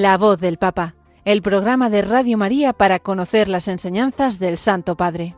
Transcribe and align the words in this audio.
La 0.00 0.16
voz 0.16 0.40
del 0.40 0.56
Papa, 0.56 0.94
el 1.26 1.42
programa 1.42 1.90
de 1.90 2.00
Radio 2.00 2.38
María 2.38 2.72
para 2.72 3.00
conocer 3.00 3.48
las 3.48 3.68
enseñanzas 3.68 4.38
del 4.38 4.56
Santo 4.56 4.96
Padre. 4.96 5.36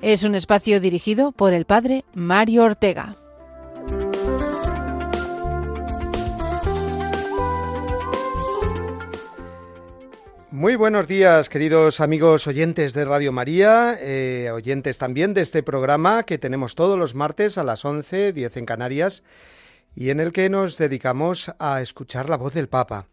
Es 0.00 0.22
un 0.22 0.36
espacio 0.36 0.78
dirigido 0.78 1.32
por 1.32 1.52
el 1.52 1.64
Padre 1.64 2.04
Mario 2.14 2.62
Ortega. 2.62 3.16
Muy 10.52 10.76
buenos 10.76 11.08
días, 11.08 11.48
queridos 11.48 12.00
amigos 12.00 12.46
oyentes 12.46 12.92
de 12.92 13.04
Radio 13.04 13.32
María, 13.32 13.98
eh, 13.98 14.48
oyentes 14.54 14.98
también 14.98 15.34
de 15.34 15.40
este 15.40 15.64
programa 15.64 16.22
que 16.22 16.38
tenemos 16.38 16.76
todos 16.76 16.96
los 16.96 17.16
martes 17.16 17.58
a 17.58 17.64
las 17.64 17.84
11, 17.84 18.32
10 18.32 18.56
en 18.58 18.64
Canarias, 18.64 19.24
y 19.94 20.10
en 20.10 20.20
el 20.20 20.32
que 20.32 20.48
nos 20.48 20.78
dedicamos 20.78 21.52
a 21.58 21.82
escuchar 21.82 22.28
la 22.28 22.36
voz 22.36 22.54
del 22.54 22.68
Papa. 22.68 23.06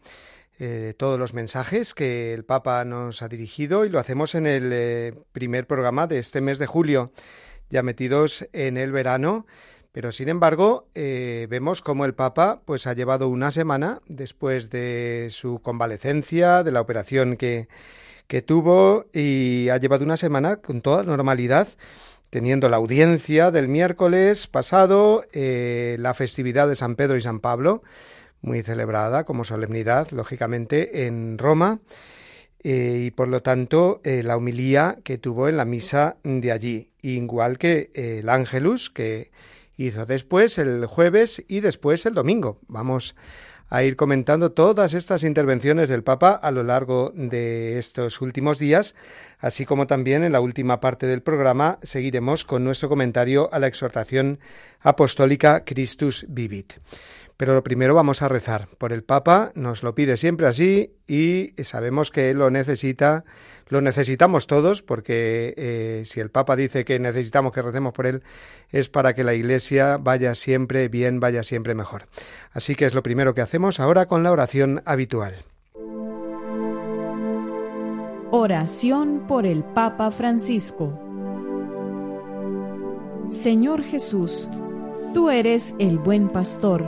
Eh, 0.60 0.94
todos 0.98 1.20
los 1.20 1.34
mensajes 1.34 1.94
que 1.94 2.34
el 2.34 2.44
Papa 2.44 2.84
nos 2.84 3.22
ha 3.22 3.28
dirigido 3.28 3.86
y 3.86 3.90
lo 3.90 4.00
hacemos 4.00 4.36
en 4.36 4.48
el 4.48 4.72
eh, 4.74 5.14
primer 5.32 5.68
programa 5.68 6.08
de 6.08 6.20
este 6.20 6.42
mes 6.42 6.58
de 6.58 6.66
julio, 6.66 7.12
ya 7.70 7.84
metidos 7.84 8.48
en 8.54 8.78
el 8.78 8.92
verano 8.92 9.46
pero 9.98 10.12
sin 10.12 10.30
embargo, 10.30 10.88
eh, 10.94 11.48
vemos 11.50 11.82
cómo 11.82 12.06
el 12.06 12.14
Papa 12.14 12.62
pues, 12.66 12.86
ha 12.86 12.94
llevado 12.94 13.30
una 13.30 13.50
semana 13.50 14.00
después 14.08 14.70
de 14.70 15.30
su 15.32 15.60
convalecencia, 15.64 16.62
de 16.62 16.72
la 16.72 16.82
operación 16.82 17.36
que, 17.36 17.68
que 18.28 18.44
tuvo, 18.44 19.08
y 19.12 19.70
ha 19.70 19.78
llevado 19.78 20.06
una 20.06 20.16
semana 20.16 20.58
con 20.58 20.82
toda 20.82 21.02
normalidad, 21.02 21.68
teniendo 22.30 22.70
la 22.70 22.78
audiencia 22.78 23.52
del 23.52 23.68
miércoles 23.68 24.48
pasado, 24.48 25.24
eh, 25.34 25.98
la 26.00 26.14
festividad 26.14 26.68
de 26.68 26.76
San 26.76 26.96
Pedro 26.96 27.18
y 27.18 27.22
San 27.22 27.40
Pablo, 27.40 27.84
muy 28.42 28.62
celebrada 28.64 29.24
como 29.24 29.44
solemnidad, 29.44 30.10
lógicamente, 30.12 31.08
en 31.08 31.38
Roma. 31.38 31.80
Eh, 32.64 33.04
y 33.06 33.12
por 33.12 33.28
lo 33.28 33.42
tanto 33.44 34.02
la 34.04 34.36
humilía 34.36 34.98
que 35.04 35.18
tuvo 35.18 35.48
en 35.48 35.58
la 35.58 35.66
misa 35.66 36.18
de 36.24 36.52
allí, 36.52 36.90
igual 37.02 37.58
que 37.60 37.92
el 37.94 38.28
Ángelus, 38.30 38.90
que 38.90 39.32
hizo 39.78 40.06
después 40.06 40.58
el 40.58 40.86
jueves 40.86 41.44
y 41.48 41.62
después 41.62 42.06
el 42.06 42.16
domingo. 42.16 42.60
Vamos 42.68 43.16
a 43.70 43.84
ir 43.84 43.96
comentando 43.96 44.52
todas 44.52 44.94
estas 44.94 45.24
intervenciones 45.24 45.90
del 45.90 46.04
Papa 46.04 46.32
a 46.32 46.52
lo 46.52 46.64
largo 46.64 47.12
de 47.16 47.78
estos 47.78 48.22
últimos 48.22 48.60
días, 48.60 48.96
así 49.40 49.66
como 49.66 49.88
también 49.88 50.24
en 50.24 50.32
la 50.32 50.40
última 50.40 50.80
parte 50.80 51.06
del 51.06 51.22
programa 51.22 51.80
seguiremos 51.84 52.46
con 52.46 52.64
nuestro 52.64 52.90
comentario 52.90 53.50
a 53.52 53.60
la 53.60 53.68
exhortación 53.68 54.40
apostólica 54.82 55.66
Christus 55.66 56.26
Vivit. 56.30 56.74
Pero 57.38 57.54
lo 57.54 57.64
primero 57.64 57.94
vamos 57.94 58.22
a 58.22 58.28
rezar 58.28 58.68
por 58.78 58.92
el 58.92 59.04
Papa, 59.04 59.52
nos 59.56 59.84
lo 59.84 59.94
pide 59.96 60.18
siempre 60.18 60.48
así 60.48 60.96
y 61.08 61.54
sabemos 61.64 62.12
que 62.12 62.32
él 62.32 62.40
lo 62.40 62.50
necesita 62.50 63.24
lo 63.70 63.82
necesitamos 63.82 64.48
todos 64.48 64.82
porque 64.82 65.54
eh, 65.58 66.04
si 66.06 66.22
el 66.22 66.32
Papa 66.32 66.56
dice 66.56 66.86
que 66.86 67.00
necesitamos 67.00 67.52
que 67.52 67.62
recemos 67.62 67.94
por 67.94 68.08
él 68.08 68.24
es 68.70 68.88
para 68.88 69.14
que 69.14 69.26
la 69.26 69.34
Iglesia 69.34 69.98
vaya 69.98 70.36
siempre 70.36 70.88
bien, 70.88 71.20
vaya 71.20 71.44
siempre 71.44 71.76
mejor. 71.76 72.08
Así 72.54 72.76
que 72.76 72.86
es 72.86 72.94
lo 72.94 73.04
primero 73.04 73.36
que 73.36 73.42
hacemos 73.42 73.82
ahora 73.82 74.06
con 74.06 74.24
la 74.24 74.32
oración 74.32 74.82
habitual. 74.86 75.36
Oración 78.32 79.26
por 79.28 79.46
el 79.46 79.66
Papa 79.66 80.12
Francisco 80.12 81.04
Señor 83.30 83.84
Jesús, 83.84 84.50
tú 85.14 85.30
eres 85.30 85.76
el 85.80 85.98
buen 85.98 86.30
pastor, 86.30 86.88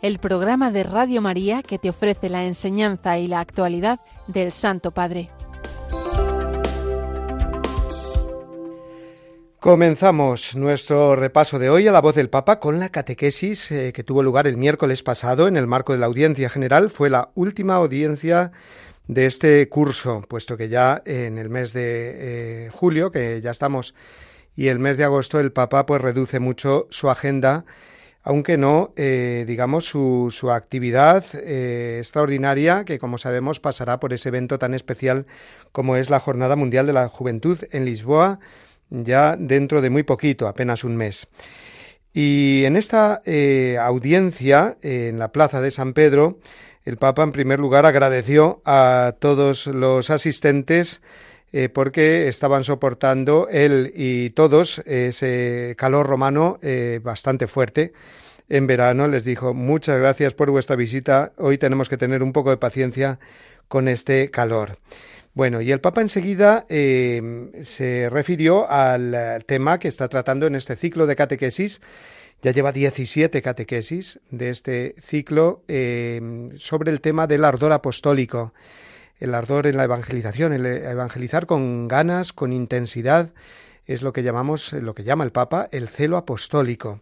el 0.00 0.18
programa 0.18 0.70
de 0.70 0.84
Radio 0.84 1.20
María 1.20 1.62
que 1.62 1.78
te 1.78 1.90
ofrece 1.90 2.28
la 2.28 2.44
enseñanza 2.44 3.18
y 3.18 3.26
la 3.26 3.40
actualidad 3.40 4.00
del 4.26 4.52
Santo 4.52 4.92
Padre. 4.92 5.30
Comenzamos 9.58 10.54
nuestro 10.54 11.16
repaso 11.16 11.58
de 11.58 11.68
hoy 11.68 11.88
a 11.88 11.92
la 11.92 12.00
voz 12.00 12.14
del 12.14 12.30
Papa 12.30 12.60
con 12.60 12.78
la 12.78 12.90
catequesis 12.90 13.72
eh, 13.72 13.92
que 13.92 14.04
tuvo 14.04 14.22
lugar 14.22 14.46
el 14.46 14.56
miércoles 14.56 15.02
pasado 15.02 15.48
en 15.48 15.56
el 15.56 15.66
marco 15.66 15.92
de 15.92 15.98
la 15.98 16.06
audiencia 16.06 16.48
general. 16.48 16.90
Fue 16.90 17.10
la 17.10 17.32
última 17.34 17.74
audiencia 17.74 18.52
de 19.08 19.26
este 19.26 19.68
curso, 19.68 20.22
puesto 20.28 20.56
que 20.56 20.68
ya 20.68 21.02
en 21.04 21.38
el 21.38 21.50
mes 21.50 21.72
de 21.72 22.66
eh, 22.66 22.70
julio, 22.70 23.10
que 23.10 23.40
ya 23.40 23.50
estamos, 23.50 23.96
y 24.54 24.68
el 24.68 24.78
mes 24.78 24.96
de 24.96 25.04
agosto, 25.04 25.40
el 25.40 25.50
Papa 25.50 25.86
pues 25.86 26.00
reduce 26.02 26.38
mucho 26.38 26.86
su 26.90 27.10
agenda, 27.10 27.64
aunque 28.28 28.58
no, 28.58 28.92
eh, 28.96 29.44
digamos, 29.46 29.86
su, 29.86 30.28
su 30.30 30.50
actividad 30.50 31.24
extraordinaria, 31.34 32.84
que 32.84 32.98
como 32.98 33.16
sabemos 33.16 33.58
pasará 33.58 34.00
por 34.00 34.12
ese 34.12 34.28
evento 34.28 34.58
tan 34.58 34.74
especial 34.74 35.24
como 35.72 35.96
es 35.96 36.10
la 36.10 36.20
Jornada 36.20 36.54
Mundial 36.54 36.86
de 36.86 36.92
la 36.92 37.08
Juventud 37.08 37.58
en 37.70 37.86
Lisboa, 37.86 38.38
ya 38.90 39.34
dentro 39.38 39.80
de 39.80 39.88
muy 39.88 40.02
poquito, 40.02 40.46
apenas 40.46 40.84
un 40.84 40.98
mes. 40.98 41.26
Y 42.12 42.64
en 42.66 42.76
esta 42.76 43.22
eh, 43.24 43.78
audiencia 43.80 44.76
en 44.82 45.18
la 45.18 45.32
plaza 45.32 45.62
de 45.62 45.70
San 45.70 45.94
Pedro, 45.94 46.38
el 46.84 46.98
Papa 46.98 47.22
en 47.22 47.32
primer 47.32 47.60
lugar 47.60 47.86
agradeció 47.86 48.60
a 48.66 49.14
todos 49.18 49.66
los 49.66 50.10
asistentes 50.10 51.00
eh, 51.50 51.70
porque 51.70 52.28
estaban 52.28 52.62
soportando 52.62 53.48
él 53.50 53.90
y 53.94 54.30
todos 54.30 54.80
ese 54.80 55.74
calor 55.78 56.06
romano 56.06 56.58
eh, 56.60 57.00
bastante 57.02 57.46
fuerte. 57.46 57.94
En 58.50 58.66
verano 58.66 59.08
les 59.08 59.24
dijo 59.24 59.54
muchas 59.54 59.98
gracias 59.98 60.34
por 60.34 60.50
vuestra 60.50 60.76
visita. 60.76 61.32
Hoy 61.38 61.56
tenemos 61.56 61.88
que 61.88 61.96
tener 61.96 62.22
un 62.22 62.34
poco 62.34 62.50
de 62.50 62.58
paciencia 62.58 63.18
con 63.66 63.88
este 63.88 64.30
calor. 64.30 64.78
Bueno, 65.32 65.62
y 65.62 65.72
el 65.72 65.80
Papa 65.80 66.02
enseguida 66.02 66.66
eh, 66.68 67.50
se 67.62 68.10
refirió 68.10 68.70
al 68.70 69.44
tema 69.46 69.78
que 69.78 69.88
está 69.88 70.08
tratando 70.08 70.46
en 70.46 70.54
este 70.54 70.76
ciclo 70.76 71.06
de 71.06 71.16
catequesis. 71.16 71.80
Ya 72.42 72.52
lleva 72.52 72.72
17 72.72 73.40
catequesis 73.40 74.20
de 74.30 74.50
este 74.50 74.94
ciclo 75.00 75.62
sobre 76.58 76.90
el 76.90 77.00
tema 77.00 77.26
del 77.26 77.44
ardor 77.44 77.72
apostólico, 77.72 78.52
el 79.18 79.34
ardor 79.34 79.66
en 79.66 79.76
la 79.76 79.84
evangelización, 79.84 80.52
el 80.52 80.66
evangelizar 80.66 81.46
con 81.46 81.88
ganas, 81.88 82.32
con 82.32 82.52
intensidad, 82.52 83.32
es 83.86 84.02
lo 84.02 84.12
que 84.12 84.22
llamamos, 84.22 84.72
lo 84.74 84.94
que 84.94 85.04
llama 85.04 85.24
el 85.24 85.32
Papa, 85.32 85.68
el 85.72 85.88
celo 85.88 86.16
apostólico. 86.16 87.00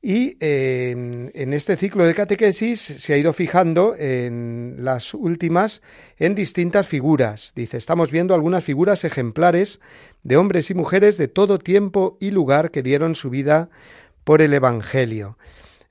Y 0.00 0.36
en 0.40 1.54
este 1.54 1.76
ciclo 1.78 2.04
de 2.04 2.14
catequesis 2.14 2.78
se 2.78 3.14
ha 3.14 3.16
ido 3.16 3.32
fijando 3.32 3.94
en 3.96 4.76
las 4.78 5.14
últimas 5.14 5.80
en 6.18 6.34
distintas 6.34 6.86
figuras. 6.86 7.52
Dice, 7.56 7.78
estamos 7.78 8.10
viendo 8.10 8.34
algunas 8.34 8.62
figuras 8.62 9.04
ejemplares 9.04 9.80
de 10.22 10.36
hombres 10.36 10.70
y 10.70 10.74
mujeres 10.74 11.16
de 11.16 11.28
todo 11.28 11.58
tiempo 11.58 12.18
y 12.20 12.32
lugar 12.32 12.70
que 12.70 12.82
dieron 12.82 13.14
su 13.14 13.30
vida 13.30 13.70
por 14.24 14.42
el 14.42 14.52
Evangelio. 14.52 15.38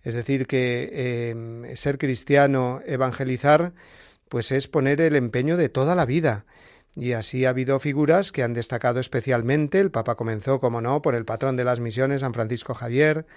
Es 0.03 0.13
decir, 0.13 0.45
que 0.45 1.73
ser 1.75 1.97
cristiano, 1.97 2.81
evangelizar, 2.85 3.73
pues 4.33 4.51
es 4.51 4.67
poner 4.67 4.99
el 4.99 5.15
empeño 5.15 5.57
de 5.57 5.69
toda 5.69 5.93
la 5.93 6.07
vida. 6.07 6.47
Y 6.95 7.11
así 7.11 7.45
ha 7.45 7.49
habido 7.49 7.77
figuras 7.77 8.31
que 8.31 8.41
han 8.41 8.55
destacado 8.55 8.99
especialmente. 8.99 9.79
El 9.79 9.91
Papa 9.91 10.15
comenzó, 10.15 10.59
como 10.59 10.81
no, 10.81 11.03
por 11.03 11.13
el 11.13 11.23
patrón 11.23 11.55
de 11.55 11.63
las 11.63 11.79
misiones, 11.79 12.21
San 12.21 12.33
Francisco 12.33 12.73
Javier, 12.73 13.27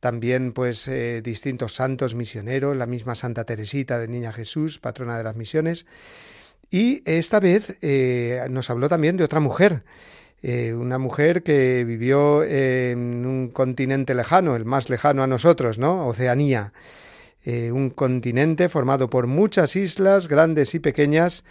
también 0.00 0.52
pues 0.52 0.88
eh, 0.88 1.22
distintos 1.22 1.76
santos 1.76 2.16
misioneros, 2.16 2.76
la 2.76 2.86
misma 2.86 3.14
Santa 3.14 3.44
Teresita 3.44 4.00
de 4.00 4.08
Niña 4.08 4.32
Jesús, 4.32 4.80
patrona 4.80 5.16
de 5.16 5.22
las 5.22 5.36
misiones, 5.36 5.86
Y 6.68 7.08
esta 7.08 7.38
vez 7.38 7.78
eh, 7.80 8.44
nos 8.50 8.70
habló 8.70 8.88
también 8.88 9.16
de 9.16 9.22
otra 9.22 9.38
mujer, 9.38 9.84
eh, 10.42 10.74
una 10.74 10.98
mujer 10.98 11.44
que 11.44 11.84
vivió 11.84 12.42
en 12.42 13.24
un 13.24 13.50
continente 13.50 14.16
lejano, 14.16 14.56
el 14.56 14.64
más 14.64 14.90
lejano 14.90 15.22
a 15.22 15.28
nosotros, 15.28 15.78
¿no? 15.78 16.08
Oceanía. 16.08 16.72
Eh, 17.44 17.70
un 17.72 17.90
continente 17.90 18.68
formado 18.68 19.10
por 19.10 19.26
muchas 19.26 19.76
islas, 19.76 20.28
grandes 20.28 20.74
y 20.74 20.78
pequeñas, 20.78 21.44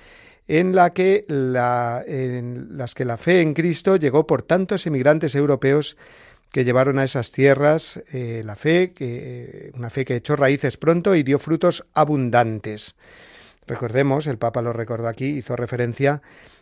en, 0.48 0.76
la 0.76 0.92
que 0.92 1.26
la, 1.28 2.04
las 2.08 2.96
que 2.96 3.06
la 3.06 3.18
fe 3.18 3.42
en 3.42 3.54
Cristo 3.54 3.96
llegó 3.96 4.28
por 4.28 4.42
tantos 4.42 4.86
emigrantes 4.86 5.36
europeos 5.36 5.96
que 6.54 6.64
llevaron 6.64 7.00
a 7.00 7.04
esas 7.04 7.32
tierras 7.32 8.04
eh, 8.14 8.44
la 8.46 8.56
fe, 8.56 8.94
que, 8.94 9.72
una 9.74 9.90
fe 9.90 10.06
que 10.06 10.18
echó 10.18 10.36
raíces 10.36 10.78
pronto 10.78 11.16
y 11.16 11.24
dio 11.24 11.40
frutos 11.40 11.84
abundantes. 11.96 12.96
Recordemos, 13.66 14.28
el 14.28 14.38
Papa 14.38 14.62
lo 14.62 14.72
recordó 14.72 15.08
aquí, 15.08 15.26
hizo 15.26 15.56
referencia 15.56 16.22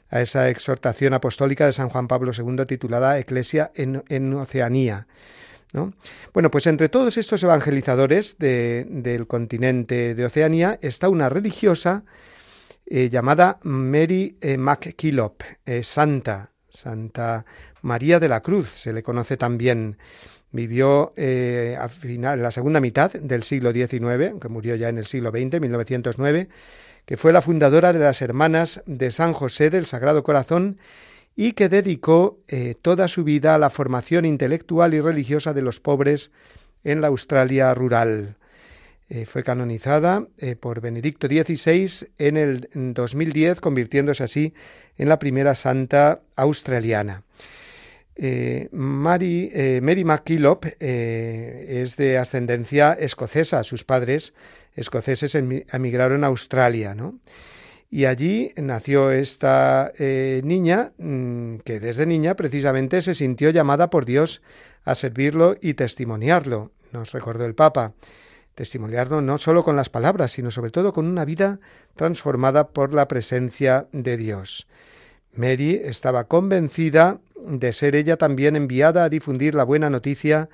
a 0.09 0.21
esa 0.21 0.49
exhortación 0.49 1.13
apostólica 1.13 1.65
de 1.65 1.73
San 1.73 1.89
Juan 1.89 2.07
Pablo 2.07 2.31
II 2.31 2.65
titulada 2.65 3.19
Eclesia 3.19 3.71
en, 3.75 4.33
Oceanía. 4.33 5.07
¿No? 5.73 5.93
Bueno, 6.33 6.51
pues 6.51 6.67
entre 6.67 6.89
todos 6.89 7.17
estos 7.17 7.41
evangelizadores 7.43 8.35
del 8.37 9.27
continente 9.27 10.15
de 10.15 10.25
Oceanía 10.25 10.77
está 10.81 11.09
una 11.09 11.29
religiosa 11.29 12.03
eh, 12.93 13.09
llamada 13.09 13.57
Mary 13.63 14.37
eh, 14.41 14.57
MacKillop, 14.57 15.43
eh, 15.65 15.81
santa, 15.81 16.51
Santa 16.69 17.45
María 17.81 18.19
de 18.19 18.27
la 18.27 18.41
Cruz, 18.41 18.67
se 18.67 18.91
le 18.91 19.01
conoce 19.01 19.37
también. 19.37 19.97
Vivió 20.53 21.13
a 21.79 21.87
final, 21.87 22.43
la 22.43 22.51
segunda 22.51 22.81
mitad 22.81 23.09
del 23.13 23.43
siglo 23.43 23.71
XIX, 23.71 24.31
aunque 24.31 24.49
murió 24.49 24.75
ya 24.75 24.89
en 24.89 24.97
el 24.97 25.05
siglo 25.05 25.29
XX, 25.29 25.61
1909, 25.61 26.49
que 27.05 27.15
fue 27.15 27.31
la 27.31 27.41
fundadora 27.41 27.93
de 27.93 27.99
las 27.99 28.21
Hermanas 28.21 28.83
de 28.85 29.11
San 29.11 29.31
José 29.31 29.69
del 29.69 29.85
Sagrado 29.85 30.23
Corazón 30.23 30.77
y 31.41 31.53
que 31.53 31.69
dedicó 31.69 32.37
eh, 32.47 32.75
toda 32.79 33.07
su 33.07 33.23
vida 33.23 33.55
a 33.55 33.57
la 33.57 33.71
formación 33.71 34.25
intelectual 34.25 34.93
y 34.93 35.01
religiosa 35.01 35.55
de 35.55 35.63
los 35.63 35.79
pobres 35.79 36.29
en 36.83 37.01
la 37.01 37.07
Australia 37.07 37.73
rural. 37.73 38.35
Eh, 39.09 39.25
fue 39.25 39.41
canonizada 39.41 40.27
eh, 40.37 40.55
por 40.55 40.81
Benedicto 40.81 41.25
XVI 41.25 42.09
en 42.19 42.37
el 42.37 42.69
2010, 42.75 43.59
convirtiéndose 43.59 44.23
así 44.23 44.53
en 44.99 45.09
la 45.09 45.17
primera 45.17 45.55
santa 45.55 46.21
australiana. 46.35 47.23
Mary, 48.71 49.79
Mary 49.81 50.03
MacKillop 50.03 50.65
es 50.79 51.95
de 51.97 52.19
ascendencia 52.19 52.93
escocesa. 52.93 53.63
Sus 53.63 53.83
padres 53.83 54.35
escoceses 54.75 55.33
emigraron 55.33 56.23
a 56.23 56.27
Australia, 56.27 56.93
¿no? 56.93 57.15
Y 57.93 58.05
allí 58.05 58.53
nació 58.55 59.11
esta 59.11 59.91
eh, 59.99 60.39
niña 60.45 60.93
mm, 60.97 61.57
que 61.57 61.81
desde 61.81 62.05
niña 62.05 62.37
precisamente 62.37 63.01
se 63.01 63.13
sintió 63.13 63.49
llamada 63.49 63.89
por 63.89 64.05
Dios 64.05 64.41
a 64.85 64.95
servirlo 64.95 65.55
y 65.61 65.73
testimoniarlo, 65.73 66.71
nos 66.93 67.11
recordó 67.11 67.45
el 67.45 67.53
Papa. 67.53 67.93
Testimoniarlo 68.55 69.21
no 69.21 69.37
solo 69.37 69.65
con 69.65 69.75
las 69.75 69.89
palabras, 69.89 70.31
sino 70.31 70.51
sobre 70.51 70.71
todo 70.71 70.93
con 70.93 71.05
una 71.05 71.25
vida 71.25 71.59
transformada 71.95 72.69
por 72.69 72.93
la 72.93 73.09
presencia 73.09 73.87
de 73.91 74.15
Dios. 74.15 74.67
Mary 75.33 75.81
estaba 75.83 76.25
convencida 76.25 77.19
de 77.45 77.73
ser 77.73 77.97
ella 77.97 78.15
también 78.15 78.55
enviada 78.55 79.03
a 79.03 79.09
difundir 79.09 79.53
la 79.53 79.65
buena 79.65 79.89
noticia 79.89 80.47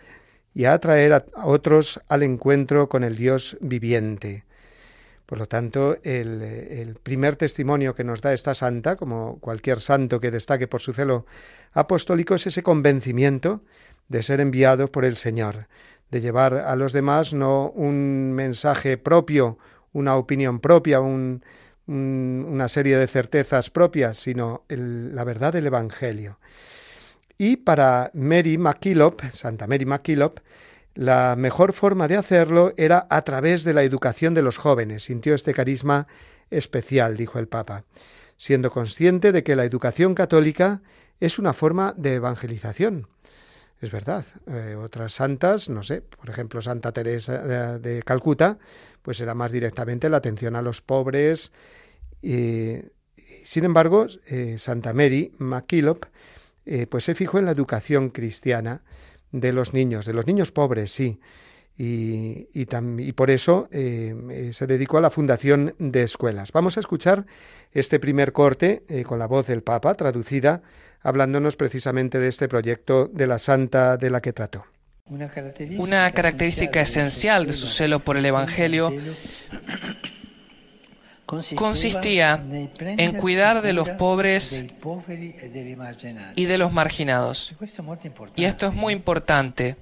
y 0.55 0.65
a 0.65 0.73
atraer 0.73 1.13
a 1.13 1.25
otros 1.43 2.01
al 2.09 2.23
encuentro 2.23 2.89
con 2.89 3.03
el 3.03 3.15
Dios 3.15 3.57
viviente. 3.61 4.46
Por 5.27 5.39
lo 5.39 5.47
tanto, 5.47 5.97
el, 6.03 6.97
primer 7.03 7.35
testimonio 7.35 7.93
que 7.93 8.05
nos 8.05 8.21
da 8.21 8.31
esta 8.31 8.53
santa, 8.53 8.95
como 8.95 9.39
cualquier 9.39 9.81
santo 9.81 10.21
que 10.21 10.31
destaque 10.31 10.67
por 10.67 10.79
su 10.79 10.93
celo 10.93 11.25
apostólico, 11.73 12.35
es 12.35 12.47
ese 12.47 12.63
convencimiento 12.63 13.61
de 14.07 14.23
ser 14.23 14.39
enviado 14.39 14.89
por 14.89 15.03
el 15.03 15.17
Señor, 15.17 15.67
de 16.11 16.21
llevar 16.21 16.53
a 16.53 16.77
los 16.77 16.93
demás 16.93 17.33
no 17.33 17.69
un 17.71 18.31
mensaje 18.31 18.97
propio, 18.97 19.57
una 19.91 20.15
opinión 20.15 20.61
propia, 20.61 21.01
una 21.01 22.67
serie 22.69 22.97
de 22.97 23.07
certezas 23.07 23.69
propias, 23.69 24.17
sino 24.17 24.63
la 24.69 25.25
verdad 25.25 25.51
del 25.51 25.67
Evangelio. 25.67 26.39
Y 27.37 27.57
para 27.57 28.11
Mary 28.13 28.57
MacKillop, 28.57 29.21
Santa 29.33 29.67
Mary 29.67 29.85
MacKillop, 29.85 30.39
la 30.97 31.35
mejor 31.37 31.73
forma 31.73 32.07
de 32.07 32.17
hacerlo 32.17 32.73
era 32.75 33.05
a 33.11 33.21
través 33.21 33.63
de 33.63 33.75
la 33.75 33.83
educación 33.83 34.33
de 34.33 34.41
los 34.41 34.57
jóvenes. 34.57 35.03
Sintió 35.03 35.35
este 35.35 35.53
carisma 35.53 36.07
especial, 36.49 37.17
dijo 37.17 37.37
el 37.37 37.47
Papa, 37.47 37.83
siendo 38.35 38.71
consciente 38.71 39.31
de 39.31 39.43
que 39.43 39.55
la 39.55 39.63
educación 39.63 40.15
católica 40.15 40.81
es 41.19 41.37
una 41.37 41.53
forma 41.53 41.93
de 41.97 42.15
evangelización. 42.15 43.07
Es 43.79 43.91
verdad. 43.91 44.25
Eh, 44.47 44.75
otras 44.75 45.13
santas, 45.13 45.69
no 45.69 45.83
sé, 45.83 46.01
por 46.01 46.31
ejemplo, 46.31 46.63
Santa 46.63 46.91
Teresa 46.91 47.77
de 47.77 48.01
Calcuta, 48.01 48.57
pues 49.03 49.21
era 49.21 49.35
más 49.35 49.51
directamente 49.51 50.09
la 50.09 50.17
atención 50.17 50.55
a 50.55 50.63
los 50.63 50.81
pobres. 50.81 51.51
Sin 52.21 53.63
embargo, 53.63 54.07
eh, 54.31 54.55
Santa 54.57 54.93
Mary 54.93 55.31
MacKillop 55.37 56.05
eh, 56.65 56.87
pues 56.87 57.03
se 57.03 57.13
fijó 57.13 57.37
en 57.37 57.45
la 57.45 57.51
educación 57.51 58.09
cristiana 58.09 58.81
de 59.31 59.53
los 59.53 59.73
niños, 59.73 60.05
de 60.05 60.13
los 60.13 60.27
niños 60.27 60.51
pobres, 60.51 60.91
sí. 60.91 61.19
Y, 61.79 62.47
y, 62.53 63.11
por 63.13 63.29
eso 63.29 63.69
eh, 63.71 64.15
eh, 64.31 64.49
se 64.51 64.65
dedicó 64.65 64.97
a 64.97 65.01
la 65.01 65.11
fundación 65.11 65.75
de 65.77 66.01
escuelas. 66.01 66.51
Vamos 66.51 66.75
a 66.77 66.79
escuchar 66.79 67.27
este 67.71 67.99
primer 67.99 68.33
corte 68.33 68.83
con 69.05 69.19
la 69.19 69.27
voz 69.27 69.45
del 69.45 69.61
Papa, 69.61 69.93
traducida, 69.93 70.63
hablándonos 71.01 71.55
precisamente 71.55 72.17
de 72.17 72.29
este 72.29 72.47
proyecto 72.47 73.07
de 73.07 73.27
la 73.27 73.37
santa 73.37 73.97
de 73.97 74.09
la 74.09 74.21
que 74.21 74.33
trató. 74.33 74.65
Una 75.09 76.11
característica 76.11 76.81
esencial 76.81 77.47
de 77.47 77.53
su 77.53 77.67
celo 77.67 77.99
por 78.03 78.17
el 78.17 78.25
Evangelio 78.25 78.91
consistía 81.55 82.41
en 82.79 83.17
cuidar 83.17 83.61
de 83.61 83.73
los 83.73 83.89
pobres 83.89 84.65
y 86.35 86.45
de 86.45 86.57
los 86.57 86.71
marginados. 86.71 87.53
Y 88.35 88.45
esto 88.45 88.67
es 88.67 88.73
muy 88.73 88.93
importante. 88.93 89.75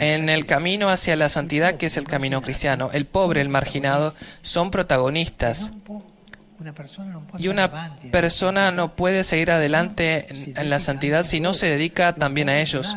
En 0.00 0.28
el 0.28 0.46
camino 0.46 0.88
hacia 0.88 1.16
la 1.16 1.28
santidad, 1.28 1.76
que 1.76 1.86
es 1.86 1.96
el 1.96 2.04
camino 2.04 2.42
cristiano, 2.42 2.90
el 2.92 3.06
pobre, 3.06 3.40
el 3.40 3.48
marginado, 3.48 4.14
son 4.42 4.70
protagonistas. 4.70 5.70
Y 7.38 7.46
una 7.46 7.98
persona 8.10 8.72
no 8.72 8.96
puede 8.96 9.22
seguir 9.22 9.52
adelante 9.52 10.26
en 10.58 10.70
la 10.70 10.80
santidad 10.80 11.22
si 11.22 11.38
no 11.38 11.54
se 11.54 11.66
dedica 11.66 12.14
también 12.14 12.48
a 12.48 12.58
ellos 12.58 12.96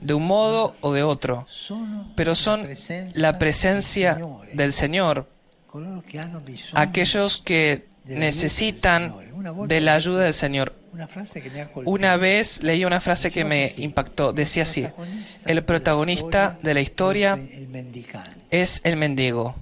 de 0.00 0.14
un 0.14 0.26
modo 0.26 0.74
o 0.80 0.92
de 0.92 1.02
otro, 1.02 1.46
pero 2.14 2.34
son 2.34 2.68
la 3.14 3.38
presencia 3.38 4.18
del 4.52 4.72
Señor, 4.72 5.26
aquellos 6.72 7.38
que 7.38 7.86
necesitan 8.04 9.14
de 9.66 9.80
la 9.80 9.94
ayuda 9.94 10.24
del 10.24 10.34
Señor. 10.34 10.72
Una 11.84 12.16
vez 12.16 12.62
leí 12.62 12.84
una 12.84 13.00
frase 13.00 13.30
que 13.30 13.44
me 13.44 13.74
impactó, 13.76 14.32
decía 14.32 14.62
así, 14.62 14.86
el 15.44 15.62
protagonista 15.62 16.58
de 16.62 16.74
la 16.74 16.80
historia 16.80 17.38
es 18.50 18.80
el 18.84 18.96
mendigo. 18.96 19.54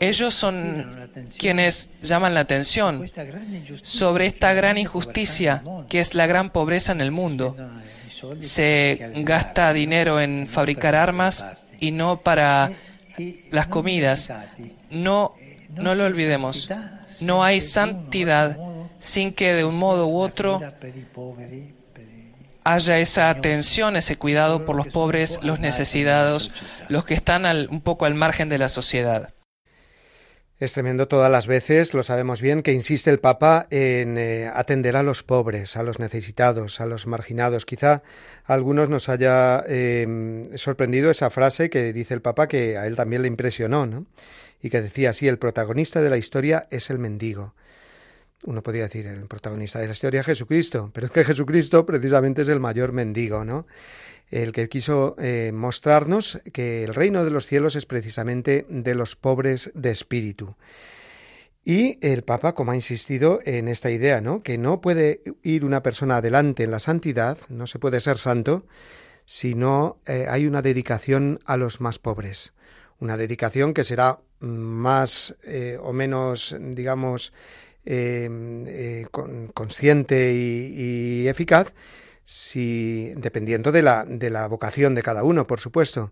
Ellos 0.00 0.34
son 0.34 1.08
quienes 1.38 1.90
llaman 2.02 2.34
la 2.34 2.40
atención 2.40 3.06
sobre 3.82 4.26
esta 4.26 4.52
gran 4.52 4.76
injusticia 4.76 5.62
que 5.88 6.00
es 6.00 6.14
la 6.14 6.26
gran 6.26 6.50
pobreza 6.50 6.92
en 6.92 7.00
el 7.00 7.10
mundo 7.10 7.56
se 8.40 9.12
gasta 9.16 9.72
dinero 9.72 10.20
en 10.20 10.48
fabricar 10.48 10.94
armas 10.94 11.64
y 11.80 11.90
no 11.90 12.20
para 12.20 12.72
las 13.50 13.66
comidas. 13.68 14.30
No, 14.90 15.34
no 15.70 15.94
lo 15.94 16.04
olvidemos. 16.04 16.68
No 17.20 17.44
hay 17.44 17.60
santidad 17.60 18.56
sin 19.00 19.32
que 19.32 19.54
de 19.54 19.64
un 19.64 19.76
modo 19.76 20.06
u 20.06 20.18
otro 20.18 20.60
haya 22.64 22.98
esa 22.98 23.28
atención, 23.28 23.96
ese 23.96 24.16
cuidado 24.16 24.64
por 24.64 24.74
los 24.74 24.88
pobres, 24.88 25.38
los 25.42 25.60
necesitados, 25.60 26.50
los 26.88 27.04
que 27.04 27.14
están 27.14 27.44
un 27.68 27.82
poco 27.82 28.06
al 28.06 28.14
margen 28.14 28.48
de 28.48 28.58
la 28.58 28.68
sociedad. 28.68 29.34
Es 30.60 30.72
tremendo 30.72 31.08
todas 31.08 31.32
las 31.32 31.48
veces, 31.48 31.94
lo 31.94 32.04
sabemos 32.04 32.40
bien, 32.40 32.62
que 32.62 32.72
insiste 32.72 33.10
el 33.10 33.18
Papa 33.18 33.66
en 33.70 34.16
eh, 34.16 34.48
atender 34.54 34.94
a 34.94 35.02
los 35.02 35.24
pobres, 35.24 35.76
a 35.76 35.82
los 35.82 35.98
necesitados, 35.98 36.80
a 36.80 36.86
los 36.86 37.08
marginados. 37.08 37.66
Quizá 37.66 38.02
a 38.44 38.54
algunos 38.54 38.88
nos 38.88 39.08
haya 39.08 39.64
em, 39.66 40.56
sorprendido 40.56 41.10
esa 41.10 41.30
frase 41.30 41.70
que 41.70 41.92
dice 41.92 42.14
el 42.14 42.22
Papa 42.22 42.46
que 42.46 42.78
a 42.78 42.86
él 42.86 42.94
también 42.94 43.22
le 43.22 43.28
impresionó, 43.28 43.86
¿no? 43.86 44.06
Y 44.62 44.70
que 44.70 44.80
decía 44.80 45.10
así, 45.10 45.26
el 45.26 45.38
protagonista 45.38 46.00
de 46.00 46.10
la 46.10 46.18
historia 46.18 46.68
es 46.70 46.88
el 46.88 47.00
mendigo. 47.00 47.54
Uno 48.44 48.62
podría 48.62 48.84
decir, 48.84 49.06
el 49.06 49.26
protagonista 49.26 49.78
de 49.78 49.86
la 49.86 49.92
historia 49.92 50.20
es 50.20 50.26
Jesucristo, 50.26 50.90
pero 50.92 51.06
es 51.06 51.12
que 51.12 51.24
Jesucristo 51.24 51.84
precisamente 51.86 52.42
es 52.42 52.48
el 52.48 52.60
mayor 52.60 52.92
mendigo, 52.92 53.44
¿no? 53.44 53.66
El 54.30 54.52
que 54.52 54.68
quiso 54.68 55.16
eh, 55.18 55.52
mostrarnos 55.52 56.40
que 56.52 56.84
el 56.84 56.94
reino 56.94 57.24
de 57.24 57.30
los 57.30 57.46
cielos 57.46 57.76
es 57.76 57.86
precisamente 57.86 58.66
de 58.68 58.94
los 58.94 59.16
pobres 59.16 59.70
de 59.74 59.90
espíritu. 59.90 60.56
Y 61.64 61.98
el 62.06 62.24
Papa, 62.24 62.54
como 62.54 62.72
ha 62.72 62.74
insistido 62.74 63.40
en 63.44 63.68
esta 63.68 63.90
idea, 63.90 64.20
¿no? 64.20 64.42
Que 64.42 64.58
no 64.58 64.80
puede 64.80 65.22
ir 65.42 65.64
una 65.64 65.82
persona 65.82 66.18
adelante 66.18 66.64
en 66.64 66.70
la 66.70 66.78
santidad, 66.78 67.38
no 67.48 67.66
se 67.66 67.78
puede 67.78 68.00
ser 68.00 68.18
santo, 68.18 68.66
si 69.24 69.54
no 69.54 69.98
eh, 70.06 70.26
hay 70.28 70.46
una 70.46 70.60
dedicación 70.60 71.40
a 71.46 71.56
los 71.56 71.80
más 71.80 71.98
pobres. 71.98 72.52
Una 72.98 73.16
dedicación 73.16 73.72
que 73.72 73.84
será 73.84 74.20
más 74.40 75.36
eh, 75.44 75.78
o 75.80 75.92
menos, 75.92 76.54
digamos, 76.60 77.32
Em, 77.86 78.64
eh, 78.66 79.06
consciente 79.52 80.32
y, 80.32 81.28
eficaz, 81.28 81.74
si, 82.24 83.12
dependiendo 83.16 83.72
de 83.72 83.82
la, 83.82 84.06
de 84.06 84.30
la 84.30 84.46
vocación 84.46 84.94
de 84.94 85.02
cada 85.02 85.22
uno, 85.22 85.46
por 85.46 85.60
supuesto. 85.60 86.10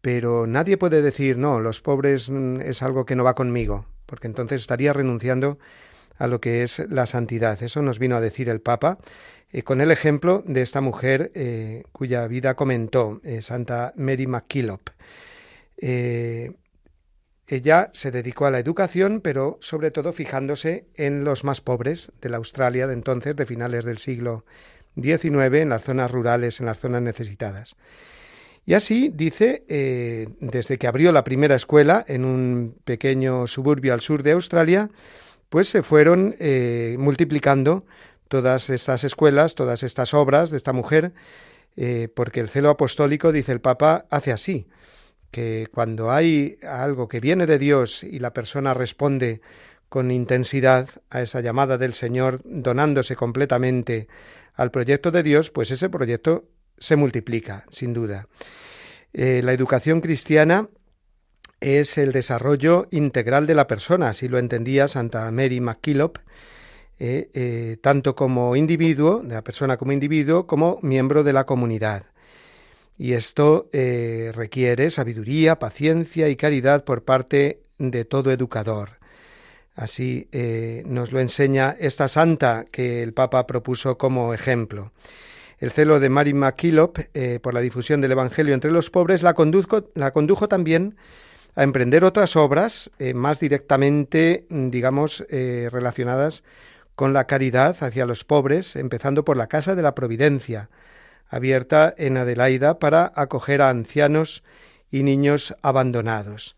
Pero 0.00 0.46
nadie 0.46 0.76
puede 0.76 1.02
decir, 1.02 1.38
no, 1.38 1.58
los 1.58 1.80
pobres 1.80 2.30
mm, 2.30 2.60
es 2.60 2.82
algo 2.82 3.04
que 3.04 3.16
no 3.16 3.24
va 3.24 3.34
conmigo, 3.34 3.86
porque 4.06 4.28
entonces 4.28 4.60
estaría 4.60 4.92
renunciando 4.92 5.58
a 6.18 6.28
lo 6.28 6.40
que 6.40 6.62
es 6.62 6.78
la 6.88 7.06
santidad. 7.06 7.60
Eso 7.62 7.82
nos 7.82 7.98
vino 7.98 8.14
a 8.14 8.20
decir 8.20 8.48
el 8.48 8.60
Papa 8.60 8.98
eh, 9.50 9.62
con 9.64 9.80
el 9.80 9.90
ejemplo 9.90 10.44
de 10.46 10.62
esta 10.62 10.80
mujer 10.80 11.32
eh, 11.34 11.82
cuya 11.90 12.28
vida 12.28 12.54
comentó 12.54 13.20
Santa 13.40 13.92
Mary 13.96 14.28
MacKillop. 14.28 14.90
Ella 17.52 17.90
se 17.92 18.10
dedicó 18.10 18.46
a 18.46 18.50
la 18.50 18.60
educación, 18.60 19.20
pero 19.20 19.58
sobre 19.60 19.90
todo 19.90 20.14
fijándose 20.14 20.86
en 20.94 21.22
los 21.22 21.44
más 21.44 21.60
pobres 21.60 22.10
de 22.22 22.30
la 22.30 22.38
Australia 22.38 22.86
de 22.86 22.94
entonces, 22.94 23.36
de 23.36 23.44
finales 23.44 23.84
del 23.84 23.98
siglo 23.98 24.46
XIX, 24.98 25.56
en 25.56 25.68
las 25.68 25.84
zonas 25.84 26.10
rurales, 26.10 26.60
en 26.60 26.66
las 26.66 26.78
zonas 26.78 27.02
necesitadas. 27.02 27.76
Y 28.64 28.72
así, 28.72 29.10
dice, 29.14 29.64
eh, 29.68 30.30
desde 30.40 30.78
que 30.78 30.86
abrió 30.86 31.12
la 31.12 31.24
primera 31.24 31.54
escuela 31.54 32.02
en 32.08 32.24
un 32.24 32.74
pequeño 32.86 33.46
suburbio 33.46 33.92
al 33.92 34.00
sur 34.00 34.22
de 34.22 34.32
Australia, 34.32 34.88
pues 35.50 35.68
se 35.68 35.82
fueron 35.82 36.34
eh, 36.38 36.96
multiplicando 36.98 37.84
todas 38.28 38.70
estas 38.70 39.04
escuelas, 39.04 39.56
todas 39.56 39.82
estas 39.82 40.14
obras 40.14 40.50
de 40.50 40.56
esta 40.56 40.72
mujer, 40.72 41.12
eh, 41.76 42.08
porque 42.14 42.40
el 42.40 42.48
celo 42.48 42.70
apostólico, 42.70 43.30
dice 43.30 43.52
el 43.52 43.60
Papa, 43.60 44.06
hace 44.08 44.32
así 44.32 44.68
que 45.32 45.66
cuando 45.72 46.12
hay 46.12 46.58
algo 46.62 47.08
que 47.08 47.18
viene 47.18 47.46
de 47.46 47.58
Dios 47.58 48.04
y 48.04 48.20
la 48.20 48.32
persona 48.32 48.74
responde 48.74 49.40
con 49.88 50.10
intensidad 50.10 50.88
a 51.10 51.22
esa 51.22 51.40
llamada 51.40 51.78
del 51.78 51.94
Señor, 51.94 52.40
donándose 52.44 53.16
completamente 53.16 54.08
al 54.54 54.70
proyecto 54.70 55.10
de 55.10 55.22
Dios, 55.22 55.50
pues 55.50 55.70
ese 55.70 55.88
proyecto 55.88 56.44
se 56.78 56.96
multiplica, 56.96 57.64
sin 57.70 57.94
duda. 57.94 58.28
Eh, 59.12 59.40
la 59.42 59.52
educación 59.52 60.00
cristiana 60.00 60.68
es 61.60 61.96
el 61.96 62.12
desarrollo 62.12 62.86
integral 62.90 63.46
de 63.46 63.54
la 63.54 63.66
persona, 63.66 64.10
así 64.10 64.28
lo 64.28 64.38
entendía 64.38 64.86
Santa 64.86 65.30
Mary 65.30 65.60
MacKillop, 65.60 66.18
eh, 66.98 67.30
eh, 67.32 67.78
tanto 67.80 68.14
como 68.14 68.54
individuo, 68.54 69.22
de 69.22 69.34
la 69.34 69.42
persona 69.42 69.76
como 69.78 69.92
individuo, 69.92 70.46
como 70.46 70.78
miembro 70.82 71.24
de 71.24 71.32
la 71.32 71.44
comunidad. 71.44 72.11
Y 73.02 73.14
esto 73.14 73.68
eh, 73.72 74.30
requiere 74.32 74.88
sabiduría, 74.88 75.58
paciencia 75.58 76.28
y 76.28 76.36
caridad 76.36 76.84
por 76.84 77.02
parte 77.02 77.58
de 77.76 78.04
todo 78.04 78.30
educador. 78.30 78.90
Así 79.74 80.28
eh, 80.30 80.84
nos 80.86 81.10
lo 81.10 81.18
enseña 81.18 81.74
esta 81.80 82.06
santa 82.06 82.64
que 82.70 83.02
el 83.02 83.12
Papa 83.12 83.44
propuso 83.48 83.98
como 83.98 84.34
ejemplo. 84.34 84.92
El 85.58 85.72
celo 85.72 85.98
de 85.98 86.10
Mary 86.10 86.32
MacKillop 86.32 86.96
eh, 87.12 87.40
por 87.42 87.54
la 87.54 87.60
difusión 87.60 88.00
del 88.00 88.12
Evangelio 88.12 88.54
entre 88.54 88.70
los 88.70 88.88
pobres 88.88 89.24
la, 89.24 89.34
la 89.94 90.10
condujo 90.12 90.48
también 90.48 90.94
a 91.56 91.64
emprender 91.64 92.04
otras 92.04 92.36
obras 92.36 92.92
más 93.16 93.40
directamente, 93.40 94.46
digamos, 94.48 95.26
relacionadas 95.28 96.44
con 96.94 97.12
la 97.12 97.26
caridad 97.26 97.76
hacia 97.82 98.06
los 98.06 98.22
pobres, 98.22 98.76
empezando 98.76 99.24
por 99.24 99.36
la 99.36 99.48
Casa 99.48 99.74
de 99.74 99.82
la 99.82 99.96
Providencia, 99.96 100.70
abierta 101.32 101.94
en 101.96 102.18
Adelaida 102.18 102.78
para 102.78 103.10
acoger 103.16 103.62
a 103.62 103.70
ancianos 103.70 104.44
y 104.90 105.02
niños 105.02 105.56
abandonados. 105.62 106.54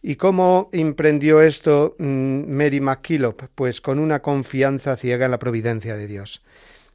¿Y 0.00 0.14
cómo 0.14 0.70
emprendió 0.72 1.42
esto 1.42 1.96
mm, 1.98 2.50
Mary 2.50 2.80
MacKillop? 2.80 3.42
Pues 3.54 3.80
con 3.80 3.98
una 3.98 4.22
confianza 4.22 4.96
ciega 4.96 5.24
en 5.24 5.32
la 5.32 5.40
providencia 5.40 5.96
de 5.96 6.06
Dios. 6.06 6.40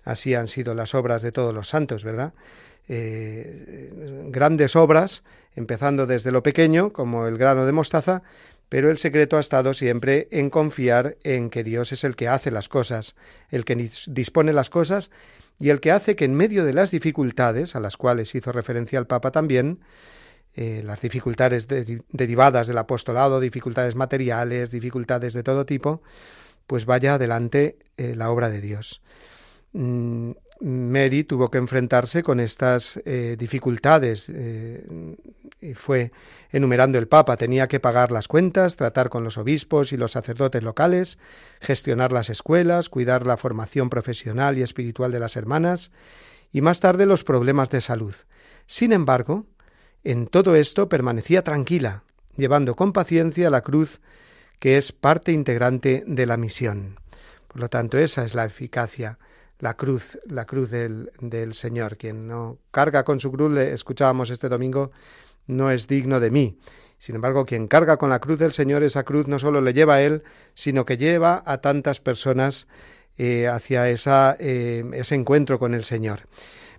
Así 0.06 0.34
han 0.36 0.48
sido 0.48 0.74
las 0.74 0.96
obras 0.96 1.22
de 1.22 1.34
todos 1.34 1.54
los 1.54 1.68
santos, 1.68 2.06
¿verdad? 2.06 2.34
Eh, 2.88 3.92
grandes 4.30 4.78
obras, 4.78 5.24
empezando 5.54 6.08
desde 6.08 6.32
lo 6.32 6.42
pequeño, 6.44 6.94
como 6.94 7.28
el 7.28 7.38
grano 7.38 7.66
de 7.66 7.74
mostaza, 7.74 8.24
pero 8.70 8.90
el 8.90 8.98
secreto 8.98 9.36
ha 9.36 9.42
estado 9.42 9.74
siempre 9.74 10.30
en 10.32 10.50
confiar 10.50 11.18
en 11.24 11.50
que 11.50 11.66
Dios 11.66 11.92
es 11.92 12.06
el 12.06 12.16
que 12.16 12.30
hace 12.30 12.52
las 12.52 12.70
cosas, 12.70 13.16
el 13.50 13.66
que 13.66 13.90
dispone 14.08 14.54
las 14.54 14.70
cosas 14.70 15.12
y 15.60 15.70
el 15.70 15.80
que 15.80 15.92
hace 15.92 16.16
que 16.16 16.26
en 16.26 16.36
medio 16.36 16.66
de 16.66 16.74
las 16.74 16.92
dificultades, 16.92 17.76
a 17.76 17.80
las 17.80 17.98
cuales 17.98 18.34
hizo 18.36 18.52
referencia 18.52 19.00
el 19.00 19.08
Papa 19.08 19.32
también, 19.32 19.80
eh, 20.54 20.82
las 20.84 21.02
dificultades 21.02 21.68
derivadas 21.68 22.68
del 22.68 22.78
apostolado, 22.78 23.40
dificultades 23.40 23.96
materiales, 23.96 24.72
dificultades 24.72 25.34
de 25.34 25.44
todo 25.44 25.66
tipo, 25.66 26.02
pues 26.66 26.86
vaya 26.86 27.16
adelante 27.16 27.78
eh, 27.98 28.16
la 28.16 28.32
obra 28.32 28.50
de 28.50 28.62
Dios. 28.62 29.02
Mm, 29.74 30.32
Mary 30.62 31.24
tuvo 31.24 31.52
que 31.52 31.60
enfrentarse 31.60 32.24
con 32.24 32.40
estas 32.40 33.00
eh, 33.06 33.36
dificultades 33.38 34.32
fue 35.76 36.12
enumerando 36.52 36.98
el 36.98 37.08
Papa. 37.08 37.38
Tenía 37.38 37.68
que 37.68 37.80
pagar 37.80 38.12
las 38.12 38.28
cuentas, 38.28 38.76
tratar 38.76 39.10
con 39.10 39.24
los 39.24 39.38
obispos 39.38 39.92
y 39.92 39.98
los 39.98 40.12
sacerdotes 40.12 40.64
locales, 40.64 41.18
gestionar 41.60 42.12
las 42.12 42.30
escuelas, 42.30 42.90
cuidar 42.90 43.26
la 43.26 43.38
formación 43.38 43.90
profesional 43.90 44.58
y 44.58 44.62
espiritual 44.62 45.12
de 45.12 45.20
las 45.20 45.36
hermanas 45.36 45.92
y 46.52 46.62
más 46.62 46.80
tarde 46.80 47.06
los 47.06 47.24
problemas 47.24 47.70
de 47.70 47.82
salud. 47.82 48.16
Sin 48.66 48.94
embargo, 48.94 49.46
en 50.04 50.28
todo 50.28 50.56
esto 50.56 50.90
permanecía 50.90 51.44
tranquila, 51.44 52.04
llevando 52.36 52.76
con 52.76 52.94
paciencia 52.94 53.50
la 53.50 53.62
cruz 53.62 54.00
que 54.60 54.78
es 54.78 54.92
parte 54.92 55.32
integrante 55.32 56.04
de 56.08 56.26
la 56.26 56.38
misión. 56.38 57.00
Por 57.48 57.62
lo 57.62 57.70
tanto, 57.70 57.98
esa 57.98 58.26
es 58.26 58.36
la 58.36 58.46
eficacia, 58.46 59.20
la 59.60 59.76
cruz, 59.76 60.20
la 60.26 60.46
cruz 60.46 60.72
del, 60.72 61.12
del 61.20 61.54
Señor. 61.54 61.98
Quien 61.98 62.28
no 62.28 62.58
carga 62.72 63.04
con 63.04 63.20
su 63.20 63.32
cruz, 63.32 63.52
le 63.52 63.74
escuchábamos 63.74 64.30
este 64.30 64.50
domingo, 64.50 64.92
no 65.48 65.72
es 65.72 65.88
digno 65.88 66.20
de 66.20 66.32
mí. 66.32 66.58
Sin 67.00 67.16
embargo, 67.16 67.46
quien 67.46 67.68
carga 67.68 67.98
con 67.98 68.10
la 68.10 68.20
cruz 68.20 68.40
del 68.40 68.54
Señor, 68.54 68.84
esa 68.84 69.04
cruz 69.04 69.28
no 69.28 69.40
solo 69.40 69.62
le 69.62 69.74
lleva 69.74 69.96
a 69.96 70.02
él, 70.02 70.24
sino 70.54 70.86
que 70.86 70.98
lleva 70.98 71.44
a 71.46 71.60
tantas 71.60 72.00
personas 72.00 72.68
eh, 73.18 73.48
hacia 73.48 73.90
eh, 73.90 74.84
ese 74.94 75.16
encuentro 75.16 75.60
con 75.60 75.74
el 75.74 75.84
Señor. 75.84 76.22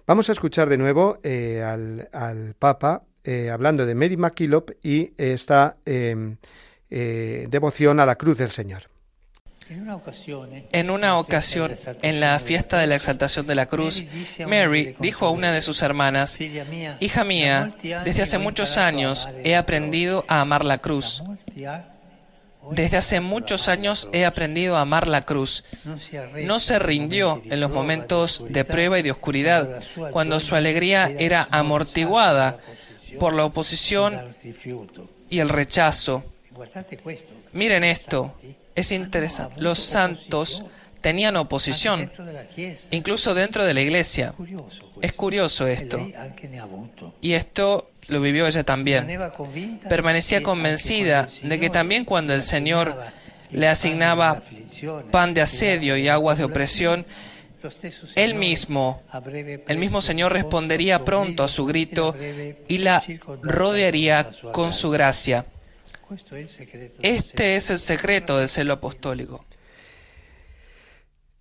Vamos 0.07 0.29
a 0.29 0.33
escuchar 0.33 0.69
de 0.69 0.79
nuevo 0.79 1.19
eh, 1.23 1.63
al, 1.63 2.09
al, 2.13 2.55
Papa 2.59 3.05
hablando 3.53 3.85
de 3.85 3.95
Mary 3.95 4.17
MacKillop 4.17 4.71
y 4.83 5.13
esta 5.19 5.77
devoción 6.89 8.01
a 8.01 8.07
la 8.07 8.17
cruz 8.17 8.39
del 8.39 8.51
Señor. 8.51 8.85
En 9.71 10.91
una 10.91 11.19
ocasión, 11.19 11.71
en 12.03 12.21
la 12.21 12.39
fiesta 12.39 12.79
de 12.79 12.87
la 12.87 12.97
exaltación 12.97 13.47
de 13.47 13.55
la 13.55 13.67
cruz, 13.67 14.05
Mary 14.47 14.97
dijo 14.99 15.27
a 15.27 15.31
una 15.31 15.53
de 15.53 15.61
sus 15.61 15.83
hermanas, 15.83 16.39
Hija 17.01 17.25
mía, 17.25 17.75
desde 18.05 18.23
hace 18.23 18.39
muchos 18.39 18.79
años 18.79 19.29
he 19.45 19.57
aprendido 19.57 20.25
a 20.29 20.41
amar 20.41 20.65
la 20.65 20.79
cruz. 20.79 21.23
Desde 22.71 22.97
hace 22.97 23.21
muchos 23.21 23.69
años 23.69 24.09
he 24.13 24.25
aprendido 24.25 24.77
a 24.77 24.83
amar 24.83 25.07
la 25.07 25.25
cruz. 25.25 25.65
No 26.45 26.61
se 26.61 26.79
rindió 26.79 27.43
en 27.45 27.61
los 27.61 27.71
momentos 27.71 28.45
de 28.49 28.65
prueba 28.65 28.99
y 28.99 29.03
de 29.03 29.11
oscuridad, 29.11 29.83
cuando 30.13 30.41
su 30.41 30.55
alegría 30.55 31.13
era 31.19 31.47
amortiguada 31.51 32.59
por 33.19 33.35
la 33.35 33.45
oposición 33.45 34.35
y 35.31 35.39
el 35.39 35.49
rechazo. 35.49 36.25
Miren 37.53 37.85
esto, 37.85 38.35
es 38.79 38.93
interesante. 38.93 39.61
Los 39.61 39.79
santos 39.79 40.63
tenían 41.01 41.37
oposición, 41.37 42.11
incluso 42.91 43.35
dentro 43.35 43.65
de 43.65 43.75
la 43.75 43.81
iglesia. 43.81 44.35
Es 45.01 45.13
curioso 45.13 45.67
esto. 45.67 45.99
Y 47.21 47.33
esto 47.33 47.91
lo 48.09 48.21
vivió 48.21 48.47
ella 48.47 48.65
también. 48.65 49.07
Permanecía 49.89 50.43
convencida 50.43 51.29
de 51.43 51.61
que 51.61 51.71
también 51.71 52.05
cuando 52.05 52.35
el 52.35 52.43
Señor 52.43 52.97
le 53.51 53.69
asignaba 53.69 54.43
pan 55.11 55.35
de 55.35 55.43
asedio 55.43 55.97
y 55.97 56.09
aguas 56.09 56.39
de 56.39 56.45
opresión, 56.45 57.07
él 58.15 58.35
mismo, 58.35 59.03
el 59.67 59.79
mismo 59.79 60.01
Señor 60.01 60.33
respondería 60.33 61.05
pronto 61.05 61.43
a 61.43 61.49
su 61.49 61.67
grito 61.67 62.15
y 62.69 62.79
la 62.79 63.03
rodearía 63.43 64.31
con 64.53 64.73
su 64.73 64.91
gracia. 64.91 65.45
Este 67.03 67.57
es 67.57 67.71
el 67.71 67.79
secreto 67.79 68.39
del 68.39 68.49
celo 68.49 68.75
apostólico. 68.75 69.45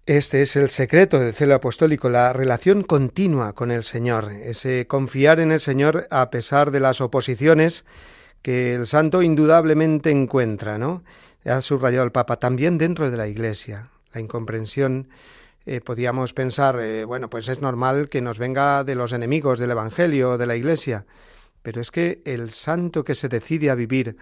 Este 0.06 0.42
es 0.42 0.56
el 0.56 0.70
secreto 0.70 1.20
del 1.20 1.34
celo 1.34 1.56
apostólico, 1.56 2.10
la 2.10 2.32
relación 2.32 2.84
continua 2.84 3.54
con 3.54 3.72
el 3.72 3.84
Señor, 3.84 4.32
ese 4.32 4.88
confiar 4.88 5.42
en 5.42 5.52
el 5.52 5.60
Señor 5.60 6.08
a 6.10 6.30
pesar 6.30 6.72
de 6.72 6.80
las 6.80 7.02
oposiciones 7.02 7.84
que 8.42 8.74
el 8.74 8.88
santo 8.88 9.22
indudablemente 9.22 10.10
encuentra, 10.12 10.78
¿no? 10.78 11.04
Ha 11.44 11.62
subrayado 11.62 12.06
el 12.06 12.14
Papa 12.14 12.38
también 12.38 12.78
dentro 12.78 13.12
de 13.12 13.18
la 13.18 13.28
Iglesia, 13.28 13.90
la 14.14 14.22
incomprensión. 14.22 15.10
Eh, 15.66 15.82
podíamos 15.82 16.34
pensar, 16.34 16.80
eh, 16.80 17.04
bueno, 17.04 17.30
pues 17.30 17.50
es 17.50 17.60
normal 17.60 18.08
que 18.08 18.22
nos 18.22 18.40
venga 18.40 18.86
de 18.86 18.96
los 18.96 19.12
enemigos 19.12 19.60
del 19.60 19.72
Evangelio, 19.72 20.38
de 20.38 20.46
la 20.46 20.56
Iglesia, 20.56 21.06
pero 21.62 21.82
es 21.82 21.92
que 21.92 22.22
el 22.24 22.52
santo 22.52 23.04
que 23.04 23.16
se 23.16 23.28
decide 23.28 23.70
a 23.70 23.76
vivir 23.76 24.16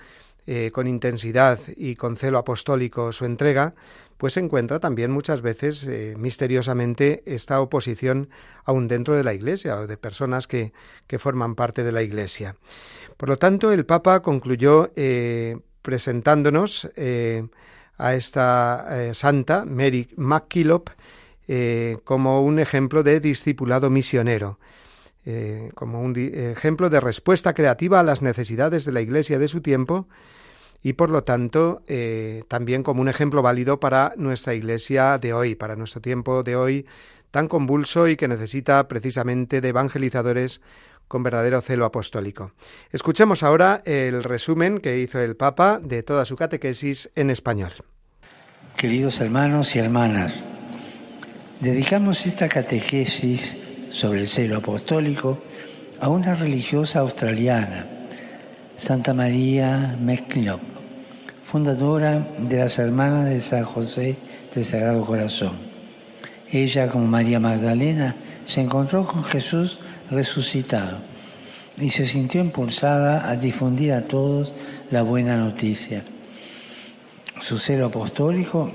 eh, 0.48 0.70
con 0.72 0.86
intensidad 0.86 1.60
y 1.76 1.96
con 1.96 2.18
celo 2.18 2.38
apostólico 2.38 3.12
su 3.12 3.26
entrega, 3.26 3.74
pues 4.18 4.34
se 4.34 4.42
encuentra 4.42 4.80
también 4.80 5.10
muchas 5.10 5.42
veces 5.42 5.84
eh, 5.86 6.14
misteriosamente 6.20 7.24
esta 7.26 7.60
oposición 7.62 8.30
aún 8.64 8.88
dentro 8.88 9.16
de 9.16 9.24
la 9.24 9.34
Iglesia 9.34 9.80
o 9.80 9.88
de 9.88 9.98
personas 9.98 10.46
que, 10.46 10.72
que, 11.08 11.18
forman 11.18 11.56
parte 11.56 11.84
de 11.84 11.92
la 11.92 12.04
Iglesia. 12.04 12.58
Por 13.18 13.30
lo 13.30 13.38
tanto, 13.38 13.72
el 13.72 13.88
Papa 13.88 14.22
concluyó 14.22 14.92
eh, 14.96 15.58
presentándonos 15.82 16.92
a 17.98 18.14
esta 18.14 19.14
santa, 19.14 19.66
Mary 19.66 20.10
MacKillop, 20.16 20.90
como 22.04 22.42
un 22.42 22.60
ejemplo 22.60 23.04
de 23.04 23.20
discipulado 23.20 23.90
misionero. 23.90 24.60
Como 25.74 26.02
un 26.02 26.16
ejemplo 26.18 26.90
de 26.90 27.00
respuesta 27.00 27.54
creativa 27.54 28.00
a 28.00 28.04
las 28.04 28.22
necesidades 28.22 28.86
de 28.86 28.92
la 28.92 29.02
Iglesia 29.02 29.40
de 29.40 29.48
su 29.48 29.62
tiempo 29.62 30.08
y 30.86 30.94
por 30.94 31.10
lo 31.10 31.24
tanto 31.24 31.82
eh, 31.88 32.44
también 32.48 32.84
como 32.84 33.02
un 33.02 33.10
ejemplo 33.10 33.42
válido 33.42 33.80
para 33.80 34.14
nuestra 34.18 34.54
Iglesia 34.54 35.18
de 35.18 35.34
hoy, 35.34 35.56
para 35.56 35.76
nuestro 35.76 36.00
tiempo 36.00 36.44
de 36.44 36.56
hoy 36.56 36.86
tan 37.32 37.48
convulso 37.48 38.08
y 38.08 38.16
que 38.16 38.28
necesita 38.28 38.88
precisamente 38.88 39.62
de 39.62 39.70
evangelizadores 39.70 40.62
con 41.08 41.24
verdadero 41.24 41.60
celo 41.62 41.86
apostólico. 41.86 42.52
Escuchemos 42.92 43.42
ahora 43.42 43.82
el 43.84 44.24
resumen 44.24 44.78
que 44.78 45.00
hizo 45.00 45.20
el 45.20 45.36
Papa 45.36 45.80
de 45.84 46.04
toda 46.04 46.24
su 46.24 46.36
catequesis 46.36 47.10
en 47.16 47.32
español. 47.32 47.74
Queridos 48.78 49.20
hermanos 49.22 49.76
y 49.76 49.80
hermanas, 49.80 50.40
dedicamos 51.62 52.28
esta 52.28 52.48
catequesis 52.48 53.58
sobre 53.96 54.22
el 54.22 54.28
celo 54.28 54.58
apostólico 54.58 55.40
a 56.02 56.10
una 56.10 56.36
religiosa 56.36 57.00
australiana, 57.00 57.86
Santa 58.76 59.14
María 59.14 59.96
McClellan 60.02 60.76
fundadora 61.56 62.28
de 62.38 62.58
las 62.58 62.78
Hermanas 62.80 63.30
de 63.30 63.40
San 63.40 63.64
José 63.64 64.18
del 64.54 64.66
Sagrado 64.66 65.06
Corazón. 65.06 65.54
Ella, 66.52 66.90
como 66.90 67.06
María 67.06 67.40
Magdalena, 67.40 68.16
se 68.46 68.60
encontró 68.60 69.06
con 69.08 69.24
Jesús 69.24 69.80
resucitado 70.12 70.98
y 71.78 71.92
se 71.92 72.06
sintió 72.06 72.42
impulsada 72.42 73.30
a 73.30 73.38
difundir 73.38 73.94
a 73.94 74.02
todos 74.02 74.54
la 74.92 75.04
buena 75.04 75.38
noticia. 75.38 76.04
Su 77.40 77.58
celo 77.58 77.86
apostólico 77.86 78.70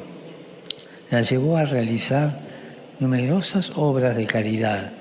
la 1.11 1.21
llevó 1.21 1.59
a 1.59 1.67
realizar 1.67 2.39
numerosas 2.99 3.73
obras 3.77 4.17
de 4.17 4.27
caridad, 4.27 4.93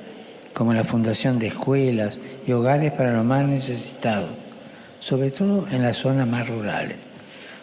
como 0.60 0.74
la 0.74 0.84
fundación 0.84 1.40
de 1.40 1.48
escuelas 1.48 2.20
y 2.46 2.52
hogares 2.52 2.92
para 2.92 3.14
los 3.14 3.24
más 3.24 3.48
necesitados, 3.48 4.32
sobre 5.00 5.32
todo 5.32 5.66
en 5.72 5.82
las 5.82 5.96
zonas 5.96 6.28
más 6.28 6.50
rurales. 6.50 6.98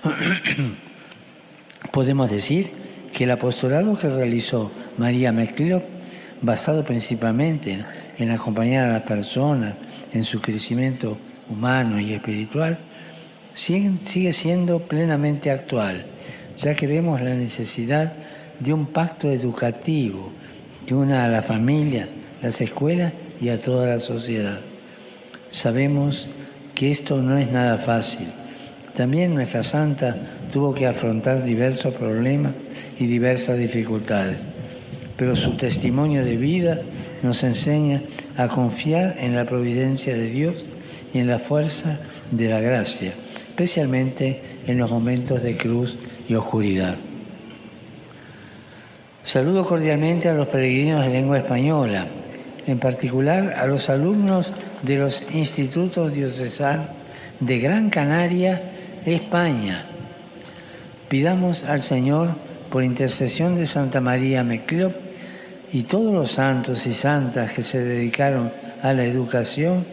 Podemos 1.93 2.31
decir 2.31 2.71
que 3.13 3.25
el 3.25 3.33
apostolado 3.33 3.99
que 3.99 4.09
realizó 4.09 4.73
María 4.97 5.31
McClellan, 5.31 5.83
basado 6.41 6.87
principalmente 6.87 7.85
en 8.17 8.31
acompañar 8.31 8.87
a 8.87 8.93
las 8.95 9.03
personas 9.03 9.75
en 10.15 10.25
su 10.25 10.41
crecimiento 10.41 11.19
humano 11.51 12.01
y 12.01 12.15
espiritual, 12.15 12.79
sigue, 13.53 14.33
siendo 14.33 14.79
plenamente 14.79 15.51
actual, 15.51 16.07
ya 16.57 16.75
que 16.75 16.87
vemos 16.87 17.21
la 17.21 17.35
necesidad 17.35 18.15
de 18.59 18.73
un 18.73 18.87
pacto 18.87 19.31
educativo 19.31 20.33
que 20.87 20.95
una 20.95 21.27
a 21.27 21.29
la 21.29 21.43
familia, 21.43 22.09
las 22.47 22.61
escuelas 22.61 23.13
y 23.41 23.51
a 23.51 23.61
toda 23.61 23.87
la 23.87 24.01
sociedad. 24.01 24.61
Sabemos 25.51 26.29
que 26.75 26.91
esto 26.91 27.23
no 27.23 27.39
es 27.39 27.51
nada 27.53 27.79
fácil 27.79 28.29
también 28.97 29.35
nuestra 29.35 29.63
santa 29.63 30.17
tuvo 30.51 30.73
que 30.73 30.87
afrontar 30.87 31.45
diversos 31.45 31.93
problemas 31.95 32.55
y 32.99 33.05
diversas 33.05 33.59
dificultades, 33.59 34.39
pero 35.19 35.37
su 35.37 35.55
testimonio 35.55 36.25
de 36.25 36.37
vida 36.37 36.81
nos 37.23 37.43
enseña 37.43 38.01
a 38.39 38.49
confiar 38.49 39.17
en 39.21 39.37
la 39.37 39.45
providencia 39.45 40.17
de 40.17 40.31
Dios 40.31 40.65
y 41.13 41.19
en 41.19 41.27
la 41.27 41.39
fuerza 41.39 41.99
de 42.31 42.49
la 42.49 42.61
gracia, 42.61 43.13
especialmente 43.51 44.41
en 44.67 44.79
los 44.79 44.91
momentos 44.91 45.43
de 45.43 45.59
cruz 45.59 45.99
y 46.27 46.35
oscuridad. 46.35 46.97
Saludo 49.25 49.67
cordialmente 49.67 50.31
a 50.31 50.35
los 50.35 50.49
peregrinos 50.49 51.05
de 51.05 51.13
lengua 51.13 51.37
española, 51.37 52.07
en 52.67 52.79
particular 52.79 53.55
a 53.57 53.67
los 53.67 53.89
alumnos 53.89 54.53
de 54.83 54.99
los 54.99 55.23
institutos 55.33 56.13
diocesanos 56.13 56.89
de 57.41 57.59
Gran 57.59 57.91
Canaria 57.91 58.63
España. 59.05 59.87
Pidamos 61.09 61.65
al 61.65 61.81
Señor, 61.81 62.31
por 62.71 62.83
intercesión 62.83 63.57
de 63.57 63.67
Santa 63.67 64.01
María 64.01 64.43
Meclop 64.43 64.93
y 65.73 65.85
todos 65.85 66.13
los 66.13 66.33
santos 66.33 66.87
y 66.87 66.95
santas 66.95 67.53
que 67.53 67.63
se 67.63 67.83
dedicaron 67.83 68.53
a 68.83 68.93
la 68.93 69.05
educación, 69.05 69.87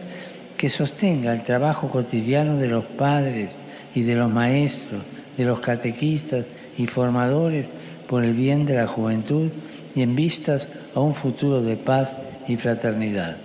que 0.56 0.68
sostenga 0.68 1.32
el 1.32 1.44
trabajo 1.44 1.88
cotidiano 1.88 2.56
de 2.56 2.68
los 2.68 2.84
padres 2.84 3.56
y 3.94 4.02
de 4.02 4.16
los 4.16 4.30
maestros, 4.30 5.02
de 5.36 5.44
los 5.44 5.60
catequistas 5.60 6.46
y 6.76 6.86
formadores 6.86 7.66
por 8.08 8.24
el 8.24 8.34
bien 8.34 8.66
de 8.66 8.74
la 8.74 8.86
juventud 8.86 9.50
y 9.94 10.02
en 10.02 10.16
vistas 10.16 10.68
a 10.94 11.00
un 11.00 11.14
futuro 11.14 11.62
de 11.62 11.76
paz 11.76 12.16
y 12.48 12.56
fraternidad. 12.56 13.36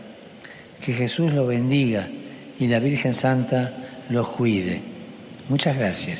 Que 0.81 0.93
Jesús 0.93 1.33
los 1.33 1.47
bendiga 1.47 2.07
y 2.59 2.67
la 2.67 2.79
Virgen 2.79 3.13
Santa 3.13 3.73
los 4.09 4.29
cuide. 4.29 4.81
Muchas 5.49 5.77
gracias. 5.77 6.19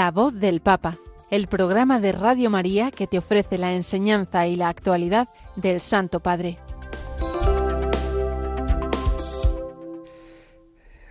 La 0.00 0.12
voz 0.12 0.32
del 0.40 0.62
Papa, 0.62 0.96
el 1.30 1.46
programa 1.46 2.00
de 2.00 2.12
Radio 2.12 2.48
María 2.48 2.90
que 2.90 3.06
te 3.06 3.18
ofrece 3.18 3.58
la 3.58 3.74
enseñanza 3.74 4.46
y 4.46 4.56
la 4.56 4.70
actualidad 4.70 5.28
del 5.56 5.82
Santo 5.82 6.20
Padre. 6.20 6.58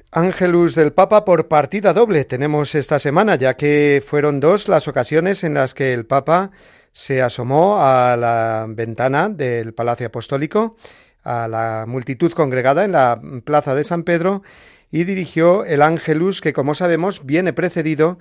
Ángelus 0.09 0.73
del 0.73 0.91
Papa 0.91 1.23
por 1.23 1.47
partida 1.47 1.93
doble 1.93 2.25
tenemos 2.25 2.73
esta 2.73 2.97
semana, 2.97 3.35
ya 3.35 3.55
que 3.55 4.03
fueron 4.03 4.39
dos 4.39 4.67
las 4.67 4.87
ocasiones 4.87 5.43
en 5.43 5.53
las 5.53 5.75
que 5.75 5.93
el 5.93 6.07
Papa 6.07 6.49
se 6.91 7.21
asomó 7.21 7.77
a 7.79 8.17
la 8.17 8.65
ventana 8.67 9.29
del 9.29 9.75
Palacio 9.75 10.07
Apostólico, 10.07 10.77
a 11.23 11.47
la 11.47 11.85
multitud 11.87 12.31
congregada 12.31 12.85
en 12.85 12.93
la 12.93 13.21
Plaza 13.45 13.75
de 13.75 13.83
San 13.83 14.01
Pedro, 14.01 14.41
y 14.89 15.03
dirigió 15.03 15.63
el 15.65 15.83
Ángelus 15.83 16.41
que, 16.41 16.53
como 16.53 16.73
sabemos, 16.73 17.23
viene 17.23 17.53
precedido 17.53 18.17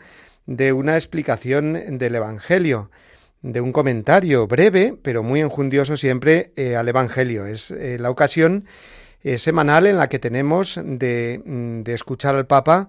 de 0.49 0.73
una 0.73 0.95
explicación 0.95 1.99
del 1.99 2.15
Evangelio, 2.15 2.91
de 3.43 3.61
un 3.61 3.71
comentario 3.71 4.47
breve, 4.47 4.97
pero 5.03 5.23
muy 5.23 5.41
enjundioso 5.41 5.97
siempre 5.99 6.53
eh, 6.57 6.75
al 6.75 6.89
Evangelio. 6.89 7.45
Es 7.45 7.71
eh, 7.71 7.99
la 8.01 8.09
ocasión 8.09 8.65
eh, 9.23 9.37
semanal 9.37 9.87
en 9.87 9.99
la 9.99 10.09
que 10.09 10.19
tenemos 10.19 10.81
de, 10.83 11.43
mm, 11.45 11.83
de, 11.83 11.93
escuchar 11.93 12.35
al 12.35 12.47
Papa 12.47 12.89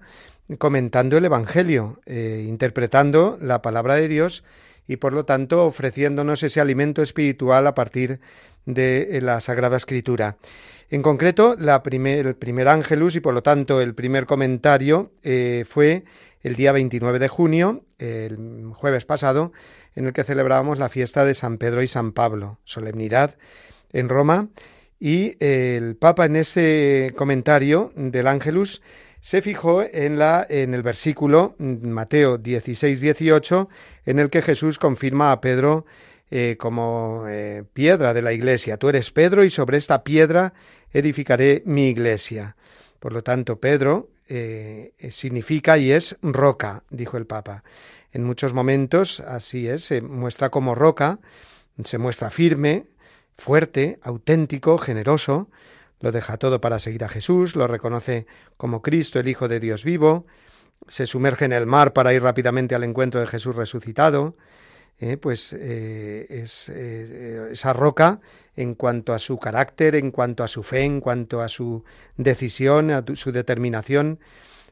comentando 0.58 1.18
el 1.18 1.26
Evangelio, 1.26 2.00
interpretando 2.08 3.38
la 3.40 3.62
palabra 3.62 3.94
de 3.94 4.08
Dios 4.08 4.44
y 4.88 4.96
por 4.96 5.14
lo 5.14 5.24
tanto 5.24 5.64
ofreciéndonos 5.66 6.42
ese 6.42 6.60
alimento 6.60 7.04
espiritual 7.04 7.68
a 7.68 7.76
partir 7.76 8.20
de 8.66 9.20
la 9.22 9.42
Sagrada 9.42 9.78
Escritura. 9.78 10.38
En 10.90 11.04
concreto, 11.04 11.56
la 11.60 11.84
primer, 11.84 12.26
el 12.26 12.36
primer 12.36 12.68
ángelus 12.68 13.16
y 13.16 13.20
por 13.20 13.36
lo 13.36 13.44
tanto 13.44 13.80
el 13.80 13.94
primer 13.94 14.26
comentario 14.26 15.12
fue 15.68 16.04
el 16.42 16.56
día 16.56 16.72
29 16.72 17.20
de 17.20 17.28
junio, 17.28 17.84
el 17.98 18.72
jueves 18.74 19.06
pasado, 19.06 19.52
en 19.96 20.08
el 20.08 20.14
que 20.14 20.24
celebrábamos 20.24 20.80
la 20.80 20.90
fiesta 20.90 21.26
de 21.26 21.34
San 21.34 21.58
Pedro 21.58 21.82
y 21.82 21.88
San 21.88 22.14
Pablo, 22.14 22.60
solemnidad 22.64 23.36
en 23.92 24.10
Roma, 24.10 24.50
y 25.00 25.36
el 25.44 25.96
Papa 25.96 26.26
en 26.26 26.36
ese 26.36 27.14
comentario 27.16 27.90
del 27.96 28.28
Ángelus 28.28 28.82
se 29.22 29.42
fijó 29.42 29.84
en, 29.84 30.18
la, 30.18 30.46
en 30.50 30.74
el 30.74 30.84
versículo 30.84 31.56
Mateo 31.58 32.38
16, 32.38 33.02
18, 33.02 33.70
en 34.06 34.20
el 34.20 34.30
que 34.30 34.42
Jesús 34.42 34.80
confirma 34.80 35.32
a 35.32 35.42
Pedro 35.42 35.86
eh, 36.32 36.56
como 36.60 37.26
eh, 37.28 37.64
piedra 37.74 38.14
de 38.14 38.22
la 38.22 38.34
iglesia. 38.34 38.78
Tú 38.78 38.88
eres 38.90 39.12
Pedro 39.12 39.44
y 39.44 39.50
sobre 39.50 39.78
esta 39.78 40.04
piedra 40.04 40.54
edificaré 40.92 41.64
mi 41.66 41.90
iglesia. 41.90 42.56
Por 43.00 43.14
lo 43.14 43.24
tanto, 43.24 43.60
Pedro 43.60 44.10
eh, 44.30 44.94
significa 45.12 45.78
y 45.78 45.92
es 45.92 46.18
roca, 46.22 46.84
dijo 46.90 47.18
el 47.18 47.26
Papa. 47.26 47.64
En 48.12 48.24
muchos 48.24 48.54
momentos 48.54 49.20
así 49.20 49.68
es, 49.68 49.84
se 49.84 50.02
muestra 50.02 50.50
como 50.50 50.76
roca, 50.76 51.20
se 51.84 51.98
muestra 51.98 52.30
firme, 52.30 52.86
fuerte, 53.36 54.00
auténtico, 54.02 54.78
generoso, 54.78 55.50
lo 56.00 56.12
deja 56.12 56.38
todo 56.38 56.62
para 56.62 56.80
seguir 56.80 57.04
a 57.04 57.10
Jesús, 57.10 57.56
lo 57.56 57.68
reconoce 57.68 58.28
como 58.56 58.82
Cristo, 58.82 59.20
el 59.20 59.28
Hijo 59.28 59.48
de 59.48 59.60
Dios 59.60 59.84
vivo, 59.84 60.26
se 60.88 61.08
sumerge 61.08 61.46
en 61.46 61.54
el 61.54 61.66
mar 61.66 61.94
para 61.94 62.14
ir 62.14 62.22
rápidamente 62.22 62.76
al 62.76 62.84
encuentro 62.84 63.20
de 63.20 63.28
Jesús 63.28 63.56
resucitado, 63.56 64.36
eh, 65.00 65.18
pues 65.18 65.54
eh, 65.54 66.26
es 66.30 66.70
esa 66.70 67.74
roca 67.74 68.20
en 68.56 68.76
cuanto 68.76 69.14
a 69.14 69.20
su 69.20 69.40
carácter, 69.40 69.96
en 69.96 70.12
cuanto 70.12 70.44
a 70.44 70.48
su 70.48 70.64
fe, 70.64 70.84
en 70.84 71.00
cuanto 71.00 71.42
a 71.42 71.50
su 71.50 71.84
decisión, 72.18 72.92
a 72.92 73.04
su 73.16 73.32
determinación. 73.32 74.20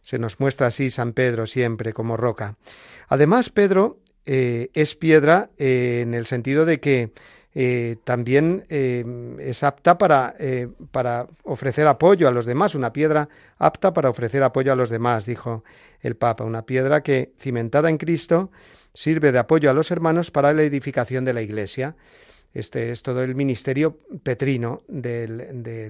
Se 0.02 0.20
nos 0.20 0.40
muestra 0.40 0.68
así 0.68 0.90
San 0.90 1.14
Pedro 1.14 1.46
siempre 1.46 1.94
como 1.94 2.18
roca. 2.18 2.58
Además, 3.08 3.50
Pedro 3.50 4.00
eh, 4.30 4.72
es 4.74 4.96
piedra 4.96 5.52
eh, 5.58 6.02
en 6.04 6.14
el 6.14 6.26
sentido 6.26 6.66
de 6.66 6.82
que 6.82 7.14
eh, 7.56 7.96
también 8.04 8.66
es 8.70 9.64
apta 9.64 9.98
para, 9.98 10.36
para 10.92 11.28
ofrecer 11.44 11.88
apoyo 11.88 12.28
a 12.28 12.32
los 12.32 12.46
demás, 12.46 12.76
una 12.76 12.94
piedra 12.94 13.30
apta 13.58 13.94
para 13.94 14.10
ofrecer 14.10 14.44
apoyo 14.44 14.74
a 14.74 14.76
los 14.76 14.90
demás, 14.90 15.26
dijo 15.26 15.64
el 16.02 16.18
Papa, 16.18 16.44
una 16.44 16.68
piedra 16.68 17.02
que, 17.02 17.32
cimentada 17.40 17.90
en 17.90 17.98
Cristo, 17.98 18.52
sirve 18.98 19.32
de 19.32 19.38
apoyo 19.38 19.70
a 19.70 19.76
los 19.76 19.92
hermanos 19.92 20.32
para 20.32 20.54
la 20.54 20.64
edificación 20.64 21.24
de 21.24 21.32
la 21.32 21.44
Iglesia. 21.44 21.96
Este 22.56 22.92
es 22.92 23.04
todo 23.04 23.24
el 23.24 23.36
ministerio 23.36 24.00
petrino 24.24 24.82
de, 24.88 25.28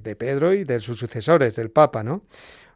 de, 0.03 0.15
Pedro 0.17 0.53
y 0.53 0.65
de 0.65 0.81
sus 0.81 0.99
sucesores, 0.99 1.55
del 1.55 1.71
Papa, 1.71 2.03
¿no? 2.03 2.23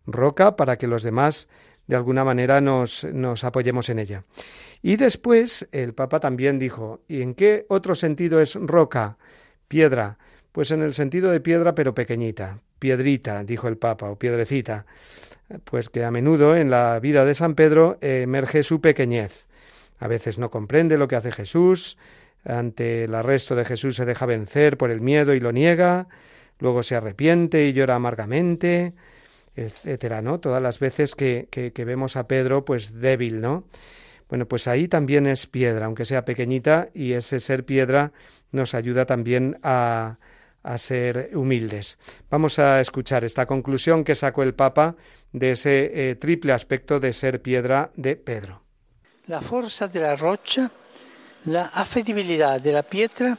Roca 0.05 0.55
para 0.55 0.77
que 0.77 0.87
los 0.87 1.03
demás 1.03 1.49
de 1.85 1.97
alguna 1.97 2.23
manera 2.23 2.61
nos, 2.61 3.03
nos 3.03 3.43
apoyemos 3.43 3.89
en 3.89 3.99
ella. 3.99 4.23
Y 4.81 4.95
después 4.95 5.67
el 5.73 5.93
Papa 5.93 6.21
también 6.21 6.59
dijo, 6.59 7.01
¿y 7.09 7.21
en 7.21 7.35
qué 7.35 7.65
otro 7.67 7.93
sentido 7.93 8.39
es 8.39 8.55
roca, 8.55 9.17
piedra? 9.67 10.17
Pues 10.53 10.71
en 10.71 10.81
el 10.81 10.93
sentido 10.93 11.29
de 11.29 11.41
piedra 11.41 11.75
pero 11.75 11.93
pequeñita, 11.93 12.61
piedrita, 12.79 13.43
dijo 13.43 13.67
el 13.67 13.77
Papa, 13.77 14.09
o 14.09 14.17
piedrecita, 14.17 14.85
pues 15.65 15.89
que 15.89 16.05
a 16.05 16.11
menudo 16.11 16.55
en 16.55 16.69
la 16.69 16.97
vida 17.01 17.25
de 17.25 17.35
San 17.35 17.53
Pedro 17.55 17.97
emerge 17.99 18.63
su 18.63 18.79
pequeñez. 18.79 19.50
A 20.01 20.07
veces 20.07 20.39
no 20.39 20.49
comprende 20.49 20.97
lo 20.97 21.07
que 21.07 21.15
hace 21.15 21.31
Jesús, 21.31 21.95
ante 22.43 23.03
el 23.03 23.13
arresto 23.13 23.55
de 23.55 23.65
Jesús 23.65 23.95
se 23.95 24.05
deja 24.05 24.25
vencer 24.25 24.75
por 24.75 24.89
el 24.89 24.99
miedo 24.99 25.35
y 25.35 25.39
lo 25.39 25.51
niega, 25.51 26.07
luego 26.57 26.81
se 26.81 26.95
arrepiente 26.95 27.67
y 27.67 27.73
llora 27.73 27.95
amargamente, 27.95 28.93
etcétera, 29.55 30.23
¿no? 30.23 30.39
Todas 30.39 30.59
las 30.59 30.79
veces 30.79 31.13
que, 31.13 31.47
que, 31.51 31.85
vemos 31.85 32.15
a 32.15 32.27
Pedro, 32.27 32.65
pues 32.65 32.99
débil, 32.99 33.41
¿no? 33.41 33.65
Bueno, 34.27 34.47
pues 34.47 34.67
ahí 34.67 34.87
también 34.87 35.27
es 35.27 35.45
piedra, 35.45 35.85
aunque 35.85 36.05
sea 36.05 36.25
pequeñita, 36.25 36.89
y 36.95 37.13
ese 37.13 37.39
ser 37.39 37.63
piedra 37.63 38.11
nos 38.51 38.73
ayuda 38.73 39.05
también 39.05 39.59
a, 39.61 40.17
a 40.63 40.77
ser 40.79 41.29
humildes. 41.35 41.99
Vamos 42.31 42.57
a 42.57 42.81
escuchar 42.81 43.23
esta 43.23 43.45
conclusión 43.45 44.03
que 44.03 44.15
sacó 44.15 44.41
el 44.41 44.55
Papa 44.55 44.95
de 45.31 45.51
ese 45.51 46.09
eh, 46.09 46.15
triple 46.15 46.53
aspecto 46.53 46.99
de 46.99 47.13
ser 47.13 47.43
piedra 47.43 47.91
de 47.95 48.15
Pedro. 48.15 48.63
La 49.27 49.41
fuerza 49.41 49.87
de 49.87 49.99
la 49.99 50.15
rocha 50.15 50.71
la 51.45 51.71
affettibilità 51.73 52.59
della 52.59 52.83
pietra 52.83 53.37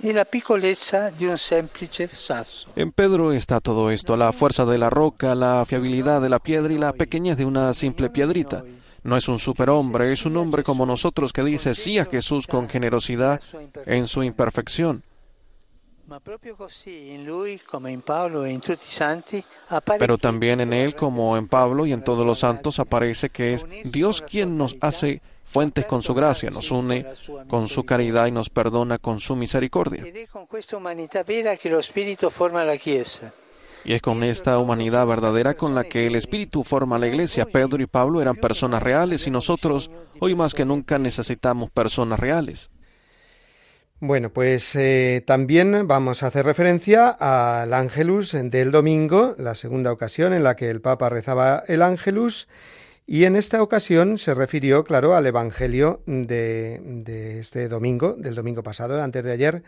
y 0.00 0.12
la 0.12 0.24
piccolezza 0.24 1.10
de 1.10 1.28
un 1.28 1.38
semplice 1.38 2.08
sasso. 2.12 2.68
En 2.76 2.92
Pedro 2.92 3.32
está 3.32 3.60
todo 3.60 3.90
esto, 3.90 4.16
la 4.16 4.32
fuerza 4.32 4.64
de 4.64 4.78
la 4.78 4.90
roca, 4.90 5.34
la 5.34 5.64
fiabilidad 5.66 6.20
de 6.20 6.28
la 6.28 6.38
piedra 6.38 6.72
y 6.72 6.78
la 6.78 6.92
pequeñez 6.92 7.36
de 7.36 7.44
una 7.44 7.72
simple 7.74 8.10
piedrita. 8.10 8.64
No 9.04 9.16
es 9.16 9.28
un 9.28 9.38
superhombre, 9.38 10.12
es 10.12 10.24
un 10.24 10.36
hombre 10.36 10.62
como 10.62 10.86
nosotros 10.86 11.32
que 11.32 11.42
dice 11.42 11.74
sí 11.74 11.98
a 11.98 12.04
Jesús 12.04 12.46
con 12.46 12.68
generosidad 12.68 13.40
en 13.86 14.06
su 14.06 14.22
imperfección. 14.22 15.02
Pero 19.98 20.18
también 20.18 20.60
en 20.60 20.72
él, 20.72 20.94
como 20.94 21.36
en 21.36 21.48
Pablo 21.48 21.86
y 21.86 21.92
en 21.92 22.02
todos 22.02 22.26
los 22.26 22.40
santos, 22.40 22.78
aparece 22.78 23.30
que 23.30 23.54
es 23.54 23.66
Dios 23.84 24.22
quien 24.22 24.58
nos 24.58 24.76
hace 24.80 25.22
fuentes 25.44 25.84
con 25.86 26.02
su 26.02 26.14
gracia, 26.14 26.50
nos 26.50 26.70
une 26.70 27.06
con 27.48 27.68
su 27.68 27.84
caridad 27.84 28.26
y 28.26 28.30
nos 28.30 28.48
perdona 28.48 28.98
con 28.98 29.20
su 29.20 29.36
misericordia. 29.36 30.04
Y 33.84 33.94
es 33.94 34.02
con 34.02 34.22
esta 34.22 34.58
humanidad 34.58 35.06
verdadera 35.06 35.54
con 35.54 35.74
la 35.74 35.84
que 35.84 36.06
el 36.06 36.14
Espíritu 36.14 36.62
forma 36.62 36.98
la 36.98 37.08
Iglesia. 37.08 37.46
Pedro 37.46 37.82
y 37.82 37.86
Pablo 37.86 38.22
eran 38.22 38.36
personas 38.36 38.82
reales 38.82 39.26
y 39.26 39.30
nosotros 39.30 39.90
hoy 40.20 40.34
más 40.34 40.54
que 40.54 40.64
nunca 40.64 40.98
necesitamos 40.98 41.70
personas 41.70 42.20
reales. 42.20 42.70
Bueno, 44.04 44.32
pues 44.32 44.74
eh, 44.74 45.22
también 45.24 45.86
vamos 45.86 46.24
a 46.24 46.26
hacer 46.26 46.44
referencia 46.44 47.08
al 47.08 47.72
Ángelus 47.72 48.32
del 48.32 48.72
domingo, 48.72 49.36
la 49.38 49.54
segunda 49.54 49.92
ocasión 49.92 50.32
en 50.32 50.42
la 50.42 50.56
que 50.56 50.70
el 50.70 50.80
Papa 50.80 51.08
rezaba 51.08 51.62
el 51.68 51.82
Ángelus 51.82 52.48
y 53.06 53.26
en 53.26 53.36
esta 53.36 53.62
ocasión 53.62 54.18
se 54.18 54.34
refirió, 54.34 54.82
claro, 54.82 55.14
al 55.14 55.24
Evangelio 55.26 56.02
de, 56.06 57.38
este 57.38 57.68
domingo, 57.68 58.16
del 58.18 58.34
domingo 58.34 58.64
pasado, 58.64 59.00
antes 59.00 59.22
de 59.22 59.30
ayer, 59.30 59.62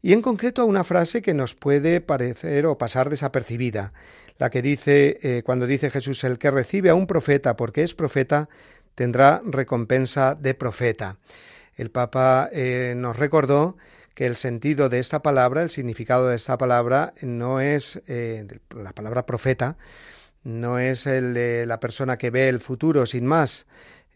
y 0.00 0.14
en 0.14 0.22
concreto 0.22 0.62
a 0.62 0.64
una 0.64 0.82
frase 0.82 1.20
que 1.20 1.34
nos 1.34 1.54
puede 1.54 2.00
parecer 2.00 2.64
o 2.64 2.78
pasar 2.78 3.10
desapercibida, 3.10 3.92
la 4.38 4.48
que 4.48 4.62
dice, 4.62 5.18
eh, 5.20 5.42
cuando 5.44 5.66
dice 5.66 5.90
Jesús, 5.90 6.24
el 6.24 6.38
que 6.38 6.50
recibe 6.50 6.88
a 6.88 6.94
un 6.94 7.06
profeta 7.06 7.54
porque 7.54 7.82
es 7.82 7.94
profeta, 7.94 8.48
tendrá 8.94 9.42
recompensa 9.44 10.34
de 10.34 10.54
profeta. 10.54 11.18
El 11.78 11.90
Papa 11.92 12.50
eh, 12.52 12.94
nos 12.96 13.16
recordó 13.16 13.76
que 14.14 14.26
el 14.26 14.34
sentido 14.34 14.88
de 14.88 14.98
esta 14.98 15.22
palabra, 15.22 15.62
el 15.62 15.70
significado 15.70 16.28
de 16.28 16.34
esta 16.34 16.58
palabra, 16.58 17.14
no 17.22 17.60
es 17.60 18.02
eh, 18.08 18.46
la 18.76 18.92
palabra 18.92 19.24
profeta, 19.26 19.78
no 20.42 20.80
es 20.80 21.06
el 21.06 21.34
de 21.34 21.66
la 21.66 21.78
persona 21.78 22.18
que 22.18 22.30
ve 22.30 22.48
el 22.48 22.58
futuro 22.58 23.06
sin 23.06 23.26
más, 23.26 23.66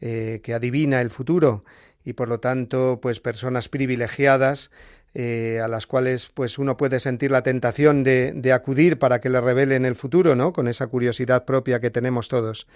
eh, 0.01 0.41
que 0.43 0.55
adivina 0.55 1.01
el 1.01 1.11
futuro 1.11 1.65
y 2.05 2.15
por 2.15 2.29
lo 2.29 2.41
tanto 2.41 2.99
pues 3.01 3.21
personas 3.21 3.69
privilegiadas 3.69 4.73
a 5.15 5.69
las 5.69 5.87
cuales 5.87 6.31
pues 6.33 6.59
uno 6.59 6.79
puede 6.79 6.99
sentir 6.99 7.31
la 7.31 7.43
tentación 7.43 8.03
de, 8.03 8.33
de, 8.35 8.51
acudir 8.51 8.99
para 8.99 9.21
que 9.21 9.29
le 9.29 9.43
revelen 9.43 9.85
el 9.85 9.95
futuro, 9.95 10.35
¿no? 10.35 10.55
Con 10.55 10.69
esa 10.69 10.87
curiosidad 10.87 11.45
propia 11.45 11.81
que 11.81 11.91
tenemos 11.91 12.29
todos, 12.29 12.67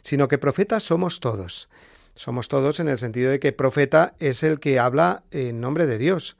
sino 0.00 0.26
que 0.26 0.38
profetas 0.38 0.84
somos 0.84 1.20
todos. 1.20 1.68
Somos 2.14 2.48
todos 2.48 2.78
en 2.78 2.88
el 2.88 2.98
sentido 2.98 3.30
de 3.30 3.40
que 3.40 3.52
profeta 3.52 4.14
es 4.18 4.42
el 4.42 4.60
que 4.60 4.78
habla 4.78 5.22
en 5.30 5.60
nombre 5.60 5.86
de 5.86 5.98
Dios, 5.98 6.36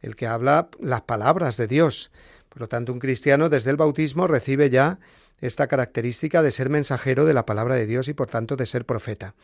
el 0.00 0.16
que 0.16 0.26
habla 0.26 0.68
las 0.80 1.02
palabras 1.02 1.56
de 1.56 1.68
Dios. 1.68 2.10
Por 2.48 2.60
lo 2.60 2.68
tanto, 2.68 2.92
un 2.92 2.98
cristiano 2.98 3.48
desde 3.48 3.70
el 3.70 3.76
bautismo 3.76 4.26
recibe 4.26 4.68
ya 4.68 4.98
esta 5.40 5.66
característica 5.66 6.40
de 6.40 6.52
ser 6.52 6.70
mensajero 6.70 7.24
de 7.24 7.34
la 7.34 7.44
palabra 7.44 7.74
de 7.74 7.86
Dios 7.86 8.08
y 8.08 8.14
por 8.14 8.28
tanto 8.28 8.56
de 8.56 8.64
ser 8.66 8.84
profeta. 8.84 9.34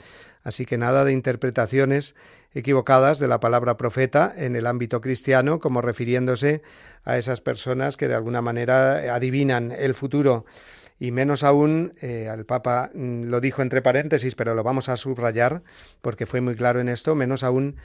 Así 0.44 0.64
que 0.64 0.78
nada 0.78 1.04
de 1.04 1.12
interpretaciones 1.12 2.14
equivocadas 2.54 3.18
de 3.18 3.28
la 3.28 3.40
palabra 3.40 3.76
profeta 3.76 4.32
en 4.36 4.56
el 4.56 4.66
ámbito 4.66 5.00
cristiano 5.00 5.58
como 5.58 5.80
refiriéndose 5.80 6.62
a 7.04 7.18
esas 7.18 7.40
personas 7.40 7.96
que 7.96 8.06
de 8.06 8.14
alguna 8.14 8.42
manera 8.42 9.14
adivinan 9.14 9.72
el 9.72 9.94
futuro 9.94 10.46
y 10.98 11.12
menos 11.12 11.44
aún, 11.44 11.94
eh, 12.00 12.28
al 12.28 12.44
Papa 12.44 12.90
mm, 12.94 13.24
lo 13.24 13.40
dijo 13.40 13.62
entre 13.62 13.82
paréntesis, 13.82 14.34
pero 14.34 14.54
lo 14.54 14.62
vamos 14.62 14.88
a 14.88 14.96
subrayar 14.96 15.62
porque 16.00 16.26
fue 16.26 16.40
muy 16.40 16.56
claro 16.56 16.80
en 16.80 16.88
esto, 16.88 17.14
menos 17.14 17.44
aún, 17.44 17.76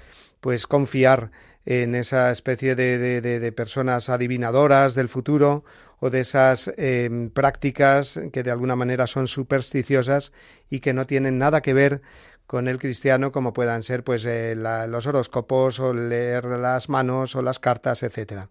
pues 0.41 0.67
confiar 0.67 1.31
en 1.65 1.95
esa 1.95 2.31
especie 2.31 2.75
de, 2.75 3.21
de, 3.21 3.51
personas 3.53 4.09
adivinadoras 4.09 4.95
del 4.95 5.07
futuro 5.07 5.63
o 5.99 6.09
de 6.09 6.19
esas 6.19 6.73
em, 6.75 7.29
prácticas 7.29 8.19
que 8.33 8.43
de 8.43 8.51
alguna 8.51 8.75
manera 8.75 9.07
son 9.07 9.27
supersticiosas 9.27 10.33
y 10.69 10.81
que 10.81 10.93
no 10.93 11.07
tienen 11.07 11.37
nada 11.37 11.61
que 11.61 11.73
ver 11.73 12.01
con 12.47 12.67
el 12.67 12.79
cristiano 12.79 13.31
como 13.31 13.53
puedan 13.53 13.83
ser 13.83 14.03
pues 14.03 14.25
eh, 14.25 14.55
los 14.55 15.07
horóscopos 15.07 15.79
o 15.79 15.93
leer 15.93 16.45
las 16.45 16.89
manos 16.89 17.35
o 17.37 17.41
las 17.41 17.59
cartas, 17.59 18.03
etcétera. 18.03 18.49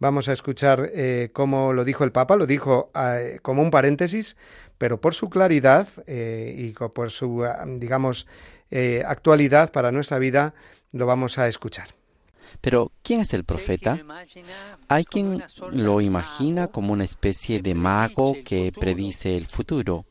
Vamos 0.00 0.28
a 0.28 0.32
escuchar 0.32 0.90
eh, 0.94 1.30
cómo 1.32 1.72
lo 1.72 1.84
dijo 1.84 2.04
el 2.04 2.12
Papa, 2.12 2.36
lo 2.36 2.46
dijo 2.46 2.90
eh, 2.94 3.40
como 3.42 3.62
un 3.62 3.70
paréntesis, 3.72 4.36
pero 4.78 5.00
por 5.00 5.14
su 5.14 5.28
claridad 5.28 5.88
eh, 6.06 6.54
y 6.56 6.70
por 6.70 7.10
su, 7.10 7.44
digamos, 7.78 8.28
actualidad 9.06 9.72
para 9.72 9.90
nuestra 9.90 10.18
vida, 10.18 10.54
lo 10.92 11.06
vamos 11.06 11.38
a 11.38 11.48
escuchar. 11.48 11.97
Pero, 12.60 12.92
¿quién 13.02 13.20
es 13.20 13.34
el 13.34 13.44
profeta? 13.44 14.00
Hay 14.88 15.04
quien 15.04 15.42
lo 15.72 16.00
imagina 16.00 16.68
como 16.68 16.92
una 16.92 17.04
especie 17.04 17.60
de 17.60 17.74
mago 17.74 18.36
que 18.44 18.72
predice 18.72 19.36
el 19.36 19.46
futuro. 19.46 20.04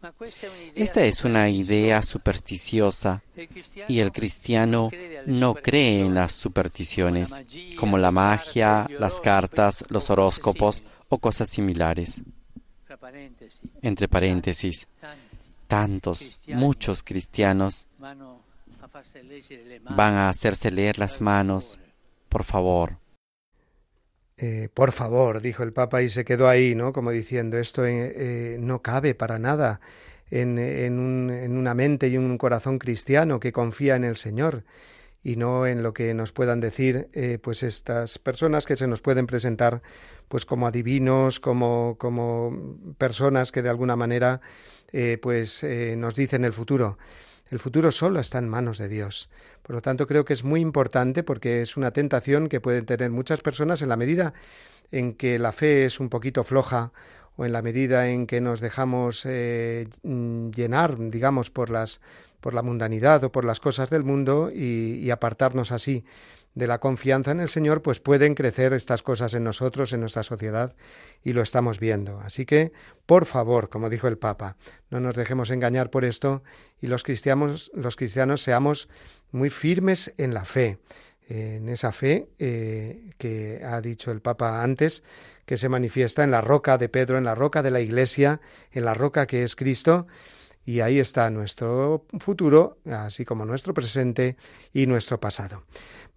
Esta 0.75 1.03
es 1.05 1.23
una 1.23 1.49
idea 1.49 2.01
supersticiosa. 2.01 3.21
y 3.87 3.99
el 3.99 4.11
cristiano 4.11 4.89
no 5.25 5.53
cree 5.53 6.01
en 6.01 6.15
las 6.15 6.33
supersticiones, 6.33 7.31
como 7.77 7.97
la 7.97 8.11
magia, 8.11 8.87
las 8.99 9.19
cartas, 9.21 9.85
los 9.89 10.09
horóscopos. 10.09 10.83
o 11.09 11.19
cosas 11.19 11.49
similares. 11.49 12.21
Entre 13.81 14.07
paréntesis, 14.09 14.87
tantos, 15.67 16.41
muchos 16.47 17.01
cristianos 17.03 17.87
van 19.89 20.13
a 20.15 20.29
hacerse 20.29 20.71
leer 20.71 20.97
las 20.99 21.21
manos 21.21 21.79
por 22.29 22.43
favor. 22.43 22.99
Eh, 24.39 24.69
por 24.71 24.91
favor, 24.91 25.41
dijo 25.41 25.63
el 25.63 25.73
Papa 25.73 26.03
y 26.03 26.09
se 26.09 26.23
quedó 26.23 26.47
ahí, 26.47 26.75
¿no? 26.75 26.93
Como 26.93 27.09
diciendo, 27.09 27.57
esto 27.57 27.85
eh, 27.87 28.13
eh, 28.15 28.57
no 28.59 28.83
cabe 28.83 29.15
para 29.15 29.39
nada 29.39 29.81
en, 30.29 30.59
en, 30.59 30.99
un, 30.99 31.31
en, 31.31 31.57
una 31.57 31.73
mente 31.73 32.07
y 32.07 32.17
un 32.17 32.37
corazón 32.37 32.77
cristiano 32.77 33.39
que 33.39 33.51
confía 33.51 33.95
en 33.95 34.03
el 34.03 34.15
Señor 34.15 34.63
y 35.23 35.37
no 35.37 35.65
en 35.65 35.81
lo 35.81 35.91
que 35.93 36.13
nos 36.13 36.31
puedan 36.31 36.59
decir 36.59 37.09
pues 37.41 37.63
estas 37.63 38.19
personas 38.19 38.65
que 38.65 38.77
se 38.77 38.87
nos 38.87 39.01
pueden 39.01 39.25
presentar 39.25 39.81
pues 40.27 40.45
como 40.45 40.67
adivinos, 40.67 41.39
como, 41.39 41.95
como 41.97 42.77
personas 42.97 43.51
que 43.51 43.63
de 43.63 43.69
alguna 43.69 43.95
manera 43.95 44.41
pues 45.21 45.65
nos 45.97 46.15
dicen 46.15 46.45
el 46.45 46.53
futuro. 46.53 46.97
El 47.49 47.59
futuro 47.59 47.91
solo 47.91 48.19
está 48.19 48.39
en 48.39 48.49
manos 48.49 48.77
de 48.77 48.89
Dios. 48.89 49.29
Por 49.63 49.75
lo 49.75 49.81
tanto, 49.81 50.07
creo 50.07 50.25
que 50.25 50.33
es 50.33 50.43
muy 50.43 50.59
importante 50.59 51.23
porque 51.23 51.61
es 51.61 51.77
una 51.77 51.91
tentación 51.91 52.49
que 52.49 52.59
pueden 52.59 52.85
tener 52.85 53.09
muchas 53.09 53.41
personas 53.41 53.81
en 53.81 53.89
la 53.89 53.97
medida 53.97 54.33
en 54.91 55.13
que 55.13 55.39
la 55.39 55.51
fe 55.51 55.85
es 55.85 55.99
un 55.99 56.09
poquito 56.09 56.43
floja 56.43 56.91
o 57.37 57.45
en 57.45 57.53
la 57.53 57.61
medida 57.61 58.09
en 58.09 58.27
que 58.27 58.41
nos 58.41 58.59
dejamos 58.59 59.25
eh, 59.25 59.87
llenar, 60.03 60.97
digamos, 60.97 61.49
por 61.49 61.69
las 61.69 62.01
por 62.41 62.53
la 62.53 62.61
mundanidad 62.61 63.23
o 63.23 63.31
por 63.31 63.45
las 63.45 63.59
cosas 63.59 63.89
del 63.89 64.03
mundo 64.03 64.49
y 64.53 65.09
apartarnos 65.09 65.71
así 65.71 66.05
de 66.57 66.65
la 66.65 66.79
confianza 66.79 67.29
en 67.29 67.39
el 67.39 67.49
Señor, 67.49 67.83
pues 67.83 67.99
pueden 67.99 68.33
crecer 68.33 68.73
estas 68.73 69.03
cosas 69.03 69.35
en 69.35 69.43
nosotros, 69.43 69.93
en 69.93 69.99
nuestra 69.99 70.23
sociedad, 70.23 70.75
y 71.23 71.33
lo 71.33 71.43
estamos 71.43 71.79
viendo. 71.79 72.19
Así 72.19 72.47
que, 72.47 72.71
por 73.05 73.25
favor, 73.25 73.69
como 73.69 73.91
dijo 73.91 74.07
el 74.07 74.17
Papa, 74.17 74.57
no 74.89 74.99
nos 74.99 75.15
dejemos 75.15 75.51
engañar 75.51 75.91
por 75.91 76.03
esto 76.03 76.41
y 76.81 76.87
los 76.87 77.03
cristianos, 77.03 77.69
los 77.75 77.95
cristianos 77.95 78.41
seamos 78.41 78.89
muy 79.31 79.51
firmes 79.51 80.15
en 80.17 80.33
la 80.33 80.45
fe, 80.45 80.79
en 81.27 81.69
esa 81.69 81.91
fe 81.91 82.29
eh, 82.39 83.11
que 83.19 83.61
ha 83.63 83.79
dicho 83.79 84.11
el 84.11 84.21
Papa 84.21 84.63
antes, 84.63 85.03
que 85.45 85.57
se 85.57 85.69
manifiesta 85.69 86.23
en 86.23 86.31
la 86.31 86.41
roca 86.41 86.79
de 86.79 86.89
Pedro, 86.89 87.19
en 87.19 87.23
la 87.23 87.35
roca 87.35 87.61
de 87.61 87.69
la 87.69 87.81
Iglesia, 87.81 88.41
en 88.71 88.83
la 88.83 88.95
roca 88.95 89.27
que 89.27 89.43
es 89.43 89.55
Cristo, 89.55 90.07
y 90.67 90.81
ahí 90.81 90.99
está 90.99 91.29
nuestro 91.29 92.05
futuro, 92.19 92.79
así 92.91 93.23
como 93.23 93.45
nuestro 93.45 93.73
presente 93.73 94.35
y 94.73 94.85
nuestro 94.85 95.17
pasado. 95.17 95.63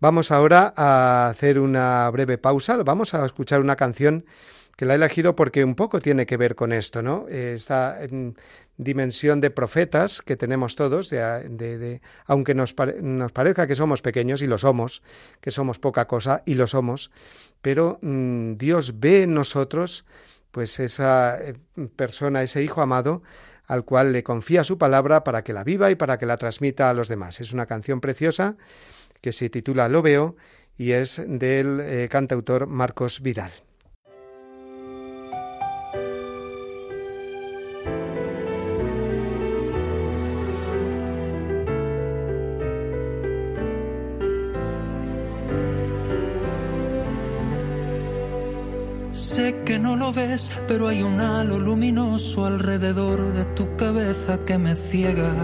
Vamos 0.00 0.32
ahora 0.32 0.74
a 0.76 1.28
hacer 1.28 1.60
una 1.60 2.10
breve 2.10 2.36
pausa, 2.36 2.76
vamos 2.82 3.14
a 3.14 3.24
escuchar 3.24 3.60
una 3.60 3.76
canción 3.76 4.24
que 4.76 4.86
la 4.86 4.94
he 4.94 4.96
elegido 4.96 5.36
porque 5.36 5.62
un 5.62 5.76
poco 5.76 6.00
tiene 6.00 6.26
que 6.26 6.36
ver 6.36 6.56
con 6.56 6.72
esto, 6.72 7.00
¿no? 7.00 7.28
Esta 7.28 7.98
dimensión 8.76 9.40
de 9.40 9.52
profetas 9.52 10.20
que 10.20 10.36
tenemos 10.36 10.74
todos, 10.74 11.10
de, 11.10 12.00
aunque 12.26 12.56
nos, 12.56 12.74
nos, 13.02 13.30
parezca 13.30 13.68
que 13.68 13.76
somos 13.76 14.02
pequeños, 14.02 14.42
y 14.42 14.48
lo 14.48 14.58
somos, 14.58 15.02
que 15.40 15.52
somos 15.52 15.78
poca 15.78 16.08
cosa, 16.08 16.42
y 16.44 16.54
lo 16.54 16.66
somos, 16.66 17.12
pero 17.62 18.00
mm, 18.02 18.54
Dios 18.54 18.98
ve 18.98 19.22
en 19.22 19.34
nosotros 19.34 20.06
pues 20.50 20.80
esa 20.80 21.40
eh, 21.40 21.54
persona, 21.94 22.42
ese 22.42 22.64
hijo 22.64 22.82
amado, 22.82 23.22
al 23.70 23.84
cual 23.84 24.12
le 24.12 24.24
confía 24.24 24.64
su 24.64 24.78
palabra 24.78 25.22
para 25.22 25.44
que 25.44 25.52
la 25.52 25.62
viva 25.62 25.92
y 25.92 25.94
para 25.94 26.18
que 26.18 26.26
la 26.26 26.36
transmita 26.36 26.90
a 26.90 26.92
los 26.92 27.06
demás. 27.06 27.40
Es 27.40 27.52
una 27.52 27.66
canción 27.66 28.00
preciosa 28.00 28.56
que 29.20 29.32
se 29.32 29.48
titula 29.48 29.88
Lo 29.88 30.02
veo 30.02 30.34
y 30.76 30.90
es 30.90 31.22
del 31.24 31.78
eh, 31.80 32.08
cantautor 32.10 32.66
Marcos 32.66 33.20
Vidal. 33.20 33.52
Sé 49.50 49.64
que 49.64 49.80
no 49.80 49.96
lo 49.96 50.12
ves, 50.12 50.52
pero 50.68 50.86
hay 50.86 51.02
un 51.02 51.20
halo 51.20 51.58
luminoso 51.58 52.46
alrededor 52.46 53.32
de 53.32 53.44
tu 53.56 53.74
cabeza 53.74 54.38
que 54.44 54.56
me 54.58 54.76
ciega 54.76 55.34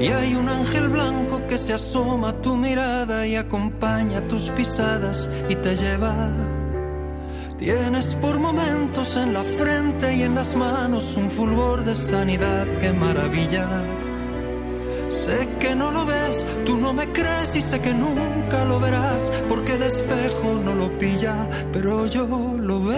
y 0.00 0.06
hay 0.08 0.34
un 0.34 0.48
ángel 0.48 0.88
blanco 0.88 1.46
que 1.46 1.58
se 1.58 1.74
asoma 1.74 2.30
a 2.30 2.40
tu 2.40 2.56
mirada 2.56 3.26
y 3.26 3.36
acompaña 3.36 4.26
tus 4.28 4.48
pisadas 4.48 5.28
y 5.50 5.56
te 5.56 5.76
lleva. 5.76 6.30
Tienes 7.58 8.14
por 8.14 8.38
momentos 8.38 9.14
en 9.18 9.34
la 9.34 9.44
frente 9.44 10.16
y 10.16 10.22
en 10.22 10.34
las 10.34 10.56
manos 10.56 11.18
un 11.18 11.30
fulgor 11.30 11.84
de 11.84 11.94
sanidad 11.94 12.66
que 12.80 12.94
maravilla. 12.94 13.68
Sé 15.10 15.48
que 15.60 15.74
no 15.76 15.92
lo 15.92 16.04
ves, 16.04 16.44
tú 16.66 16.76
no 16.76 16.92
me 16.92 17.12
crees 17.12 17.54
y 17.54 17.62
sé 17.62 17.80
que 17.80 17.94
nunca 17.94 18.64
lo 18.64 18.80
verás 18.80 19.30
porque 19.48 19.74
el 19.74 19.82
espejo 19.84 20.60
no 20.64 20.74
lo 20.74 20.98
pilla, 20.98 21.48
pero 21.72 22.06
yo 22.06 22.26
lo 22.64 22.80
veo, 22.80 22.96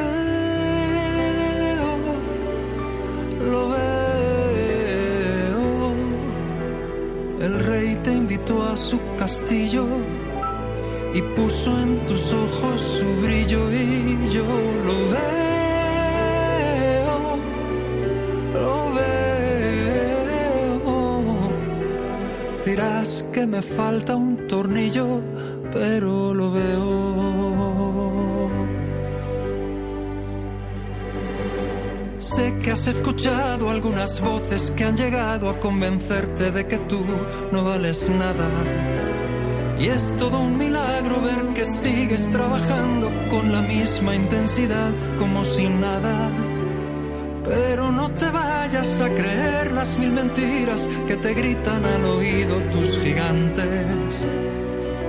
lo 3.50 3.68
veo. 3.70 3.82
El 7.40 7.64
rey 7.64 7.96
te 8.04 8.12
invitó 8.12 8.62
a 8.62 8.76
su 8.76 9.00
castillo 9.18 9.84
y 11.14 11.22
puso 11.36 11.76
en 11.80 12.06
tus 12.06 12.32
ojos 12.32 12.80
su 12.80 13.06
brillo 13.22 13.72
y 13.72 14.28
yo 14.30 14.44
lo 14.88 14.96
veo, 15.14 17.16
lo 18.62 18.94
veo. 18.94 20.86
Dirás 22.64 23.24
que 23.32 23.46
me 23.46 23.62
falta 23.62 24.14
un 24.14 24.46
tornillo, 24.46 25.20
pero 25.72 26.32
lo 26.34 26.52
veo. 26.52 27.25
Has 32.76 32.88
escuchado 32.88 33.70
algunas 33.70 34.20
voces 34.20 34.70
que 34.72 34.84
han 34.84 34.98
llegado 34.98 35.48
a 35.48 35.58
convencerte 35.60 36.50
de 36.50 36.66
que 36.66 36.76
tú 36.76 37.02
no 37.50 37.64
vales 37.64 38.06
nada. 38.10 38.50
Y 39.80 39.86
es 39.86 40.14
todo 40.18 40.40
un 40.40 40.58
milagro 40.58 41.22
ver 41.22 41.54
que 41.54 41.64
sigues 41.64 42.30
trabajando 42.30 43.10
con 43.30 43.50
la 43.50 43.62
misma 43.62 44.14
intensidad 44.14 44.92
como 45.18 45.42
sin 45.42 45.80
nada. 45.80 46.30
Pero 47.44 47.90
no 47.90 48.10
te 48.10 48.30
vayas 48.30 49.00
a 49.00 49.08
creer 49.08 49.72
las 49.72 49.96
mil 49.96 50.12
mentiras 50.12 50.86
que 51.06 51.16
te 51.16 51.32
gritan 51.32 51.82
al 51.82 52.04
oído 52.04 52.60
tus 52.72 52.98
gigantes. 52.98 54.28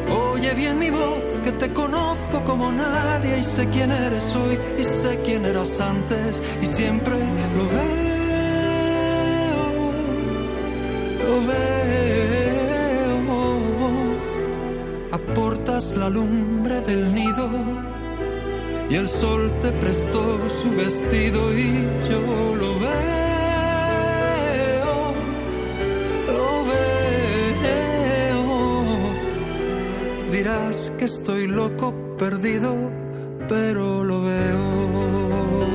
Oye 0.09 0.53
bien 0.53 0.79
mi 0.79 0.89
voz, 0.89 1.21
que 1.43 1.51
te 1.51 1.73
conozco 1.73 2.06
como 2.43 2.71
nadie 2.71 3.39
y 3.39 3.43
sé 3.43 3.67
quién 3.69 3.91
eres 3.91 4.35
hoy 4.35 4.59
y 4.77 4.83
sé 4.83 5.21
quién 5.23 5.45
eras 5.45 5.79
antes 5.79 6.41
y 6.61 6.65
siempre 6.65 7.15
lo 7.57 7.67
veo, 7.67 7.97
lo 11.27 11.47
veo. 11.47 11.67
Aportas 15.11 15.95
la 15.95 16.09
lumbre 16.09 16.81
del 16.81 17.13
nido 17.13 17.49
y 18.89 18.95
el 18.95 19.07
sol 19.07 19.51
te 19.61 19.71
prestó 19.71 20.49
su 20.49 20.71
vestido 20.71 21.53
y 21.53 21.87
yo 22.09 22.55
lo 22.55 22.79
veo, 22.79 22.95
lo 26.27 26.65
veo. 26.65 28.43
Dirás 30.31 30.91
que 30.97 31.05
estoy 31.05 31.47
loco, 31.47 31.93
perdido, 32.17 32.91
pero 33.47 34.03
lo 34.03 34.21
veo. 34.23 35.67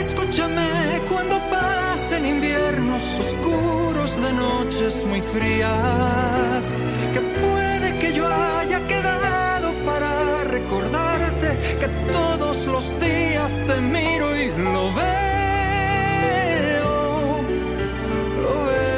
Escúchame 0.00 0.68
cuando 1.08 1.38
pasen 1.50 2.26
inviernos 2.26 3.02
oscuros 3.18 4.20
de 4.22 4.32
noches 4.32 5.04
muy 5.06 5.22
frías, 5.22 6.74
que 7.14 7.20
puede 7.20 7.98
que 7.98 8.12
yo 8.14 8.26
haya 8.26 8.86
quedado 8.86 9.72
para 9.86 10.44
recordarte 10.44 11.58
que 11.80 11.88
todos 12.12 12.66
los 12.66 13.00
días 13.00 13.64
te 13.66 13.80
miro 13.80 14.36
y 14.36 14.48
lo 14.48 14.92
veo, 14.94 16.12
lo 18.44 18.54
veo. 18.66 18.92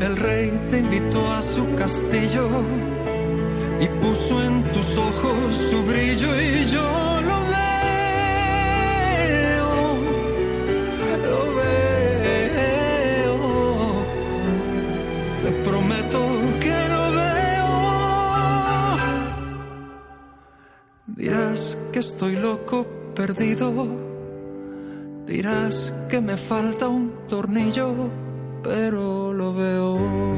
El 0.00 0.16
rey 0.16 0.50
te 0.70 0.78
a 1.20 1.42
su 1.42 1.74
castillo 1.76 2.48
y 3.80 3.86
puso 4.00 4.42
en 4.42 4.64
tus 4.72 4.98
ojos 4.98 5.54
su 5.54 5.84
brillo 5.84 6.40
y 6.40 6.64
yo 6.66 6.82
lo 6.82 7.36
veo, 7.54 7.70
lo 11.28 11.40
veo. 11.60 13.38
Te 15.42 15.50
prometo 15.62 16.20
que 16.60 16.88
lo 16.88 17.04
veo. 17.20 17.72
Dirás 21.06 21.78
que 21.92 22.00
estoy 22.00 22.34
loco, 22.36 22.86
perdido. 23.14 23.70
Dirás 25.26 25.94
que 26.10 26.20
me 26.20 26.36
falta 26.36 26.88
un 26.88 27.12
tornillo, 27.28 28.10
pero 28.64 29.32
lo 29.34 29.52
veo. 29.52 30.34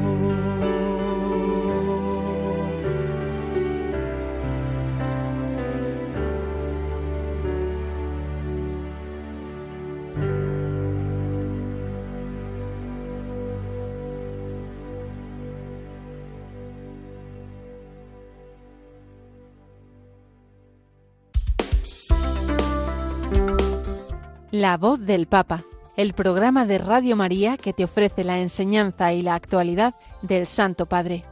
La 24.51 24.79
voz 24.79 25.05
del 25.05 25.27
Papa, 25.27 25.63
el 25.97 26.13
programa 26.13 26.67
de 26.67 26.79
Radio 26.79 27.17
María 27.17 27.57
que 27.57 27.73
te 27.73 27.85
ofrece 27.85 28.23
la 28.25 28.39
enseñanza 28.39 29.13
y 29.13 29.23
la 29.23 29.35
actualidad 29.35 29.95
del 30.23 30.47
Santo 30.47 30.87
Padre. 30.87 31.25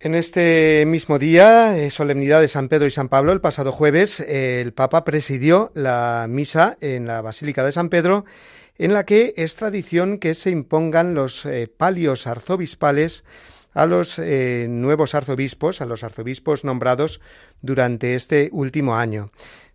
En 0.00 0.14
este 0.14 0.84
mismo 0.86 1.18
día, 1.18 1.76
eh, 1.76 1.90
solemnidad 1.90 2.40
de 2.40 2.46
San 2.46 2.68
Pedro 2.68 2.86
y 2.86 2.92
San 2.92 3.08
Pablo, 3.08 3.32
el 3.32 3.40
pasado 3.40 3.72
jueves, 3.72 4.20
eh, 4.20 4.60
el 4.60 4.72
Papa 4.72 5.04
presidió 5.04 5.72
la 5.74 6.26
misa 6.28 6.78
en 6.80 7.08
la 7.08 7.20
Basílica 7.20 7.64
de 7.64 7.72
San 7.72 7.88
Pedro, 7.88 8.24
en 8.76 8.94
la 8.94 9.04
que 9.04 9.34
es 9.36 9.56
tradición 9.56 10.18
que 10.18 10.36
se 10.36 10.50
impongan 10.50 11.14
los 11.14 11.44
eh, 11.46 11.66
palios 11.66 12.28
arzobispales 12.28 13.24
a 13.74 13.86
los 13.86 14.18
nuevos 14.18 15.14
arzobispos, 15.14 15.80
a 15.80 15.86
los 15.86 16.02
arzobispos 16.02 16.64
nombrados 16.64 17.20
durante 17.60 18.16
este 18.16 18.48
último 18.50 18.96
año. 18.96 19.30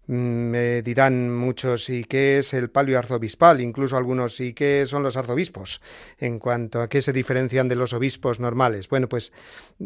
Mm, 0.07 0.49
Me 0.49 0.81
dirán 0.81 1.33
muchos, 1.33 1.89
¿y 1.89 2.03
qué 2.03 2.39
es 2.39 2.53
el 2.53 2.69
palio 2.69 2.99
arzobispal? 2.99 3.61
Incluso 3.61 3.95
algunos, 3.97 4.39
¿y 4.39 4.53
qué 4.53 4.85
son 4.85 5.01
los 5.03 5.15
arzobispos? 5.17 5.81
En 6.17 6.39
cuanto 6.39 6.81
a 6.81 6.89
qué 6.89 7.01
se 7.01 7.13
diferencian 7.13 7.69
de 7.69 7.75
los 7.75 7.93
obispos 7.93 8.39
normales. 8.39 8.89
Bueno, 8.89 9.07
pues 9.07 9.31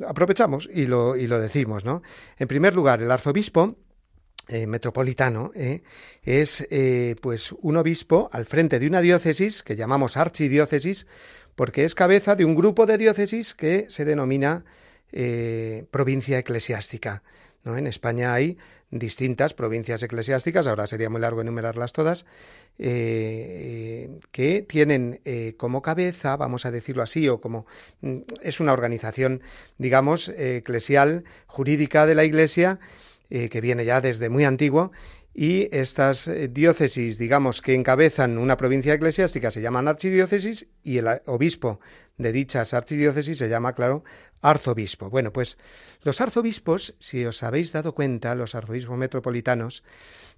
aprovechamos 0.08 0.70
y 0.74 0.88
lo, 0.88 1.16
y 1.16 1.28
lo 1.28 1.40
decimos, 1.40 1.86
¿no? 1.86 2.02
En 2.38 2.48
primer 2.48 2.76
lugar, 2.76 3.02
el 3.02 3.12
arzobispo 3.12 3.78
eh, 4.50 4.66
metropolitano 4.66 5.52
eh, 5.56 5.84
es 6.24 6.66
eh, 6.72 7.16
pues 7.22 7.52
un 7.52 7.76
obispo 7.76 8.30
al 8.32 8.46
frente 8.46 8.80
de 8.80 8.88
una 8.88 9.02
diócesis 9.02 9.62
que 9.62 9.76
llamamos 9.76 10.16
archidiócesis 10.16 11.06
porque 11.56 11.84
es 11.84 11.96
cabeza 11.96 12.36
de 12.36 12.46
un 12.46 12.56
grupo 12.56 12.86
de 12.86 12.98
diócesis 12.98 13.54
que 13.54 13.90
se 13.90 14.06
denomina 14.06 14.64
provincia 15.90 16.38
eclesiástica. 16.38 17.24
En 17.76 17.88
España 17.88 18.34
hay 18.34 18.58
distintas 18.92 19.54
provincias 19.54 20.02
eclesiásticas, 20.04 20.68
ahora 20.68 20.88
sería 20.88 21.10
muy 21.10 21.20
largo 21.20 21.42
enumerarlas 21.42 21.92
todas, 21.92 22.26
eh, 22.80 24.20
que 24.32 24.62
tienen 24.62 25.20
eh, 25.26 25.56
como 25.58 25.82
cabeza, 25.82 26.38
vamos 26.38 26.66
a 26.66 26.72
decirlo 26.72 27.04
así, 27.04 27.28
o 27.28 27.42
como 27.42 27.66
mm, 28.02 28.20
es 28.42 28.60
una 28.60 28.74
organización, 28.74 29.42
digamos, 29.78 30.30
eh, 30.30 30.58
eclesial, 30.58 31.24
jurídica 31.48 32.06
de 32.06 32.16
la 32.16 32.24
Iglesia, 32.24 32.80
que 33.30 33.60
viene 33.60 33.84
ya 33.84 34.00
desde 34.00 34.30
muy 34.30 34.46
antiguo, 34.46 34.94
y 35.40 35.70
estas 35.72 36.28
eh, 36.28 36.48
diócesis, 36.48 37.20
digamos, 37.20 37.62
que 37.62 37.76
encabezan 37.76 38.40
una 38.40 38.58
provincia 38.58 38.96
eclesiástica 38.96 39.52
se 39.52 39.62
llaman 39.62 39.88
archidiócesis 39.88 40.68
y 40.82 40.98
el 40.98 41.08
obispo 41.28 41.80
de 42.18 42.32
dichas 42.32 42.74
archidiócesis 42.74 43.38
se 43.38 43.48
llama, 43.48 43.74
claro, 43.74 44.04
arzobispo. 44.42 45.12
Bueno, 45.12 45.32
pues 45.32 45.60
los 46.02 46.20
arzobispos, 46.22 46.96
si 46.98 47.24
os 47.24 47.44
habéis 47.44 47.72
dado 47.72 47.94
cuenta, 47.94 48.34
los 48.34 48.56
arzobispos 48.56 48.98
metropolitanos, 48.98 49.84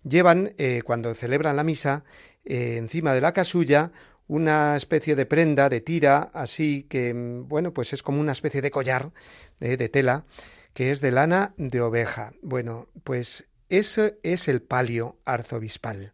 llevan, 0.03 0.53
eh, 0.57 0.81
cuando 0.83 1.13
celebran 1.13 1.55
la 1.55 1.63
misa, 1.63 2.03
eh, 2.43 2.75
encima 2.75 3.13
de 3.13 3.21
la 3.21 3.31
casulla, 3.31 3.93
una 4.27 4.75
especie 4.75 5.15
de 5.15 5.25
prenda, 5.25 5.69
de 5.69 5.79
tira, 5.79 6.29
así 6.33 6.83
que, 6.89 7.13
mm, 7.13 7.47
bueno, 7.47 7.73
pues 7.73 7.93
es 7.93 8.03
como 8.03 8.19
una 8.19 8.33
especie 8.33 8.61
de 8.61 8.69
collar 8.69 9.13
de 9.61 9.87
tela, 9.87 10.25
que 10.73 10.91
es 10.91 10.99
de 10.99 11.11
lana 11.11 11.53
de 11.57 11.79
oveja. 11.81 12.33
Bueno, 12.41 12.89
pues 13.03 13.48
ese 13.69 14.19
es 14.23 14.47
el 14.47 14.61
palio 14.61 15.17
arzobispal. 15.25 16.13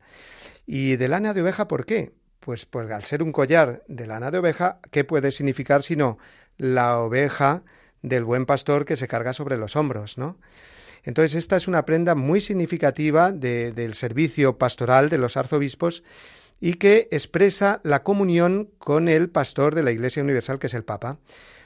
¿Y 0.66 0.96
de 0.96 1.08
lana 1.08 1.34
de 1.34 1.42
oveja 1.42 1.68
por 1.68 1.86
qué? 1.86 2.14
Pues, 2.40 2.66
pues 2.66 2.90
al 2.92 3.04
ser 3.04 3.24
un 3.24 3.32
collar 3.32 3.84
de 3.88 4.08
lana 4.08 4.32
de 4.32 4.40
oveja, 4.40 4.80
¿qué 4.92 5.04
puede 5.04 5.32
significar 5.32 5.84
sino 5.84 6.18
la 6.58 7.00
oveja 7.00 7.64
del 8.02 8.24
buen 8.24 8.46
pastor 8.46 8.86
que 8.86 8.96
se 8.96 9.08
carga 9.08 9.34
sobre 9.34 9.58
los 9.58 9.76
hombros, 9.76 10.18
¿no? 10.18 10.38
Entonces, 11.04 11.36
esta 11.36 11.56
es 11.56 11.68
una 11.68 11.86
prenda 11.86 12.16
muy 12.16 12.42
significativa 12.42 13.32
de, 13.32 13.72
del 13.72 13.94
servicio 13.94 14.58
pastoral 14.58 15.10
de 15.10 15.20
los 15.20 15.38
arzobispos 15.38 16.04
y 16.60 16.74
que 16.74 17.08
expresa 17.12 17.80
la 17.84 18.02
comunión 18.02 18.70
con 18.80 19.08
el 19.08 19.30
pastor 19.30 19.76
de 19.76 19.84
la 19.84 19.92
Iglesia 19.92 20.24
Universal, 20.24 20.58
que 20.58 20.68
es 20.68 20.74
el 20.74 20.84
Papa. 20.84 21.20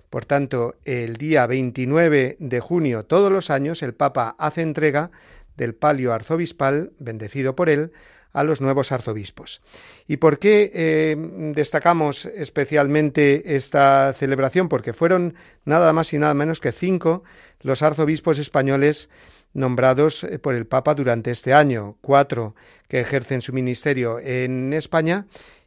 Por 0.09 0.25
tanto, 0.25 0.75
el 0.85 1.17
día 1.17 1.45
29 1.45 2.37
de 2.39 2.59
junio 2.59 3.05
todos 3.05 3.31
los 3.31 3.49
años 3.49 3.83
el 3.83 3.93
Papa 3.93 4.35
hace 4.39 4.61
entrega 4.61 5.11
del 5.59 5.75
palio 5.75 6.13
arzobispal, 6.13 6.93
bendecido 6.97 7.55
por 7.55 7.69
él, 7.69 7.91
a 8.31 8.43
los 8.43 8.61
nuevos 8.61 8.91
arzobispos. 8.91 9.61
¿Y 10.07 10.17
por 10.17 10.39
qué 10.39 10.71
eh, 10.73 11.15
destacamos 11.53 12.25
especialmente 12.25 13.55
esta 13.55 14.13
celebración? 14.13 14.69
Porque 14.69 14.93
fueron 14.93 15.35
nada 15.65 15.93
más 15.93 16.13
y 16.13 16.19
nada 16.19 16.33
menos 16.33 16.59
que 16.59 16.71
cinco 16.71 17.23
los 17.61 17.81
arzobispos 17.81 18.39
españoles 18.39 19.09
nombrados 19.53 20.23
eh, 20.23 20.39
por 20.39 20.55
el 20.55 20.67
Papa 20.67 20.95
durante 20.95 21.31
este 21.31 21.53
año, 21.53 21.97
cuatro 22.01 22.55
que 22.87 22.99
ejercen 22.99 23.41
su 23.41 23.51
ministerio 23.51 24.19
en 24.19 24.73
España 24.73 25.25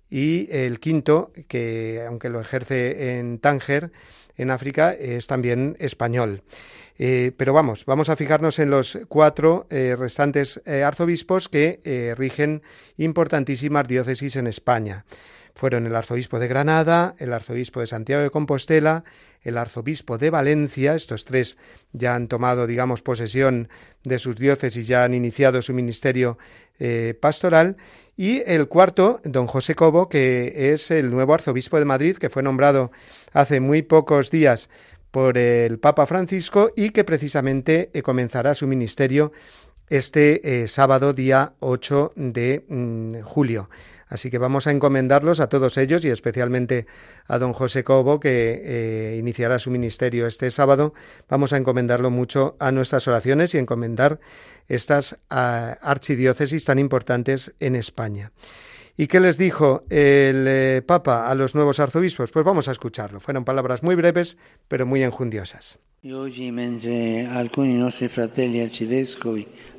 y 0.09 0.49
el 0.51 0.79
quinto, 0.79 1.33
que 1.49 2.05
aunque 2.07 2.29
lo 2.29 2.41
ejerce 2.41 3.19
en 3.19 3.39
Tánger, 3.39 3.91
en 4.37 4.51
África, 4.51 4.93
es 4.93 5.27
también 5.27 5.77
español. 5.79 6.43
Eh, 7.05 7.33
pero 7.37 7.53
vamos, 7.53 7.85
vamos 7.85 8.11
a 8.11 8.15
fijarnos 8.15 8.61
en 8.61 8.71
los 8.71 8.97
cuatro 9.09 9.67
eh, 9.71 9.97
restantes 9.99 10.63
eh, 10.65 10.85
arzobispos 10.85 11.49
que 11.49 12.15
rigen 12.17 12.63
importantísimas 12.97 13.89
diócesis 13.89 14.37
en 14.37 14.47
España. 14.47 15.05
Fueron 15.53 15.85
el 15.85 15.97
arzobispo 15.97 16.39
de 16.39 16.47
Granada, 16.47 17.17
el 17.19 17.33
arzobispo 17.33 17.81
de 17.81 17.89
Santiago 17.89 18.23
de 18.23 18.31
Compostela, 18.31 19.03
el 19.43 19.59
arzobispo 19.59 20.17
de 20.17 20.31
Valencia, 20.31 20.95
estos 20.95 21.25
tres 21.25 21.59
ya 21.91 22.15
han 22.15 22.29
tomado, 22.29 22.69
digamos, 22.69 23.03
posesión 23.03 23.69
de 24.05 24.21
sus 24.21 24.37
diócesis, 24.37 24.87
ya 24.87 25.03
han 25.03 25.13
iniciado 25.13 25.61
su 25.61 25.75
ministerio 25.75 26.39
pastoral, 27.21 27.77
y 28.17 28.43
el 28.47 28.69
cuarto, 28.69 29.21
don 29.25 29.47
José 29.47 29.75
Cobo, 29.75 30.09
que 30.09 30.73
es 30.73 30.91
el 30.91 31.11
nuevo 31.11 31.35
arzobispo 31.35 31.79
de 31.79 31.85
Madrid, 31.85 32.17
que 32.17 32.31
fue 32.31 32.43
nombrado 32.43 32.93
hace 33.33 33.61
muy 33.61 33.83
pocos 33.83 34.31
días 34.31 34.69
por 35.13 35.39
el 35.39 35.79
Papa 35.79 36.07
Francisco 36.07 36.73
y 36.75 36.91
que 36.91 37.05
precisamente 37.05 37.91
eh, 37.93 38.03
comenzará 38.03 38.55
su 38.55 38.67
ministerio 38.67 39.31
este 39.89 40.63
eh, 40.63 40.69
sábado 40.69 41.13
día 41.13 41.53
8 41.61 42.15
de 42.17 42.65
mm, 42.67 43.21
julio. 43.21 43.69
Así 44.09 44.31
que 44.31 44.39
vamos 44.39 44.67
a 44.67 44.73
encomendarlos 44.73 45.41
a 45.41 45.49
todos 45.49 45.79
ellos 45.79 46.05
y 46.05 46.09
especialmente 46.09 46.87
a 47.27 47.39
don 47.39 47.53
José 47.53 47.83
Cobo, 47.85 48.21
que 48.21 48.61
eh, 48.63 49.17
iniciará 49.19 49.59
su 49.59 49.71
ministerio 49.71 50.27
este 50.27 50.51
sábado. 50.51 50.93
Vamos 51.29 51.53
a 51.53 51.57
encomendarlo 51.57 52.11
mucho 52.11 52.57
a 52.59 52.73
nuestras 52.73 53.09
oraciones 53.09 53.55
y 53.55 53.59
encomendar 53.59 54.19
estas 54.69 55.19
ah, 55.31 55.79
archidiócesis 55.81 56.65
tan 56.65 56.79
importantes 56.79 57.55
en 57.59 57.75
España. 57.75 58.33
¿Y 58.97 59.07
qué 59.07 59.21
les 59.21 59.39
dijo 59.39 59.85
el 59.89 60.47
eh, 60.49 60.83
Papa 60.87 61.29
a 61.29 61.35
los 61.35 61.55
nuevos 61.55 61.81
arzobispos? 61.81 62.31
Pues 62.31 62.45
vamos 62.45 62.69
a 62.69 62.73
escucharlo. 62.73 63.21
Fueron 63.21 63.45
palabras 63.45 63.83
muy 63.83 63.95
breves, 63.95 64.37
pero 64.69 64.85
muy 64.87 65.03
enjundiosas. 65.03 65.79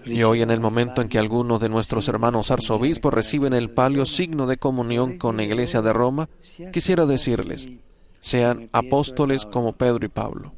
Y 0.06 0.24
hoy 0.24 0.42
en 0.42 0.52
el 0.52 0.60
momento 0.62 1.02
en 1.02 1.10
que 1.10 1.20
algunos 1.20 1.60
de 1.60 1.70
nuestros 1.70 2.08
hermanos 2.08 2.50
arzobispos 2.50 3.14
reciben 3.14 3.54
el 3.54 3.70
palio 3.72 4.06
signo 4.06 4.48
de 4.48 4.58
comunión 4.58 5.18
con 5.18 5.36
la 5.38 5.44
Iglesia 5.44 5.82
de 5.82 5.92
Roma, 5.92 6.30
quisiera 6.72 7.06
decirles, 7.06 7.68
sean 8.24 8.70
apóstoles 8.72 9.46
como 9.46 9.74
Pedro 9.74 10.06
y 10.06 10.08
Pablo. 10.08 10.54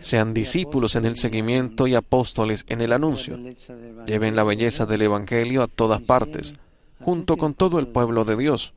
Sean 0.00 0.32
discípulos 0.32 0.96
en 0.96 1.04
el 1.04 1.16
seguimiento 1.16 1.86
y 1.86 1.94
apóstoles 1.94 2.64
en 2.68 2.80
el 2.80 2.90
anuncio. 2.94 3.38
Lleven 4.06 4.34
la 4.34 4.44
belleza 4.44 4.86
del 4.86 5.02
Evangelio 5.02 5.62
a 5.62 5.68
todas 5.68 6.00
partes, 6.00 6.54
junto 7.02 7.36
con 7.36 7.52
todo 7.52 7.78
el 7.78 7.88
pueblo 7.88 8.24
de 8.24 8.38
Dios. 8.38 8.72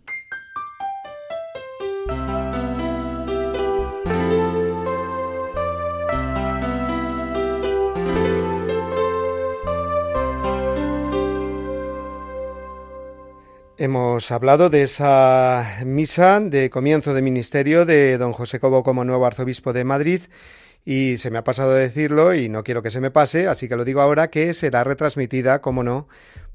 Hemos 13.84 14.32
hablado 14.32 14.70
de 14.70 14.84
esa 14.84 15.80
misa 15.86 16.40
de 16.40 16.70
comienzo 16.70 17.14
de 17.14 17.22
ministerio 17.22 17.86
de 17.86 18.18
don 18.18 18.32
José 18.32 18.62
Cobo 18.62 18.82
como 18.82 19.04
nuevo 19.04 19.26
arzobispo 19.26 19.74
de 19.74 19.84
Madrid 19.84 20.22
y 20.86 21.18
se 21.18 21.30
me 21.32 21.40
ha 21.40 21.44
pasado 21.44 21.74
decirlo 21.74 22.34
y 22.34 22.48
no 22.48 22.64
quiero 22.64 22.82
que 22.82 22.90
se 22.90 23.02
me 23.02 23.12
pase, 23.12 23.50
así 23.50 23.68
que 23.68 23.76
lo 23.76 23.84
digo 23.84 24.00
ahora 24.00 24.30
que 24.30 24.54
será 24.54 24.86
retransmitida, 24.86 25.60
como 25.60 25.84
no, 25.84 26.08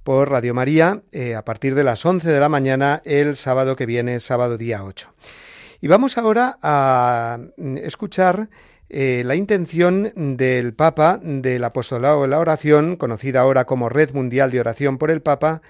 por 0.05 0.31
Radio 0.31 0.55
María 0.55 1.03
eh, 1.13 1.35
a 1.35 1.45
partir 1.45 1.75
de 1.75 1.85
las 1.85 2.07
11 2.07 2.31
de 2.31 2.41
la 2.41 2.49
mañana 2.49 3.03
el 3.05 3.37
sábado 3.37 3.77
que 3.77 3.85
viene, 3.85 4.21
sábado 4.21 4.57
día 4.57 4.83
8. 4.83 5.13
Y 5.83 5.89
vamos 5.89 6.17
ahora 6.17 6.57
a 6.63 7.41
escuchar 7.59 8.49
eh, 8.89 9.21
la 9.27 9.35
intención 9.35 10.15
del 10.17 10.73
Papa 10.73 11.21
del 11.23 11.63
Apostolado 11.63 12.23
de 12.23 12.29
la 12.29 12.39
Oración, 12.39 12.97
conocida 12.97 13.43
ahora 13.43 13.67
como 13.67 13.91
Red 13.91 14.15
Mundial 14.15 14.51
de 14.51 14.61
Oración 14.61 14.97
por 14.97 15.11
el 15.11 15.21
Papa, 15.21 15.61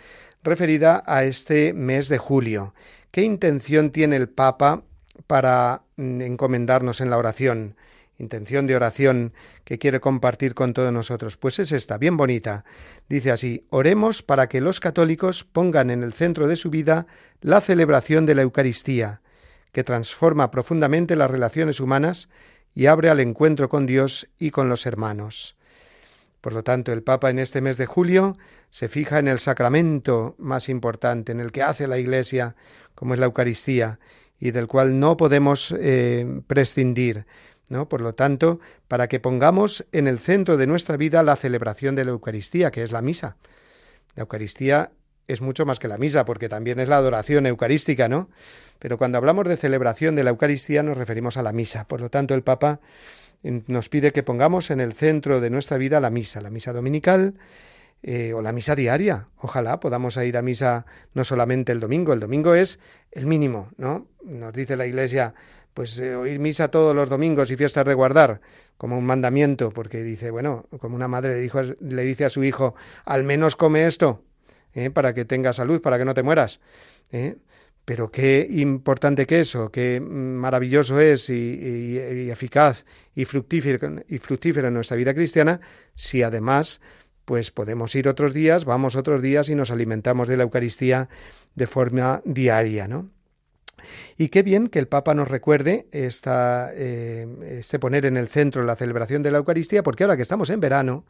referida 0.48 1.02
a 1.06 1.24
este 1.24 1.72
mes 1.72 2.08
de 2.08 2.18
julio. 2.18 2.74
¿Qué 3.10 3.22
intención 3.22 3.90
tiene 3.90 4.16
el 4.16 4.28
Papa 4.28 4.82
para 5.26 5.82
mm, 5.96 6.20
encomendarnos 6.22 7.00
en 7.00 7.10
la 7.10 7.18
oración? 7.18 7.76
Intención 8.18 8.66
de 8.66 8.74
oración 8.74 9.32
que 9.64 9.78
quiere 9.78 10.00
compartir 10.00 10.54
con 10.54 10.72
todos 10.72 10.92
nosotros. 10.92 11.36
Pues 11.36 11.58
es 11.58 11.70
esta, 11.72 11.98
bien 11.98 12.16
bonita. 12.16 12.64
Dice 13.08 13.30
así, 13.30 13.66
oremos 13.70 14.22
para 14.22 14.48
que 14.48 14.60
los 14.60 14.80
católicos 14.80 15.44
pongan 15.44 15.90
en 15.90 16.02
el 16.02 16.12
centro 16.12 16.48
de 16.48 16.56
su 16.56 16.70
vida 16.70 17.06
la 17.40 17.60
celebración 17.60 18.26
de 18.26 18.34
la 18.34 18.42
Eucaristía, 18.42 19.20
que 19.72 19.84
transforma 19.84 20.50
profundamente 20.50 21.14
las 21.14 21.30
relaciones 21.30 21.78
humanas 21.78 22.28
y 22.74 22.86
abre 22.86 23.10
al 23.10 23.20
encuentro 23.20 23.68
con 23.68 23.86
Dios 23.86 24.28
y 24.38 24.50
con 24.50 24.68
los 24.68 24.86
hermanos. 24.86 25.57
Por 26.40 26.52
lo 26.52 26.62
tanto, 26.62 26.92
el 26.92 27.02
Papa 27.02 27.30
en 27.30 27.38
este 27.38 27.60
mes 27.60 27.76
de 27.76 27.86
julio 27.86 28.36
se 28.70 28.88
fija 28.88 29.18
en 29.18 29.28
el 29.28 29.40
sacramento 29.40 30.34
más 30.38 30.68
importante, 30.68 31.32
en 31.32 31.40
el 31.40 31.52
que 31.52 31.62
hace 31.62 31.86
la 31.86 31.98
Iglesia, 31.98 32.54
como 32.94 33.14
es 33.14 33.20
la 33.20 33.26
Eucaristía, 33.26 33.98
y 34.38 34.52
del 34.52 34.68
cual 34.68 35.00
no 35.00 35.16
podemos 35.16 35.74
eh, 35.78 36.42
prescindir. 36.46 37.26
¿no? 37.68 37.88
Por 37.88 38.00
lo 38.00 38.14
tanto, 38.14 38.60
para 38.86 39.08
que 39.08 39.20
pongamos 39.20 39.86
en 39.92 40.06
el 40.06 40.18
centro 40.18 40.56
de 40.56 40.66
nuestra 40.66 40.96
vida 40.96 41.22
la 41.22 41.36
celebración 41.36 41.94
de 41.94 42.04
la 42.04 42.12
Eucaristía, 42.12 42.70
que 42.70 42.82
es 42.82 42.92
la 42.92 43.02
misa. 43.02 43.36
La 44.14 44.22
Eucaristía 44.22 44.92
es 45.26 45.42
mucho 45.42 45.66
más 45.66 45.78
que 45.78 45.88
la 45.88 45.98
misa, 45.98 46.24
porque 46.24 46.48
también 46.48 46.80
es 46.80 46.88
la 46.88 46.96
adoración 46.96 47.46
eucarística, 47.46 48.08
¿no? 48.08 48.30
Pero 48.78 48.96
cuando 48.96 49.18
hablamos 49.18 49.46
de 49.46 49.56
celebración 49.56 50.16
de 50.16 50.24
la 50.24 50.30
Eucaristía 50.30 50.82
nos 50.82 50.96
referimos 50.96 51.36
a 51.36 51.42
la 51.42 51.52
misa. 51.52 51.86
Por 51.86 52.00
lo 52.00 52.08
tanto, 52.08 52.34
el 52.34 52.42
Papa 52.42 52.80
nos 53.42 53.88
pide 53.88 54.12
que 54.12 54.22
pongamos 54.22 54.70
en 54.70 54.80
el 54.80 54.92
centro 54.92 55.40
de 55.40 55.50
nuestra 55.50 55.78
vida 55.78 56.00
la 56.00 56.10
misa, 56.10 56.40
la 56.40 56.50
misa 56.50 56.72
dominical 56.72 57.34
eh, 58.02 58.32
o 58.32 58.42
la 58.42 58.52
misa 58.52 58.74
diaria. 58.74 59.28
Ojalá 59.38 59.80
podamos 59.80 60.16
ir 60.16 60.36
a 60.36 60.42
misa 60.42 60.86
no 61.14 61.24
solamente 61.24 61.72
el 61.72 61.80
domingo, 61.80 62.12
el 62.12 62.20
domingo 62.20 62.54
es 62.54 62.78
el 63.12 63.26
mínimo, 63.26 63.70
¿no? 63.76 64.06
Nos 64.24 64.52
dice 64.52 64.76
la 64.76 64.86
Iglesia, 64.86 65.34
pues 65.74 65.98
eh, 65.98 66.16
oír 66.16 66.40
misa 66.40 66.68
todos 66.68 66.94
los 66.94 67.08
domingos 67.08 67.50
y 67.50 67.56
fiestas 67.56 67.84
de 67.84 67.94
guardar 67.94 68.40
como 68.76 68.96
un 68.96 69.04
mandamiento, 69.04 69.70
porque 69.70 70.02
dice, 70.02 70.30
bueno, 70.30 70.66
como 70.80 70.96
una 70.96 71.08
madre 71.08 71.34
le, 71.80 72.02
dice 72.04 72.24
a 72.24 72.30
su 72.30 72.44
hijo, 72.44 72.74
al 73.04 73.24
menos 73.24 73.56
come 73.56 73.86
esto, 73.86 74.22
¿eh? 74.74 74.90
para 74.90 75.14
que 75.14 75.24
tenga 75.24 75.52
salud, 75.52 75.80
para 75.80 75.98
que 75.98 76.04
no 76.04 76.14
te 76.14 76.22
mueras. 76.22 76.60
¿eh? 77.12 77.36
Pero 77.88 78.10
qué 78.10 78.46
importante 78.50 79.26
que 79.26 79.40
eso, 79.40 79.72
qué 79.72 79.98
maravilloso 79.98 81.00
es 81.00 81.30
y, 81.30 81.96
eficaz 82.30 82.84
y 83.14 83.24
fructífero, 83.24 84.02
y 84.06 84.18
fructífero 84.18 84.68
en 84.68 84.74
nuestra 84.74 84.94
vida 84.98 85.14
cristiana 85.14 85.60
si 85.94 86.22
además 86.22 86.82
pues 87.24 87.50
podemos 87.50 87.94
ir 87.94 88.06
otros 88.06 88.34
días, 88.34 88.66
vamos 88.66 88.94
otros 88.94 89.22
días 89.22 89.48
y 89.48 89.54
nos 89.54 89.70
alimentamos 89.70 90.28
de 90.28 90.36
la 90.36 90.42
Eucaristía 90.42 91.08
de 91.54 91.66
forma 91.66 92.20
diaria, 92.26 92.88
¿no? 92.88 93.08
Y 94.18 94.28
qué 94.28 94.42
bien 94.42 94.68
que 94.68 94.80
el 94.80 94.88
Papa 94.88 95.14
nos 95.14 95.28
recuerde 95.28 95.86
esta, 95.90 96.70
eh, 96.74 97.26
este 97.58 97.78
poner 97.78 98.04
en 98.04 98.18
el 98.18 98.28
centro 98.28 98.64
la 98.64 98.76
celebración 98.76 99.22
de 99.22 99.30
la 99.30 99.38
Eucaristía, 99.38 99.82
porque 99.82 100.04
ahora 100.04 100.16
que 100.16 100.22
estamos 100.22 100.50
en 100.50 100.60
verano, 100.60 101.06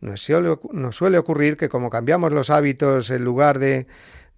nos 0.00 0.22
suele 0.22 1.18
ocurrir 1.18 1.58
que 1.58 1.68
como 1.68 1.90
cambiamos 1.90 2.32
los 2.32 2.48
hábitos 2.48 3.10
en 3.10 3.24
lugar 3.24 3.58
de 3.58 3.86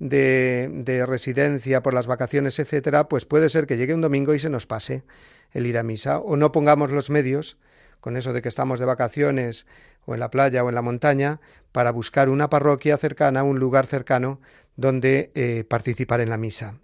de, 0.01 1.05
residencia 1.07 1.83
por 1.83 1.95
las 1.95 2.07
vacaciones, 2.09 2.59
etcétera, 2.59 3.09
pues 3.09 3.25
puede 3.25 3.49
ser 3.49 3.67
que 3.67 3.77
llegue 3.77 3.95
un 3.95 4.01
domingo 4.01 4.35
y 4.35 4.41
se 4.41 4.51
nos 4.51 4.67
pase 4.67 5.05
el 5.53 5.67
ir 5.67 5.79
a 5.79 5.83
misa 5.83 6.19
o 6.19 6.37
no 6.37 6.51
pongamos 6.53 6.91
los 6.91 7.11
medios 7.11 7.59
con 8.01 8.17
eso 8.17 8.33
de 8.33 8.41
que 8.41 8.49
estamos 8.49 8.81
de 8.81 8.87
vacaciones 8.87 9.67
o 10.07 10.15
en 10.15 10.21
la 10.21 10.31
playa 10.31 10.65
o 10.65 10.71
en 10.71 10.75
la 10.75 10.83
montaña 10.83 11.41
para 11.71 11.93
buscar 11.93 12.31
una 12.31 12.49
parroquia 12.49 12.97
cercana, 12.97 13.43
un 13.43 13.59
lugar 13.59 13.87
cercano 13.87 14.41
donde 14.75 15.31
eh, 15.35 15.65
participar 15.69 16.21
en 16.21 16.31
la 16.31 16.39
misa. 16.39 16.81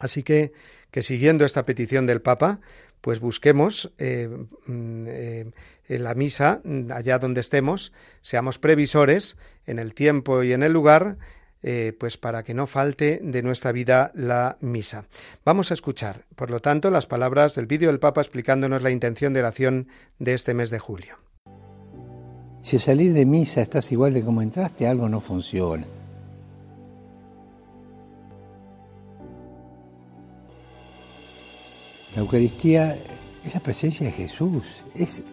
Así 0.00 0.24
que, 0.24 0.52
que 0.90 1.02
siguiendo 1.02 1.44
esta 1.44 1.64
petición 1.64 2.06
del 2.06 2.20
Papa, 2.20 2.60
pues 3.00 3.20
busquemos 3.20 3.92
eh, 3.98 4.28
mm, 4.66 5.04
eh, 5.06 5.52
la 5.88 6.14
misa, 6.14 6.62
allá 6.92 7.18
donde 7.18 7.40
estemos, 7.40 7.92
seamos 8.20 8.58
previsores 8.58 9.36
en 9.66 9.78
el 9.78 9.94
tiempo 9.94 10.42
y 10.42 10.52
en 10.52 10.62
el 10.62 10.72
lugar, 10.72 11.16
eh, 11.62 11.94
pues 11.98 12.16
para 12.16 12.42
que 12.42 12.54
no 12.54 12.66
falte 12.66 13.20
de 13.22 13.42
nuestra 13.42 13.72
vida 13.72 14.10
la 14.14 14.56
misa. 14.60 15.06
Vamos 15.44 15.70
a 15.70 15.74
escuchar, 15.74 16.24
por 16.34 16.50
lo 16.50 16.60
tanto, 16.60 16.90
las 16.90 17.06
palabras 17.06 17.54
del 17.54 17.66
vídeo 17.66 17.88
del 17.88 18.00
Papa 18.00 18.20
explicándonos 18.20 18.82
la 18.82 18.90
intención 18.90 19.32
de 19.32 19.40
oración 19.40 19.88
de 20.18 20.34
este 20.34 20.54
mes 20.54 20.70
de 20.70 20.78
julio. 20.78 21.16
Si 22.62 22.76
al 22.76 22.82
salir 22.82 23.12
de 23.12 23.26
misa 23.26 23.62
estás 23.62 23.90
igual 23.92 24.12
de 24.12 24.24
como 24.24 24.42
entraste, 24.42 24.86
algo 24.86 25.08
no 25.08 25.20
funciona. 25.20 25.86
La 32.14 32.22
Eucaristía 32.22 32.98
es 33.44 33.54
la 33.54 33.60
presencia 33.60 34.06
de 34.06 34.12
Jesús, 34.12 34.64
es 34.94 35.24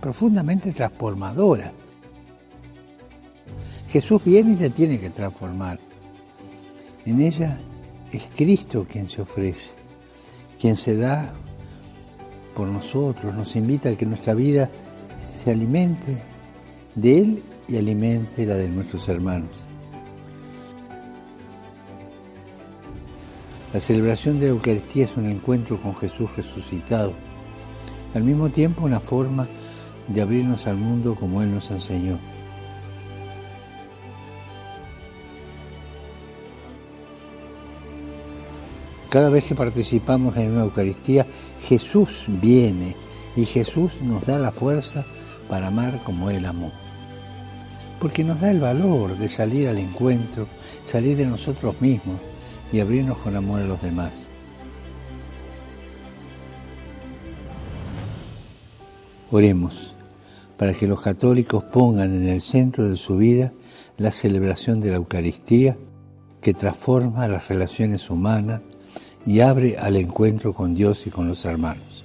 profundamente 0.00 0.72
transformadora. 0.72 1.72
Jesús 3.92 4.24
viene 4.24 4.52
y 4.52 4.56
se 4.56 4.70
tiene 4.70 4.98
que 4.98 5.10
transformar. 5.10 5.78
En 7.04 7.20
ella 7.20 7.60
es 8.10 8.26
Cristo 8.34 8.86
quien 8.90 9.06
se 9.06 9.20
ofrece, 9.20 9.72
quien 10.58 10.76
se 10.76 10.96
da 10.96 11.34
por 12.56 12.68
nosotros, 12.68 13.34
nos 13.34 13.54
invita 13.54 13.90
a 13.90 13.94
que 13.94 14.06
nuestra 14.06 14.32
vida 14.32 14.70
se 15.18 15.50
alimente 15.50 16.22
de 16.94 17.18
Él 17.18 17.42
y 17.68 17.76
alimente 17.76 18.46
la 18.46 18.54
de 18.54 18.70
nuestros 18.70 19.10
hermanos. 19.10 19.66
La 23.74 23.80
celebración 23.80 24.38
de 24.38 24.46
la 24.46 24.52
Eucaristía 24.52 25.04
es 25.04 25.18
un 25.18 25.26
encuentro 25.26 25.80
con 25.82 25.94
Jesús 25.96 26.34
resucitado, 26.34 27.12
al 28.14 28.24
mismo 28.24 28.48
tiempo 28.48 28.86
una 28.86 29.00
forma 29.00 29.48
de 30.08 30.22
abrirnos 30.22 30.66
al 30.66 30.78
mundo 30.78 31.14
como 31.14 31.42
Él 31.42 31.50
nos 31.50 31.70
enseñó. 31.70 32.31
Cada 39.12 39.28
vez 39.28 39.44
que 39.44 39.54
participamos 39.54 40.34
en 40.38 40.52
una 40.52 40.62
Eucaristía, 40.62 41.26
Jesús 41.60 42.24
viene 42.28 42.96
y 43.36 43.44
Jesús 43.44 43.92
nos 44.00 44.24
da 44.24 44.38
la 44.38 44.52
fuerza 44.52 45.04
para 45.50 45.66
amar 45.66 46.02
como 46.02 46.30
Él 46.30 46.46
amó. 46.46 46.72
Porque 48.00 48.24
nos 48.24 48.40
da 48.40 48.50
el 48.50 48.60
valor 48.60 49.18
de 49.18 49.28
salir 49.28 49.68
al 49.68 49.76
encuentro, 49.76 50.48
salir 50.82 51.18
de 51.18 51.26
nosotros 51.26 51.78
mismos 51.82 52.20
y 52.72 52.80
abrirnos 52.80 53.18
con 53.18 53.36
amor 53.36 53.60
a 53.60 53.66
los 53.66 53.82
demás. 53.82 54.28
Oremos 59.30 59.92
para 60.56 60.72
que 60.72 60.86
los 60.86 61.02
católicos 61.02 61.64
pongan 61.64 62.14
en 62.14 62.28
el 62.28 62.40
centro 62.40 62.88
de 62.88 62.96
su 62.96 63.18
vida 63.18 63.52
la 63.98 64.10
celebración 64.10 64.80
de 64.80 64.90
la 64.90 64.96
Eucaristía 64.96 65.76
que 66.40 66.54
transforma 66.54 67.28
las 67.28 67.48
relaciones 67.48 68.08
humanas 68.08 68.62
y 69.24 69.40
abre 69.40 69.76
al 69.78 69.96
encuentro 69.96 70.52
con 70.52 70.74
Dios 70.74 71.06
y 71.06 71.10
con 71.10 71.28
los 71.28 71.44
hermanos. 71.44 72.04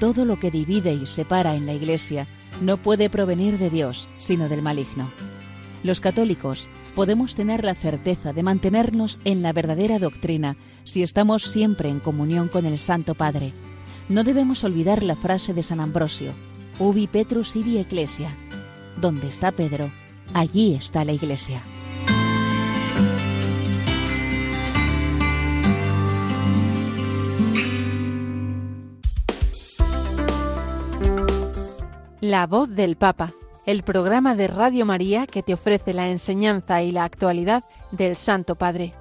Todo 0.00 0.24
lo 0.24 0.40
que 0.40 0.50
divide 0.50 0.94
y 0.94 1.06
separa 1.06 1.54
en 1.54 1.66
la 1.66 1.74
Iglesia 1.74 2.26
no 2.62 2.78
puede 2.78 3.10
provenir 3.10 3.58
de 3.58 3.68
Dios, 3.68 4.08
sino 4.18 4.48
del 4.48 4.62
maligno. 4.62 5.29
Los 5.82 6.00
católicos 6.00 6.68
podemos 6.94 7.34
tener 7.34 7.64
la 7.64 7.74
certeza 7.74 8.34
de 8.34 8.42
mantenernos 8.42 9.18
en 9.24 9.42
la 9.42 9.52
verdadera 9.54 9.98
doctrina 9.98 10.56
si 10.84 11.02
estamos 11.02 11.44
siempre 11.44 11.88
en 11.88 12.00
comunión 12.00 12.48
con 12.48 12.66
el 12.66 12.78
Santo 12.78 13.14
Padre. 13.14 13.52
No 14.08 14.22
debemos 14.22 14.62
olvidar 14.64 15.02
la 15.02 15.16
frase 15.16 15.54
de 15.54 15.62
San 15.62 15.80
Ambrosio, 15.80 16.32
Ubi 16.78 17.06
Petrus 17.06 17.56
ibi 17.56 17.78
Ecclesia. 17.78 18.34
Donde 19.00 19.28
está 19.28 19.52
Pedro, 19.52 19.88
allí 20.34 20.74
está 20.74 21.04
la 21.04 21.12
Iglesia. 21.12 21.62
La 32.20 32.46
voz 32.46 32.68
del 32.68 32.96
Papa 32.96 33.32
el 33.70 33.84
programa 33.84 34.34
de 34.34 34.48
Radio 34.48 34.84
María 34.84 35.28
que 35.28 35.44
te 35.44 35.54
ofrece 35.54 35.92
la 35.92 36.08
enseñanza 36.08 36.82
y 36.82 36.90
la 36.90 37.04
actualidad 37.04 37.62
del 37.92 38.16
Santo 38.16 38.56
Padre. 38.56 38.94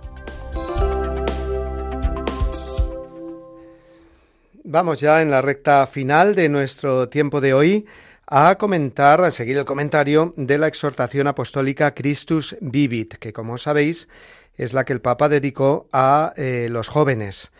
Vamos 4.63 4.99
ya 4.99 5.23
en 5.23 5.31
la 5.31 5.41
recta 5.41 5.87
final 5.87 6.35
de 6.35 6.49
nuestro 6.49 7.09
tiempo 7.09 7.41
de 7.41 7.55
hoy 7.55 7.87
a 8.27 8.59
comentar, 8.59 9.23
a 9.23 9.31
seguir 9.31 9.57
el 9.57 9.65
comentario 9.65 10.35
de 10.37 10.59
la 10.59 10.67
exhortación 10.67 11.25
apostólica 11.25 11.95
Christus 11.95 12.55
Vivit, 12.61 13.15
que 13.15 13.33
como 13.33 13.57
sabéis 13.57 14.07
es 14.55 14.73
la 14.73 14.85
que 14.85 14.93
el 14.93 15.01
Papa 15.01 15.29
dedicó 15.29 15.87
a 15.91 16.33
eh, 16.35 16.67
los 16.69 16.89
jóvenes 16.89 17.51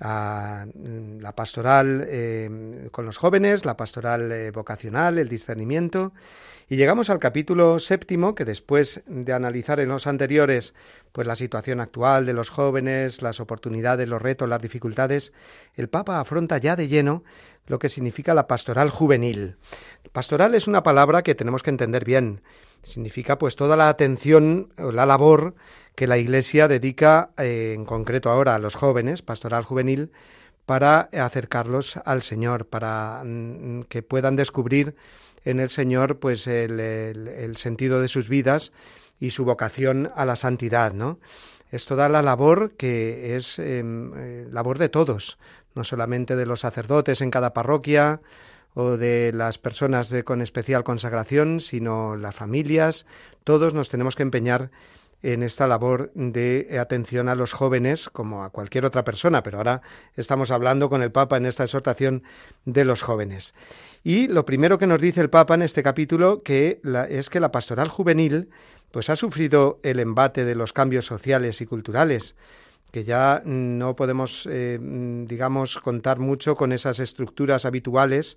a 0.00 0.66
mm, 0.74 1.20
la 1.20 1.34
pastoral 1.34 2.06
eh, 2.08 2.88
con 2.90 3.06
los 3.06 3.18
jóvenes, 3.18 3.64
la 3.64 3.76
pastoral 3.76 4.32
eh, 4.32 4.50
vocacional, 4.50 5.18
el 5.18 5.28
discernimiento. 5.28 6.12
Y 6.70 6.76
llegamos 6.76 7.10
al 7.10 7.18
capítulo 7.18 7.80
séptimo, 7.80 8.36
que 8.36 8.44
después 8.44 9.02
de 9.08 9.32
analizar 9.32 9.80
en 9.80 9.88
los 9.88 10.06
anteriores 10.06 10.72
pues 11.10 11.26
la 11.26 11.34
situación 11.34 11.80
actual 11.80 12.26
de 12.26 12.32
los 12.32 12.48
jóvenes, 12.48 13.22
las 13.22 13.40
oportunidades, 13.40 14.08
los 14.08 14.22
retos, 14.22 14.48
las 14.48 14.62
dificultades, 14.62 15.32
el 15.74 15.88
Papa 15.88 16.20
afronta 16.20 16.58
ya 16.58 16.76
de 16.76 16.86
lleno 16.86 17.24
lo 17.66 17.80
que 17.80 17.88
significa 17.88 18.34
la 18.34 18.46
pastoral 18.46 18.88
juvenil. 18.90 19.56
Pastoral 20.12 20.54
es 20.54 20.68
una 20.68 20.84
palabra 20.84 21.22
que 21.22 21.34
tenemos 21.34 21.64
que 21.64 21.70
entender 21.70 22.04
bien. 22.04 22.40
Significa 22.84 23.36
pues 23.36 23.56
toda 23.56 23.76
la 23.76 23.88
atención, 23.88 24.72
la 24.76 25.06
labor 25.06 25.56
que 25.96 26.06
la 26.06 26.18
Iglesia 26.18 26.68
dedica 26.68 27.30
eh, 27.36 27.72
en 27.74 27.84
concreto 27.84 28.30
ahora 28.30 28.54
a 28.54 28.60
los 28.60 28.76
jóvenes, 28.76 29.22
pastoral 29.22 29.64
juvenil, 29.64 30.12
para 30.66 31.00
acercarlos 31.00 31.96
al 31.96 32.22
Señor, 32.22 32.66
para 32.66 33.24
mm, 33.24 33.82
que 33.88 34.04
puedan 34.04 34.36
descubrir 34.36 34.94
en 35.44 35.60
el 35.60 35.70
Señor 35.70 36.18
pues 36.18 36.46
el, 36.46 37.56
sentido 37.56 38.00
de 38.00 38.08
sus 38.08 38.28
vidas 38.28 38.72
y 39.18 39.30
su 39.30 39.44
vocación 39.44 40.10
a 40.14 40.24
la 40.24 40.36
santidad, 40.36 40.92
¿no? 40.92 41.18
Es 41.70 41.86
toda 41.86 42.08
la 42.08 42.22
labor 42.22 42.72
que 42.76 43.36
es 43.36 43.58
em, 43.58 44.12
eh, 44.16 44.48
labor 44.50 44.78
de 44.78 44.88
todos, 44.88 45.38
no 45.74 45.84
solamente 45.84 46.34
de 46.34 46.46
los 46.46 46.60
sacerdotes 46.60 47.20
en 47.20 47.30
cada 47.30 47.54
parroquia 47.54 48.20
o 48.74 48.96
de 48.96 49.32
las 49.32 49.58
personas 49.58 50.10
de, 50.10 50.24
con 50.24 50.42
especial 50.42 50.84
consagración, 50.84 51.60
sino 51.60 52.16
las 52.16 52.34
familias, 52.34 53.06
todos 53.44 53.74
nos 53.74 53.88
tenemos 53.88 54.16
que 54.16 54.22
empeñar 54.22 54.70
en 55.22 55.42
esta 55.42 55.66
labor 55.66 56.10
de 56.14 56.78
atención 56.80 57.28
a 57.28 57.34
los 57.34 57.52
jóvenes 57.52 58.08
como 58.08 58.42
a 58.42 58.50
cualquier 58.50 58.84
otra 58.84 59.04
persona, 59.04 59.42
pero 59.42 59.58
ahora 59.58 59.82
estamos 60.16 60.50
hablando 60.50 60.88
con 60.88 61.02
el 61.02 61.12
Papa 61.12 61.36
en 61.36 61.46
esta 61.46 61.64
exhortación 61.64 62.22
de 62.64 62.84
los 62.84 63.02
jóvenes. 63.02 63.54
Y 64.02 64.28
lo 64.28 64.46
primero 64.46 64.78
que 64.78 64.86
nos 64.86 65.00
dice 65.00 65.20
el 65.20 65.30
Papa 65.30 65.54
en 65.54 65.62
este 65.62 65.82
capítulo 65.82 66.42
que 66.42 66.80
es 67.08 67.28
que 67.28 67.40
la 67.40 67.52
pastoral 67.52 67.88
juvenil 67.88 68.48
pues 68.90 69.10
ha 69.10 69.16
sufrido 69.16 69.78
el 69.82 70.00
embate 70.00 70.44
de 70.44 70.54
los 70.54 70.72
cambios 70.72 71.06
sociales 71.06 71.60
y 71.60 71.66
culturales, 71.66 72.34
que 72.90 73.04
ya 73.04 73.42
no 73.44 73.94
podemos, 73.94 74.48
eh, 74.50 74.78
digamos, 74.80 75.78
contar 75.78 76.18
mucho 76.18 76.56
con 76.56 76.72
esas 76.72 76.98
estructuras 76.98 77.64
habituales 77.64 78.36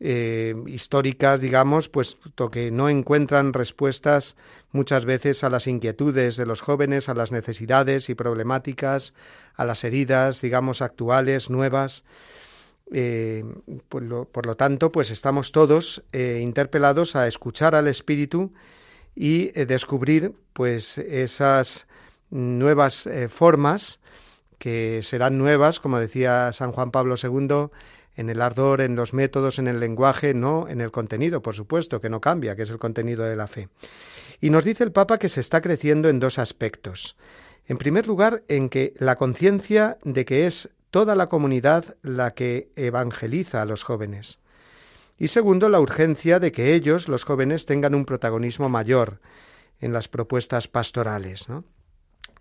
eh, 0.00 0.54
históricas, 0.66 1.40
digamos, 1.40 1.88
puesto 1.88 2.50
que 2.50 2.70
no 2.70 2.88
encuentran 2.88 3.52
respuestas 3.52 4.36
muchas 4.72 5.04
veces 5.04 5.44
a 5.44 5.50
las 5.50 5.66
inquietudes 5.66 6.36
de 6.36 6.46
los 6.46 6.60
jóvenes, 6.60 7.08
a 7.08 7.14
las 7.14 7.30
necesidades 7.30 8.08
y 8.10 8.14
problemáticas, 8.14 9.14
a 9.54 9.64
las 9.64 9.84
heridas, 9.84 10.40
digamos, 10.40 10.82
actuales, 10.82 11.48
nuevas. 11.48 12.04
Eh, 12.92 13.44
por, 13.88 14.02
lo, 14.02 14.56
tanto, 14.56 14.92
pues 14.92 15.10
estamos 15.10 15.52
todos 15.52 16.04
eh, 16.12 16.40
interpelados 16.42 17.16
a 17.16 17.26
escuchar 17.26 17.74
al 17.74 17.86
Espíritu 17.86 18.52
y 19.14 19.52
descubrir, 19.52 20.32
pues, 20.52 20.98
esas 20.98 21.86
nuevas 22.30 23.08
formas 23.28 24.00
que 24.58 25.02
serán 25.02 25.38
nuevas, 25.38 25.78
como 25.78 25.98
decía 26.00 26.52
San 26.52 26.72
Juan 26.72 26.90
Pablo 26.90 27.14
II, 27.22 27.70
en 28.16 28.30
el 28.30 28.40
ardor, 28.40 28.80
en 28.80 28.96
los 28.96 29.12
métodos, 29.12 29.58
en 29.58 29.68
el 29.68 29.80
lenguaje, 29.80 30.34
no 30.34 30.68
en 30.68 30.80
el 30.80 30.90
contenido, 30.90 31.42
por 31.42 31.54
supuesto, 31.54 32.00
que 32.00 32.10
no 32.10 32.20
cambia, 32.20 32.56
que 32.56 32.62
es 32.62 32.70
el 32.70 32.78
contenido 32.78 33.24
de 33.24 33.36
la 33.36 33.46
fe. 33.46 33.68
Y 34.40 34.50
nos 34.50 34.64
dice 34.64 34.84
el 34.84 34.92
Papa 34.92 35.18
que 35.18 35.28
se 35.28 35.40
está 35.40 35.60
creciendo 35.60 36.08
en 36.08 36.20
dos 36.20 36.38
aspectos. 36.38 37.16
En 37.66 37.78
primer 37.78 38.06
lugar, 38.06 38.42
en 38.48 38.68
que 38.68 38.94
la 38.98 39.16
conciencia 39.16 39.98
de 40.04 40.24
que 40.24 40.46
es 40.46 40.70
toda 40.90 41.14
la 41.14 41.28
comunidad 41.28 41.96
la 42.02 42.34
que 42.34 42.70
evangeliza 42.76 43.62
a 43.62 43.64
los 43.64 43.82
jóvenes. 43.82 44.38
Y 45.18 45.28
segundo, 45.28 45.68
la 45.68 45.80
urgencia 45.80 46.38
de 46.38 46.52
que 46.52 46.74
ellos, 46.74 47.08
los 47.08 47.24
jóvenes, 47.24 47.66
tengan 47.66 47.94
un 47.94 48.04
protagonismo 48.04 48.68
mayor 48.68 49.20
en 49.80 49.92
las 49.92 50.08
propuestas 50.08 50.68
pastorales. 50.68 51.48
¿no? 51.48 51.64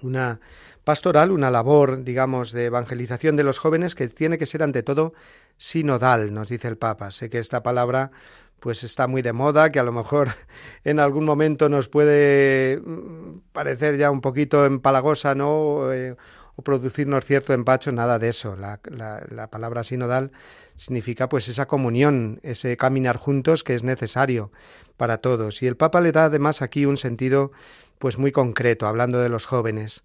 Una 0.01 0.39
pastoral, 0.83 1.31
una 1.31 1.51
labor, 1.51 2.03
digamos, 2.03 2.51
de 2.51 2.65
evangelización 2.65 3.35
de 3.35 3.43
los 3.43 3.59
jóvenes 3.59 3.95
que 3.95 4.07
tiene 4.07 4.37
que 4.37 4.45
ser 4.45 4.63
ante 4.63 4.83
todo 4.83 5.13
sinodal, 5.57 6.33
nos 6.33 6.49
dice 6.49 6.67
el 6.67 6.77
Papa. 6.77 7.11
Sé 7.11 7.29
que 7.29 7.39
esta 7.39 7.63
palabra 7.63 8.11
pues 8.59 8.85
está 8.85 9.07
muy 9.07 9.21
de 9.21 9.33
moda, 9.33 9.71
que 9.73 9.79
a 9.79 9.83
lo 9.83 9.91
mejor 9.91 10.29
en 10.85 10.99
algún 10.99 11.25
momento 11.25 11.67
nos 11.67 11.89
puede 11.89 12.79
mm, 12.79 13.39
parecer 13.51 13.97
ya 13.97 14.09
un 14.09 14.21
poquito 14.21 14.65
empalagosa, 14.65 15.35
¿no? 15.35 15.91
Eh, 15.91 16.15
o 16.55 16.61
producirnos 16.61 17.25
cierto 17.25 17.53
empacho, 17.53 17.91
nada 17.91 18.19
de 18.19 18.29
eso. 18.29 18.55
La, 18.55 18.79
la, 18.89 19.47
palabra 19.47 19.83
sinodal 19.83 20.31
significa 20.75 21.29
pues 21.29 21.47
esa 21.47 21.67
comunión, 21.67 22.39
ese 22.43 22.77
caminar 22.77 23.17
juntos 23.17 23.63
que 23.63 23.75
es 23.75 23.83
necesario 23.83 24.51
para 24.97 25.19
todos. 25.19 25.61
Y 25.61 25.67
el 25.67 25.77
Papa 25.77 26.01
le 26.01 26.11
da 26.11 26.25
además 26.25 26.61
aquí 26.61 26.85
un 26.85 26.97
sentido 26.97 27.51
pues 27.99 28.17
muy 28.17 28.31
concreto, 28.31 28.87
hablando 28.87 29.19
de 29.19 29.29
los 29.29 29.45
jóvenes 29.45 30.03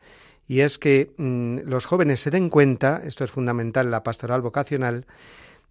y 0.49 0.61
es 0.61 0.79
que 0.79 1.13
mm, 1.19 1.59
los 1.67 1.85
jóvenes 1.85 2.21
se 2.21 2.31
den 2.31 2.49
cuenta, 2.49 3.03
esto 3.05 3.23
es 3.23 3.31
fundamental 3.31 3.87
en 3.87 3.93
la 3.93 4.03
pastoral 4.03 4.41
vocacional, 4.41 5.07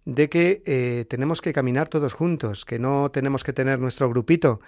de 0.04 0.30
que 0.30 0.62
eh, 0.64 1.04
tenemos 1.08 1.42
que 1.42 1.52
caminar 1.52 1.88
todos 1.88 2.14
juntos, 2.14 2.64
que 2.64 2.78
no 2.78 3.10
tenemos 3.10 3.42
que 3.42 3.52
tener 3.52 3.80
nuestro 3.80 4.08
grupito 4.08 4.60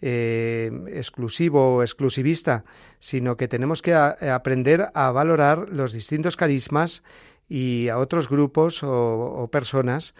eh, 0.00 0.72
exclusivo 0.88 1.76
o 1.76 1.82
exclusivista, 1.82 2.64
sino 2.98 3.36
que 3.36 3.48
tenemos 3.48 3.82
que 3.82 3.94
aprender 3.94 4.88
a 4.94 5.12
valorar 5.12 5.66
los 5.70 5.92
distintos 5.92 6.38
carismas 6.38 7.02
y 7.50 7.88
a 7.88 7.98
otros 7.98 8.30
grupos 8.30 8.82
o, 8.82 9.48
personas. 9.52 10.14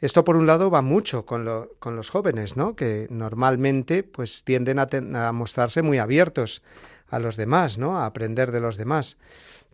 Esto 0.00 0.24
por 0.24 0.36
un 0.36 0.46
lado 0.46 0.68
va 0.68 0.82
mucho 0.82 1.24
con, 1.24 1.68
con, 1.78 1.96
los 1.96 2.10
jóvenes, 2.10 2.56
¿no? 2.56 2.74
que 2.74 3.06
normalmente 3.08 4.02
pues 4.02 4.42
tienden 4.42 4.78
a 4.80 5.32
mostrarse 5.32 5.80
muy 5.80 5.98
abiertos 5.98 6.60
a 7.08 7.20
los 7.20 7.36
demás, 7.36 7.78
¿no? 7.78 7.98
A 7.98 8.06
aprender 8.06 8.50
de 8.50 8.60
los 8.60 8.76
demás. 8.76 9.18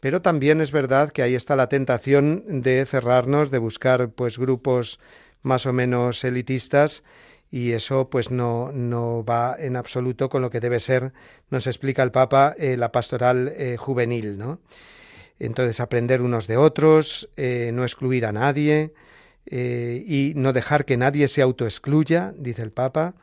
Pero 0.01 0.23
también 0.23 0.61
es 0.61 0.71
verdad 0.71 1.11
que 1.11 1.23
ahí 1.23 1.35
está 1.35 1.57
la 1.57 1.69
tentación 1.69 2.45
de 2.47 2.85
cerrarnos, 2.85 3.51
de 3.51 3.59
buscar 3.59 4.11
pues 4.11 4.39
grupos 4.39 5.01
más 5.43 5.65
o 5.65 5.73
menos 5.73 6.23
elitistas 6.25 7.05
y 7.51 7.73
eso 7.73 8.11
pues 8.11 8.31
no, 8.31 8.71
no 8.73 9.25
va 9.25 9.57
en 9.59 9.77
absoluto 9.77 10.29
con 10.29 10.43
lo 10.43 10.51
que 10.51 10.61
debe 10.61 10.81
ser, 10.81 11.13
nos 11.49 11.67
explica 11.67 12.03
el 12.03 12.11
Papa, 12.11 12.55
eh, 12.59 12.77
la 12.77 12.93
pastoral 12.93 13.53
eh, 13.57 13.77
juvenil, 13.79 14.37
¿no? 14.37 14.61
Entonces 15.39 15.81
aprender 15.81 16.23
unos 16.23 16.47
de 16.47 16.57
otros, 16.57 17.29
eh, 17.37 17.71
no 17.75 17.83
excluir 17.85 18.27
a 18.27 18.33
nadie 18.33 18.93
y 19.51 20.35
no 20.37 20.53
dejar 20.53 20.85
que 20.85 20.99
nadie 20.99 21.27
se 21.27 21.41
autoexcluya, 21.41 22.35
dice 22.37 22.61
el 22.61 22.71
Papa. 22.71 23.15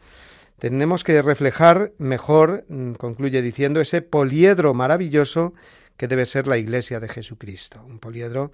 Tenemos 0.60 1.04
que 1.04 1.22
reflejar 1.22 1.92
mejor, 1.98 2.66
mm, 2.70 2.94
concluye 2.94 3.42
diciendo, 3.42 3.82
ese 3.82 4.02
poliedro 4.02 4.74
maravilloso 4.74 5.54
que 5.98 6.08
debe 6.08 6.26
ser 6.26 6.48
la 6.48 6.58
Iglesia 6.58 7.00
de 7.00 7.10
Jesucristo. 7.10 7.84
Un 7.86 8.00
poliedro, 8.00 8.52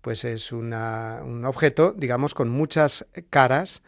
pues 0.00 0.24
es 0.24 0.52
una, 0.52 1.20
un 1.24 1.44
objeto, 1.44 1.94
digamos, 1.96 2.34
con 2.34 2.48
muchas 2.48 3.06
caras, 3.30 3.82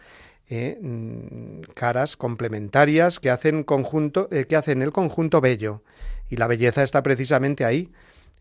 eh, 0.49 0.79
mm, 0.81 1.73
caras 1.75 2.17
complementarias 2.17 3.19
que 3.19 3.31
hacen 3.31 3.65
conjunto, 3.65 4.29
eh, 4.31 4.47
que 4.47 4.57
hacen 4.57 4.81
el 4.81 4.93
conjunto 4.93 5.41
bello. 5.41 5.83
Y 6.31 6.37
la 6.37 6.47
belleza 6.47 6.83
está 6.83 7.03
precisamente 7.03 7.65
ahí, 7.65 7.91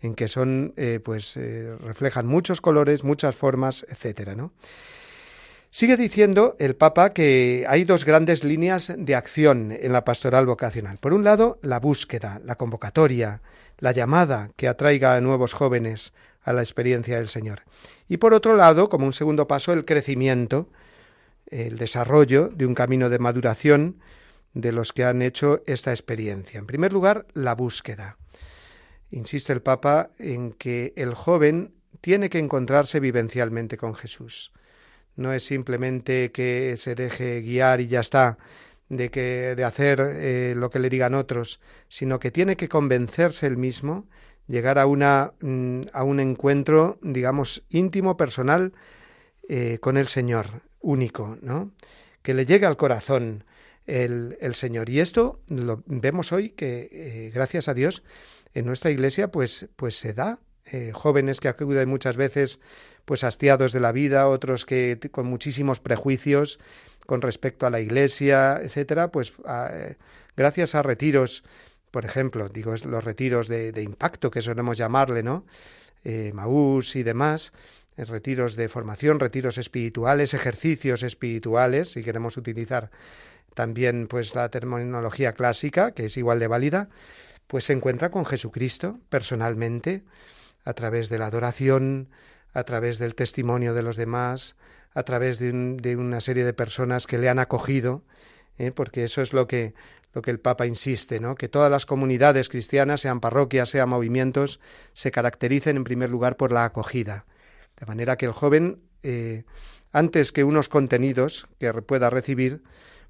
en 0.01 0.15
que 0.15 0.27
son, 0.27 0.73
eh, 0.77 0.99
pues, 1.03 1.37
reflejan 1.81 2.27
muchos 2.27 2.61
colores, 2.61 3.03
muchas 3.03 3.35
formas, 3.35 3.85
etcétera, 3.89 4.35
¿no? 4.35 4.53
Sigue 5.69 5.97
diciendo 5.97 6.55
el 6.59 6.75
Papa 6.75 7.13
que 7.13 7.65
hay 7.67 7.83
dos 7.83 8.05
grandes 8.05 8.43
líneas 8.43 8.93
de 8.97 9.15
acción 9.15 9.71
en 9.71 9.91
la 9.91 10.05
pastoral 10.05 10.45
vocacional. 10.45 10.97
Por 10.97 11.13
un 11.13 11.23
lado, 11.23 11.59
la 11.61 11.79
búsqueda, 11.79 12.39
la 12.43 12.55
convocatoria, 12.55 13.41
la 13.77 13.91
llamada 13.91 14.49
que 14.55 14.67
atraiga 14.67 15.13
a 15.13 15.21
nuevos 15.21 15.53
jóvenes 15.53 16.13
a 16.41 16.53
la 16.53 16.61
experiencia 16.61 17.17
del 17.17 17.27
Señor. 17.27 17.63
Y 18.07 18.17
por 18.17 18.33
otro 18.33 18.55
lado, 18.55 18.89
como 18.89 19.05
un 19.05 19.13
segundo 19.13 19.47
paso, 19.47 19.73
el 19.73 19.85
crecimiento, 19.85 20.69
el 21.47 21.77
desarrollo 21.77 22.47
de 22.47 22.65
un 22.65 22.73
camino 22.73 23.09
de 23.09 23.19
maduración 23.19 23.99
de 24.53 24.71
los 24.71 24.93
que 24.93 25.03
han 25.03 25.21
hecho 25.21 25.61
esta 25.67 25.91
experiencia. 25.91 26.57
En 26.57 26.65
primer 26.65 26.93
lugar, 26.93 27.27
la 27.33 27.53
búsqueda. 27.53 28.17
Insiste 29.11 29.53
el 29.53 29.61
Papa 29.61 30.09
en 30.19 30.51
que 30.51 30.93
el 30.95 31.13
joven 31.13 31.73
tiene 32.01 32.29
que 32.29 32.39
encontrarse 32.39 32.99
vivencialmente 32.99 33.77
con 33.77 33.95
Jesús. 33.95 34.51
No 35.15 35.33
es 35.33 35.43
simplemente 35.43 36.31
que 36.31 36.75
se 36.77 36.93
deje 36.95 37.41
guiar 37.41 37.81
y 37.81 37.87
ya 37.87 38.01
está, 38.01 38.37
de 38.89 39.09
que 39.09 39.55
de 39.55 39.63
hacer 39.63 39.99
eh, 40.01 40.53
lo 40.55 40.69
que 40.69 40.79
le 40.79 40.89
digan 40.89 41.15
otros, 41.15 41.59
sino 41.89 42.19
que 42.19 42.31
tiene 42.31 42.55
que 42.55 42.69
convencerse 42.69 43.47
él 43.47 43.57
mismo, 43.57 44.07
llegar 44.47 44.79
a 44.79 44.85
una 44.85 45.33
mm, 45.41 45.81
a 45.93 46.03
un 46.03 46.19
encuentro, 46.19 46.97
digamos, 47.01 47.63
íntimo, 47.69 48.15
personal 48.15 48.73
eh, 49.49 49.79
con 49.79 49.97
el 49.97 50.07
Señor, 50.07 50.61
único, 50.79 51.37
¿no? 51.41 51.71
Que 52.21 52.33
le 52.33 52.45
llegue 52.45 52.65
al 52.65 52.77
corazón 52.77 53.43
el, 53.85 54.37
el 54.41 54.55
Señor. 54.55 54.89
Y 54.89 54.99
esto 54.99 55.41
lo 55.47 55.83
vemos 55.85 56.31
hoy 56.31 56.49
que, 56.49 56.89
eh, 56.91 57.31
gracias 57.33 57.67
a 57.67 57.73
Dios, 57.73 58.03
en 58.57 58.65
nuestra 58.65 58.91
iglesia, 58.91 59.29
pues, 59.31 59.67
pues 59.75 59.97
se 59.97 60.13
da. 60.13 60.39
jóvenes 60.93 61.39
que 61.39 61.47
acuden 61.47 61.87
muchas 61.87 62.17
veces 62.17 62.59
pues 63.07 63.23
hastiados 63.23 63.71
de 63.71 63.79
la 63.79 63.93
vida, 63.93 64.27
otros 64.27 64.65
que 64.65 64.99
con 65.11 65.27
muchísimos 65.27 65.79
prejuicios, 65.79 66.59
con 67.05 67.21
respecto 67.21 67.65
a 67.65 67.69
la 67.69 67.79
Iglesia, 67.79 68.59
etcétera, 68.61 69.13
pues 69.13 69.31
eh, 69.71 69.95
gracias 70.35 70.75
a 70.75 70.83
retiros, 70.83 71.45
por 71.89 72.03
ejemplo, 72.03 72.49
digo, 72.49 72.75
los 72.83 73.03
retiros 73.05 73.47
de, 73.47 73.81
impacto 73.81 74.29
que 74.29 74.41
solemos 74.41 74.77
llamarle, 74.77 75.23
¿no? 75.23 75.45
Eh, 76.03 76.31
Maús 76.33 76.97
y 76.97 77.03
demás, 77.03 77.53
eh, 77.95 78.03
retiros 78.03 78.57
de 78.57 78.67
formación, 78.67 79.21
retiros 79.21 79.57
espirituales, 79.57 80.33
ejercicios 80.33 81.01
espirituales, 81.01 81.91
si 81.91 82.03
queremos 82.03 82.35
utilizar 82.35 82.91
también 83.53 84.07
pues 84.07 84.35
la 84.35 84.49
terminología 84.49 85.31
clásica, 85.31 85.93
que 85.93 86.07
es 86.07 86.17
igual 86.17 86.39
de 86.39 86.47
válida, 86.47 86.89
pues 87.47 87.65
se 87.65 87.73
encuentra 87.73 88.11
con 88.11 88.25
Jesucristo 88.25 88.99
personalmente, 89.09 90.03
a 90.63 90.73
través 90.73 91.09
de 91.09 91.17
la 91.17 91.27
adoración, 91.27 92.09
a 92.53 92.63
través 92.63 92.99
del 92.99 93.15
testimonio 93.15 93.73
de 93.73 93.83
los 93.83 93.95
demás, 93.95 94.55
a 94.93 95.03
través 95.03 95.39
de, 95.39 95.95
una 95.95 96.19
serie 96.21 96.43
de 96.43 96.53
personas 96.53 97.07
que 97.07 97.17
le 97.17 97.29
han 97.29 97.39
acogido, 97.39 98.03
¿eh? 98.57 98.71
porque 98.71 99.03
eso 99.03 99.21
es 99.21 99.31
lo 99.31 99.47
que, 99.47 99.75
lo 100.13 100.21
que 100.21 100.31
el 100.31 100.39
Papa 100.39 100.65
insiste, 100.65 101.19
¿no? 101.19 101.35
que 101.35 101.47
todas 101.47 101.71
las 101.71 101.85
comunidades 101.85 102.49
cristianas, 102.49 103.01
sean 103.01 103.21
parroquias, 103.21 103.69
sean 103.69 103.89
movimientos, 103.89 104.59
se 104.93 105.11
caractericen 105.11 105.77
en 105.77 105.83
primer 105.83 106.09
lugar 106.09 106.35
por 106.35 106.51
la 106.51 106.65
acogida. 106.65 107.25
De 107.79 107.85
manera 107.85 108.17
que 108.17 108.25
el 108.25 108.31
joven, 108.31 108.81
eh, 109.03 109.43
antes 109.91 110.31
que 110.31 110.43
unos 110.43 110.67
contenidos 110.67 111.47
que 111.59 111.71
pueda 111.73 112.09
recibir, 112.09 112.63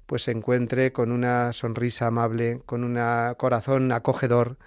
pues 0.08 0.22
se 0.22 0.32
encuentre 0.32 0.90
con 0.90 1.12
una 1.12 1.52
sonrisa 1.52 2.08
amable, 2.08 2.62
con 2.66 2.82
un 2.82 2.98
corazón 3.36 3.92
acogedor, 3.92 4.58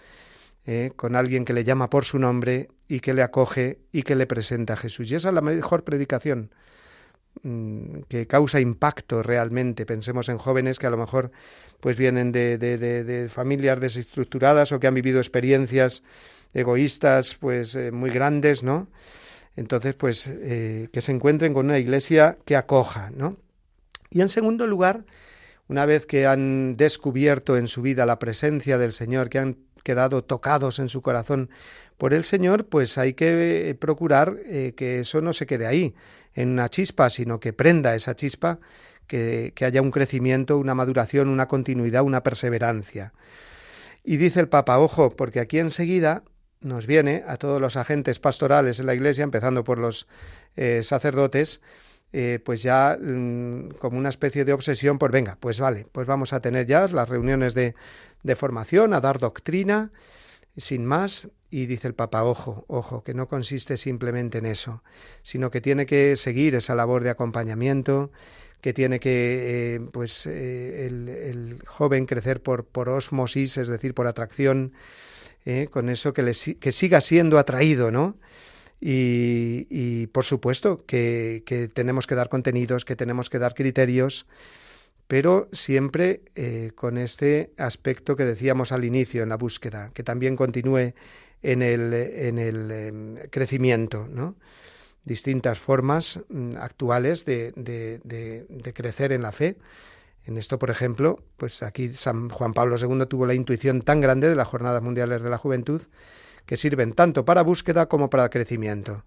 ¿eh? 0.66 0.94
con 0.96 1.18
alguien 1.18 1.44
que 1.44 1.52
le 1.52 1.66
llama 1.66 1.90
por 1.90 2.06
su 2.06 2.18
nombre 2.18 2.70
y 2.88 3.02
que 3.02 3.14
le 3.14 3.24
acoge 3.24 3.80
y 3.92 4.04
que 4.04 4.16
le 4.16 4.26
presenta 4.26 4.76
a 4.76 4.78
Jesús. 4.78 5.12
Y 5.12 5.16
esa 5.16 5.28
es 5.30 5.36
la 5.36 5.42
mejor 5.42 5.84
predicación 5.84 6.52
Mm, 7.44 8.02
que 8.10 8.28
causa 8.28 8.60
impacto 8.60 9.24
realmente. 9.24 9.86
Pensemos 9.86 10.30
en 10.30 10.38
jóvenes 10.38 10.78
que 10.78 10.88
a 10.88 10.90
lo 10.92 10.98
mejor 10.98 11.32
pues 11.80 11.98
vienen 11.98 12.32
de, 12.32 12.58
de, 12.58 12.78
de, 12.78 13.30
familias 13.30 13.80
desestructuradas 13.80 14.72
o 14.72 14.80
que 14.80 14.88
han 14.88 14.94
vivido 14.94 15.20
experiencias 15.20 16.04
egoístas 16.54 17.36
pues 17.40 17.74
eh, 17.76 17.92
muy 17.92 18.12
grandes, 18.12 18.64
¿no? 18.64 18.90
Entonces, 19.56 19.96
pues 19.96 20.28
eh, 20.28 20.90
que 20.94 21.02
se 21.02 21.14
encuentren 21.14 21.54
con 21.54 21.66
una 21.66 21.80
iglesia 21.80 22.38
que 22.46 22.56
acoja, 22.56 23.10
¿no? 23.12 23.38
Y 24.12 24.22
en 24.22 24.30
segundo 24.30 24.68
lugar, 24.68 25.06
una 25.68 25.86
vez 25.86 26.06
que 26.06 26.26
han 26.28 26.76
descubierto 26.78 27.58
en 27.58 27.68
su 27.68 27.82
vida 27.82 28.06
la 28.06 28.20
presencia 28.20 28.78
del 28.78 28.92
Señor, 28.92 29.30
que 29.30 29.40
han 29.40 29.58
quedado 29.84 30.24
tocados 30.24 30.80
en 30.80 30.90
su 30.90 31.02
corazón 31.02 31.50
por 31.98 32.14
el 32.14 32.24
Señor, 32.24 32.68
pues 32.68 32.98
hay 32.98 33.14
que 33.14 33.70
eh, 33.70 33.76
procurar 33.76 34.38
que 34.76 35.00
eso 35.00 35.22
no 35.22 35.34
se 35.34 35.46
quede 35.46 35.68
ahí, 35.68 35.96
en 36.34 36.50
una 36.50 36.70
chispa, 36.70 37.10
sino 37.10 37.40
que 37.40 37.54
prenda 37.54 37.96
esa 37.96 38.16
chispa, 38.16 38.60
que, 39.08 39.52
que 39.56 39.66
haya 39.66 39.82
un 39.82 39.92
crecimiento, 39.92 40.58
una 40.58 40.76
maduración, 40.76 41.30
una 41.30 41.48
continuidad, 41.48 42.04
una 42.04 42.24
perseverancia. 42.24 43.14
Y 44.04 44.18
dice 44.18 44.40
el 44.40 44.50
Papa, 44.50 44.80
ojo, 44.80 45.16
porque 45.16 45.40
aquí 45.40 45.60
enseguida 45.60 46.24
nos 46.62 46.86
viene 46.86 47.24
a 47.28 47.38
todos 47.38 47.60
los 47.60 47.76
agentes 47.76 48.20
pastorales 48.20 48.80
en 48.80 48.86
la 48.86 48.96
Iglesia, 48.96 49.24
empezando 49.24 49.64
por 49.64 49.78
los 49.78 50.08
eh, 50.56 50.82
sacerdotes, 50.84 51.62
eh, 52.14 52.40
pues 52.44 52.62
ya 52.62 52.98
mm, 53.00 53.70
como 53.80 53.98
una 53.98 54.10
especie 54.10 54.44
de 54.44 54.52
obsesión, 54.52 54.98
pues 54.98 55.12
venga, 55.12 55.38
pues 55.40 55.60
vale, 55.60 55.88
pues 55.92 56.06
vamos 56.06 56.34
a 56.34 56.42
tener 56.42 56.66
ya 56.68 56.88
las 56.88 57.08
reuniones 57.08 57.54
de, 57.54 57.74
de 58.24 58.36
formación, 58.36 58.94
a 58.94 59.00
dar 59.00 59.18
doctrina, 59.20 59.92
sin 60.58 60.86
más, 60.86 61.30
y 61.50 61.68
dice 61.68 61.88
el 61.88 61.96
Papa, 61.96 62.24
ojo, 62.24 62.66
ojo, 62.68 63.04
que 63.04 63.14
no 63.14 63.28
consiste 63.28 63.78
simplemente 63.78 64.40
en 64.40 64.46
eso, 64.46 64.84
sino 65.24 65.52
que 65.52 65.62
tiene 65.62 65.86
que 65.86 66.18
seguir 66.18 66.56
esa 66.56 66.76
labor 66.76 67.04
de 67.04 67.12
acompañamiento, 67.12 68.12
que 68.60 68.74
tiene 68.74 69.00
que, 69.00 69.76
eh, 69.76 69.80
pues, 69.92 70.26
eh, 70.26 70.88
el, 70.88 71.64
joven 71.66 72.06
crecer 72.06 72.42
por, 72.42 72.66
por 72.66 72.90
osmosis, 72.90 73.58
es 73.58 73.70
decir, 73.70 73.94
por 73.94 74.08
atracción, 74.08 74.74
con 75.72 75.90
eso 75.90 76.14
que, 76.14 76.22
le, 76.22 76.34
que 76.60 76.72
siga 76.72 77.02
siendo 77.02 77.40
atraído, 77.40 77.90
¿no? 77.90 78.16
Y, 78.84 80.08
por 80.08 80.26
supuesto 80.26 80.86
que, 80.88 81.70
tenemos 81.74 82.08
que 82.08 82.16
dar 82.16 82.30
contenidos, 82.30 82.84
que 82.84 82.96
tenemos 82.96 83.30
que 83.30 83.38
dar 83.38 83.54
criterios, 83.54 84.26
pero 85.08 85.48
siempre 85.52 86.22
con 86.76 86.98
este 86.98 87.52
aspecto 87.58 88.16
que 88.16 88.26
decíamos 88.26 88.72
al 88.72 88.84
inicio 88.84 89.22
en 89.22 89.30
la 89.30 89.38
búsqueda, 89.38 89.92
que 89.94 90.04
también 90.04 90.36
continúe 90.36 90.94
en 91.44 91.62
el, 91.62 91.94
en 91.94 92.38
el 92.40 92.72
em, 92.72 93.16
crecimiento, 93.30 94.08
¿no? 94.10 94.36
distintas 95.04 95.60
formas 95.60 96.20
mm, 96.30 96.58
actuales 96.58 97.26
de, 97.26 97.52
de, 97.56 98.74
crecer 98.74 99.12
en 99.12 99.22
la 99.22 99.32
fe. 99.32 99.58
En 100.26 100.38
esto, 100.38 100.60
por 100.60 100.70
ejemplo, 100.70 101.24
pues 101.38 101.64
aquí 101.64 101.94
San 101.96 102.30
Juan 102.30 102.54
Pablo 102.54 102.76
II 102.78 103.08
tuvo 103.08 103.26
la 103.26 103.34
intuición 103.34 103.82
tan 103.82 104.02
grande 104.02 104.30
de 104.30 104.36
las 104.36 104.48
Jornadas 104.48 104.84
Mundiales 104.84 105.24
de 105.24 105.30
la 105.30 105.38
Juventud 105.38 105.82
que 106.52 106.58
sirven 106.58 106.92
tanto 106.92 107.24
para 107.24 107.44
búsqueda 107.44 107.86
como 107.86 108.10
para 108.10 108.30
crecimiento. 108.30 109.06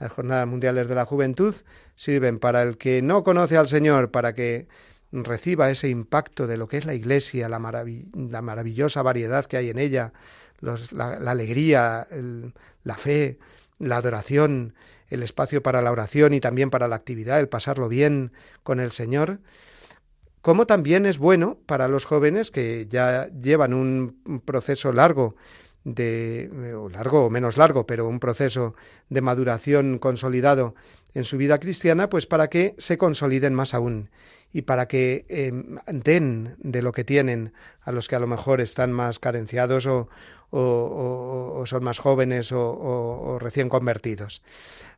Las 0.00 0.10
Jornadas 0.10 0.48
Mundiales 0.48 0.88
de 0.88 0.96
la 0.96 1.04
Juventud 1.04 1.54
sirven 1.94 2.40
para 2.40 2.62
el 2.64 2.78
que 2.78 3.00
no 3.00 3.22
conoce 3.22 3.56
al 3.56 3.68
Señor, 3.68 4.10
para 4.10 4.34
que 4.34 4.66
reciba 5.12 5.70
ese 5.70 5.88
impacto 5.88 6.48
de 6.48 6.56
lo 6.56 6.66
que 6.66 6.78
es 6.78 6.86
la 6.86 6.94
Iglesia, 6.94 7.48
la, 7.48 7.60
maravillosa 7.60 9.02
variedad 9.02 9.46
que 9.46 9.56
hay 9.56 9.70
en 9.70 9.78
ella, 9.78 10.12
la, 10.58 11.30
alegría, 11.30 12.08
la 12.82 12.96
fe, 12.96 13.38
la 13.78 13.98
adoración, 13.98 14.74
el 15.10 15.22
espacio 15.22 15.62
para 15.62 15.82
la 15.82 15.92
oración 15.92 16.34
y 16.34 16.40
también 16.40 16.70
para 16.70 16.88
la 16.88 16.96
actividad, 16.96 17.38
el 17.38 17.48
pasarlo 17.48 17.88
bien 17.88 18.32
con 18.64 18.80
el 18.80 18.90
Señor, 18.90 19.38
como 20.42 20.66
también 20.66 21.06
es 21.06 21.18
bueno 21.18 21.56
para 21.66 21.86
los 21.86 22.04
jóvenes 22.04 22.50
que 22.50 22.88
ya 22.90 23.28
llevan 23.28 23.74
un 23.74 24.42
proceso 24.44 24.92
largo 24.92 25.36
de 25.84 26.50
largo 26.92 27.24
o 27.24 27.30
menos 27.30 27.56
largo, 27.56 27.86
pero 27.86 28.08
un 28.08 28.20
proceso 28.20 28.74
de 29.08 29.20
maduración 29.20 29.98
consolidado 29.98 30.74
en 31.14 31.24
su 31.24 31.36
vida 31.36 31.58
cristiana, 31.58 32.08
pues 32.08 32.26
para 32.26 32.48
que 32.48 32.74
se 32.78 32.98
consoliden 32.98 33.54
más 33.54 33.74
aún 33.74 34.10
y 34.52 34.62
para 34.62 34.86
que 34.88 35.24
em, 35.28 35.78
den 35.86 36.56
de 36.58 36.82
lo 36.82 36.92
que 36.92 37.04
tienen 37.04 37.52
a 37.82 37.92
los 37.92 38.08
que 38.08 38.16
a 38.16 38.20
lo 38.20 38.26
mejor 38.26 38.60
están 38.60 38.92
más 38.92 39.18
carenciados 39.18 39.86
o, 39.86 40.08
o, 40.50 41.62
son 41.66 41.84
más 41.84 41.98
jóvenes 41.98 42.52
o, 42.52 43.38
recién 43.40 43.68
convertidos. 43.68 44.42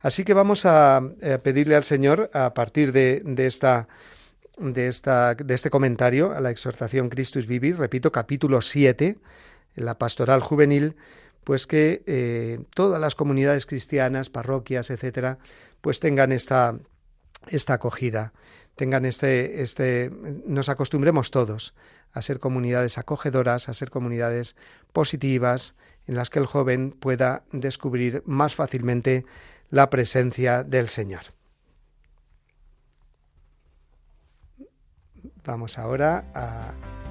Así 0.01 0.25
que 0.25 0.35
vamos 0.35 0.65
a, 0.65 1.03
pedirle 1.43 1.77
al 1.77 1.85
Señor, 1.85 2.31
a 2.33 2.55
partir 2.55 2.93
de, 2.93 3.23
esta 3.39 3.89
de, 4.59 4.89
esta, 4.89 5.35
de 5.35 5.55
este 5.55 5.71
comentario 5.71 6.33
a 6.33 6.41
la 6.41 6.51
exhortación 6.51 7.09
Christus 7.09 7.47
Vivir, 7.47 7.77
repito, 7.79 8.11
capítulo 8.11 8.63
7, 8.63 9.17
la 9.75 9.99
pastoral 9.99 10.41
juvenil, 10.41 10.97
pues 11.45 11.67
que 11.67 12.03
eh, 12.07 12.61
todas 12.75 13.01
las 13.01 13.15
comunidades 13.15 13.67
cristianas, 13.67 14.31
parroquias, 14.31 14.91
etcétera, 14.91 15.39
pues 15.81 16.01
tengan 16.01 16.33
esta, 16.33 16.79
esta 17.49 17.75
acogida, 17.75 18.33
tengan 18.77 19.05
este, 19.05 19.63
este, 19.63 20.11
nos 20.47 20.69
acostumbremos 20.69 21.31
todos 21.31 21.75
a 22.13 22.23
ser 22.23 22.39
comunidades 22.39 22.99
acogedoras, 22.99 23.69
a 23.69 23.75
ser 23.75 23.91
comunidades 23.91 24.55
positivas, 24.93 25.75
en 26.07 26.17
las 26.17 26.31
que 26.31 26.39
el 26.39 26.47
joven 26.47 26.91
pueda 26.93 27.45
descubrir 27.53 28.23
más 28.27 28.55
fácilmente 28.55 29.25
la 29.71 29.89
presencia 29.89 30.65
del 30.65 30.89
Señor. 30.89 31.23
Vamos 35.45 35.79
ahora 35.79 36.25
a 36.35 37.02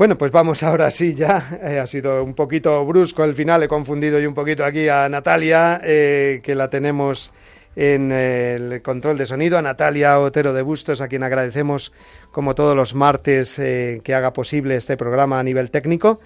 Bueno, 0.00 0.16
pues 0.16 0.32
vamos 0.32 0.62
ahora 0.62 0.90
sí 0.90 1.14
ya. 1.14 1.58
Eh, 1.62 1.78
ha 1.78 1.86
sido 1.86 2.24
un 2.24 2.32
poquito 2.32 2.86
brusco 2.86 3.22
el 3.22 3.34
final, 3.34 3.62
he 3.62 3.68
confundido 3.68 4.18
y 4.18 4.24
un 4.24 4.32
poquito 4.32 4.64
aquí 4.64 4.88
a 4.88 5.06
Natalia, 5.10 5.78
eh, 5.84 6.40
que 6.42 6.54
la 6.54 6.70
tenemos 6.70 7.32
en 7.76 8.10
el 8.10 8.80
control 8.80 9.18
de 9.18 9.26
sonido, 9.26 9.58
a 9.58 9.62
Natalia 9.62 10.18
Otero 10.18 10.54
de 10.54 10.62
Bustos, 10.62 11.02
a 11.02 11.08
quien 11.08 11.22
agradecemos 11.22 11.92
como 12.32 12.54
todos 12.54 12.74
los 12.74 12.94
martes 12.94 13.58
eh, 13.58 14.00
que 14.02 14.14
haga 14.14 14.32
posible 14.32 14.74
este 14.74 14.96
programa 14.96 15.38
a 15.38 15.42
nivel 15.42 15.70
técnico. 15.70 16.18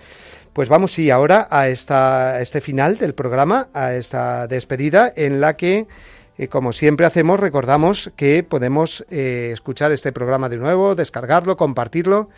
Pues 0.53 0.69
vamos 0.69 0.93
sí 0.93 1.11
ahora 1.11 1.49
a, 1.51 1.67
esta, 1.67 2.41
este 2.41 2.61
final 2.61 2.97
del 2.97 3.15
programa, 3.15 3.71
a 3.73 3.95
esta 3.95 4.47
despedida 4.47 5.13
en 5.17 5.41
la 5.41 5.57
que 5.57 5.89
como 6.49 6.73
siempre 6.73 7.07
hacemos, 7.07 7.39
recordamos 7.39 8.13
que 8.17 8.43
podemos 8.43 9.05
escuchar 9.09 9.93
este 9.93 10.11
programa 10.11 10.49
de 10.49 10.57
nuevo, 10.57 10.97
descargarlo, 10.97 11.57
compartirlo 11.57 12.29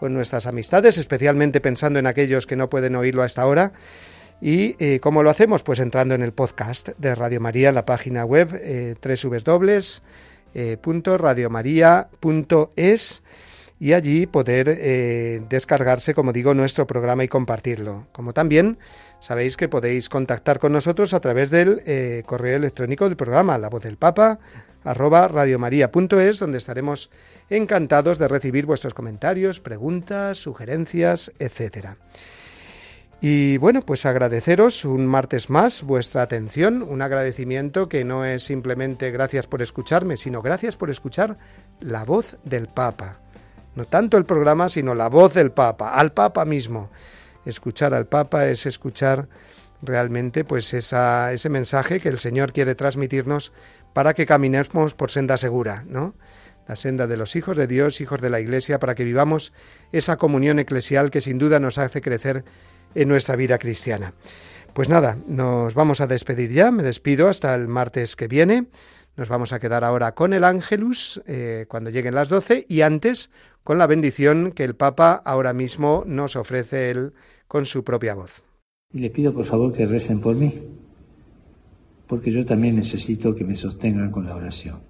con 0.00 0.14
nuestras 0.14 0.46
amistades, 0.46 0.96
especialmente 0.96 1.60
pensando 1.60 1.98
en 1.98 2.06
aquellos 2.06 2.46
que 2.46 2.56
no 2.56 2.70
pueden 2.70 2.96
oírlo 2.96 3.22
a 3.22 3.26
esta 3.26 3.44
hora. 3.44 3.74
¿Y 4.40 4.82
eh, 4.82 4.98
cómo 4.98 5.22
lo 5.22 5.28
hacemos? 5.28 5.62
Pues 5.62 5.78
entrando 5.78 6.14
en 6.14 6.22
el 6.22 6.32
podcast 6.32 6.88
de 6.96 7.14
Radio 7.14 7.38
María, 7.38 7.68
en 7.68 7.74
la 7.74 7.84
página 7.84 8.24
web 8.24 8.58
eh, 8.62 8.94
www.radiomaria.es 10.54 13.22
y 13.78 13.92
allí 13.92 14.26
poder 14.26 14.68
eh, 14.70 15.42
descargarse, 15.50 16.14
como 16.14 16.32
digo, 16.32 16.54
nuestro 16.54 16.86
programa 16.86 17.22
y 17.22 17.28
compartirlo. 17.28 18.06
Como 18.12 18.32
también 18.32 18.78
sabéis 19.20 19.58
que 19.58 19.68
podéis 19.68 20.08
contactar 20.08 20.60
con 20.60 20.72
nosotros 20.72 21.12
a 21.12 21.20
través 21.20 21.50
del 21.50 21.82
eh, 21.84 22.22
correo 22.24 22.56
electrónico 22.56 23.04
del 23.04 23.18
programa, 23.18 23.58
la 23.58 23.68
voz 23.68 23.82
del 23.82 23.98
Papa, 23.98 24.38
arroba 24.84 25.28
radiomaria.es, 25.28 26.38
donde 26.38 26.58
estaremos 26.58 27.10
encantados 27.48 28.18
de 28.18 28.28
recibir 28.28 28.66
vuestros 28.66 28.94
comentarios, 28.94 29.60
preguntas, 29.60 30.38
sugerencias, 30.38 31.32
etcétera. 31.38 31.96
Y 33.22 33.58
bueno, 33.58 33.82
pues 33.82 34.06
agradeceros 34.06 34.86
un 34.86 35.06
martes 35.06 35.50
más 35.50 35.82
vuestra 35.82 36.22
atención, 36.22 36.82
un 36.82 37.02
agradecimiento 37.02 37.86
que 37.86 38.02
no 38.02 38.24
es 38.24 38.42
simplemente 38.42 39.10
gracias 39.10 39.46
por 39.46 39.60
escucharme, 39.60 40.16
sino 40.16 40.40
gracias 40.40 40.76
por 40.76 40.88
escuchar 40.88 41.36
la 41.80 42.04
voz 42.04 42.38
del 42.44 42.68
Papa. 42.68 43.20
No 43.74 43.84
tanto 43.84 44.16
el 44.16 44.24
programa, 44.24 44.70
sino 44.70 44.94
la 44.94 45.10
voz 45.10 45.34
del 45.34 45.52
Papa, 45.52 45.94
al 45.94 46.12
Papa 46.12 46.46
mismo. 46.46 46.90
Escuchar 47.44 47.92
al 47.92 48.06
Papa 48.06 48.46
es 48.46 48.64
escuchar 48.64 49.28
realmente 49.82 50.44
pues 50.44 50.72
esa, 50.72 51.32
ese 51.32 51.50
mensaje 51.50 52.00
que 52.00 52.08
el 52.08 52.18
Señor 52.18 52.54
quiere 52.54 52.74
transmitirnos 52.74 53.52
para 53.92 54.14
que 54.14 54.26
caminemos 54.26 54.94
por 54.94 55.10
senda 55.10 55.36
segura, 55.36 55.84
¿no? 55.86 56.14
La 56.68 56.76
senda 56.76 57.06
de 57.06 57.16
los 57.16 57.34
hijos 57.34 57.56
de 57.56 57.66
Dios, 57.66 58.00
hijos 58.00 58.20
de 58.20 58.30
la 58.30 58.40
Iglesia, 58.40 58.78
para 58.78 58.94
que 58.94 59.04
vivamos 59.04 59.52
esa 59.92 60.16
comunión 60.16 60.58
eclesial 60.58 61.10
que 61.10 61.20
sin 61.20 61.38
duda 61.38 61.58
nos 61.58 61.78
hace 61.78 62.00
crecer 62.00 62.44
en 62.94 63.08
nuestra 63.08 63.36
vida 63.36 63.58
cristiana. 63.58 64.14
Pues 64.72 64.88
nada, 64.88 65.18
nos 65.26 65.74
vamos 65.74 66.00
a 66.00 66.06
despedir 66.06 66.52
ya, 66.52 66.70
me 66.70 66.84
despido 66.84 67.28
hasta 67.28 67.54
el 67.56 67.66
martes 67.66 68.14
que 68.14 68.28
viene. 68.28 68.66
Nos 69.16 69.28
vamos 69.28 69.52
a 69.52 69.58
quedar 69.58 69.82
ahora 69.82 70.12
con 70.12 70.32
el 70.32 70.44
Ángelus 70.44 71.20
eh, 71.26 71.66
cuando 71.68 71.90
lleguen 71.90 72.14
las 72.14 72.28
doce 72.28 72.64
y 72.68 72.82
antes 72.82 73.30
con 73.64 73.78
la 73.78 73.88
bendición 73.88 74.52
que 74.52 74.62
el 74.64 74.76
Papa 74.76 75.20
ahora 75.24 75.52
mismo 75.52 76.04
nos 76.06 76.36
ofrece 76.36 76.90
él 76.90 77.14
con 77.48 77.66
su 77.66 77.82
propia 77.82 78.14
voz. 78.14 78.42
Y 78.92 79.00
le 79.00 79.10
pido 79.10 79.34
por 79.34 79.44
favor 79.44 79.74
que 79.74 79.86
recen 79.86 80.20
por 80.20 80.36
mí 80.36 80.79
porque 82.10 82.32
yo 82.32 82.44
también 82.44 82.74
necesito 82.74 83.36
que 83.36 83.44
me 83.44 83.54
sostengan 83.54 84.10
con 84.10 84.26
la 84.26 84.34
oración. 84.34 84.80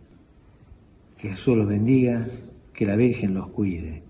Que 1.18 1.28
Jesús 1.28 1.54
los 1.54 1.68
bendiga, 1.68 2.26
que 2.72 2.86
la 2.86 2.96
Virgen 2.96 3.34
los 3.34 3.48
cuide. 3.48 4.09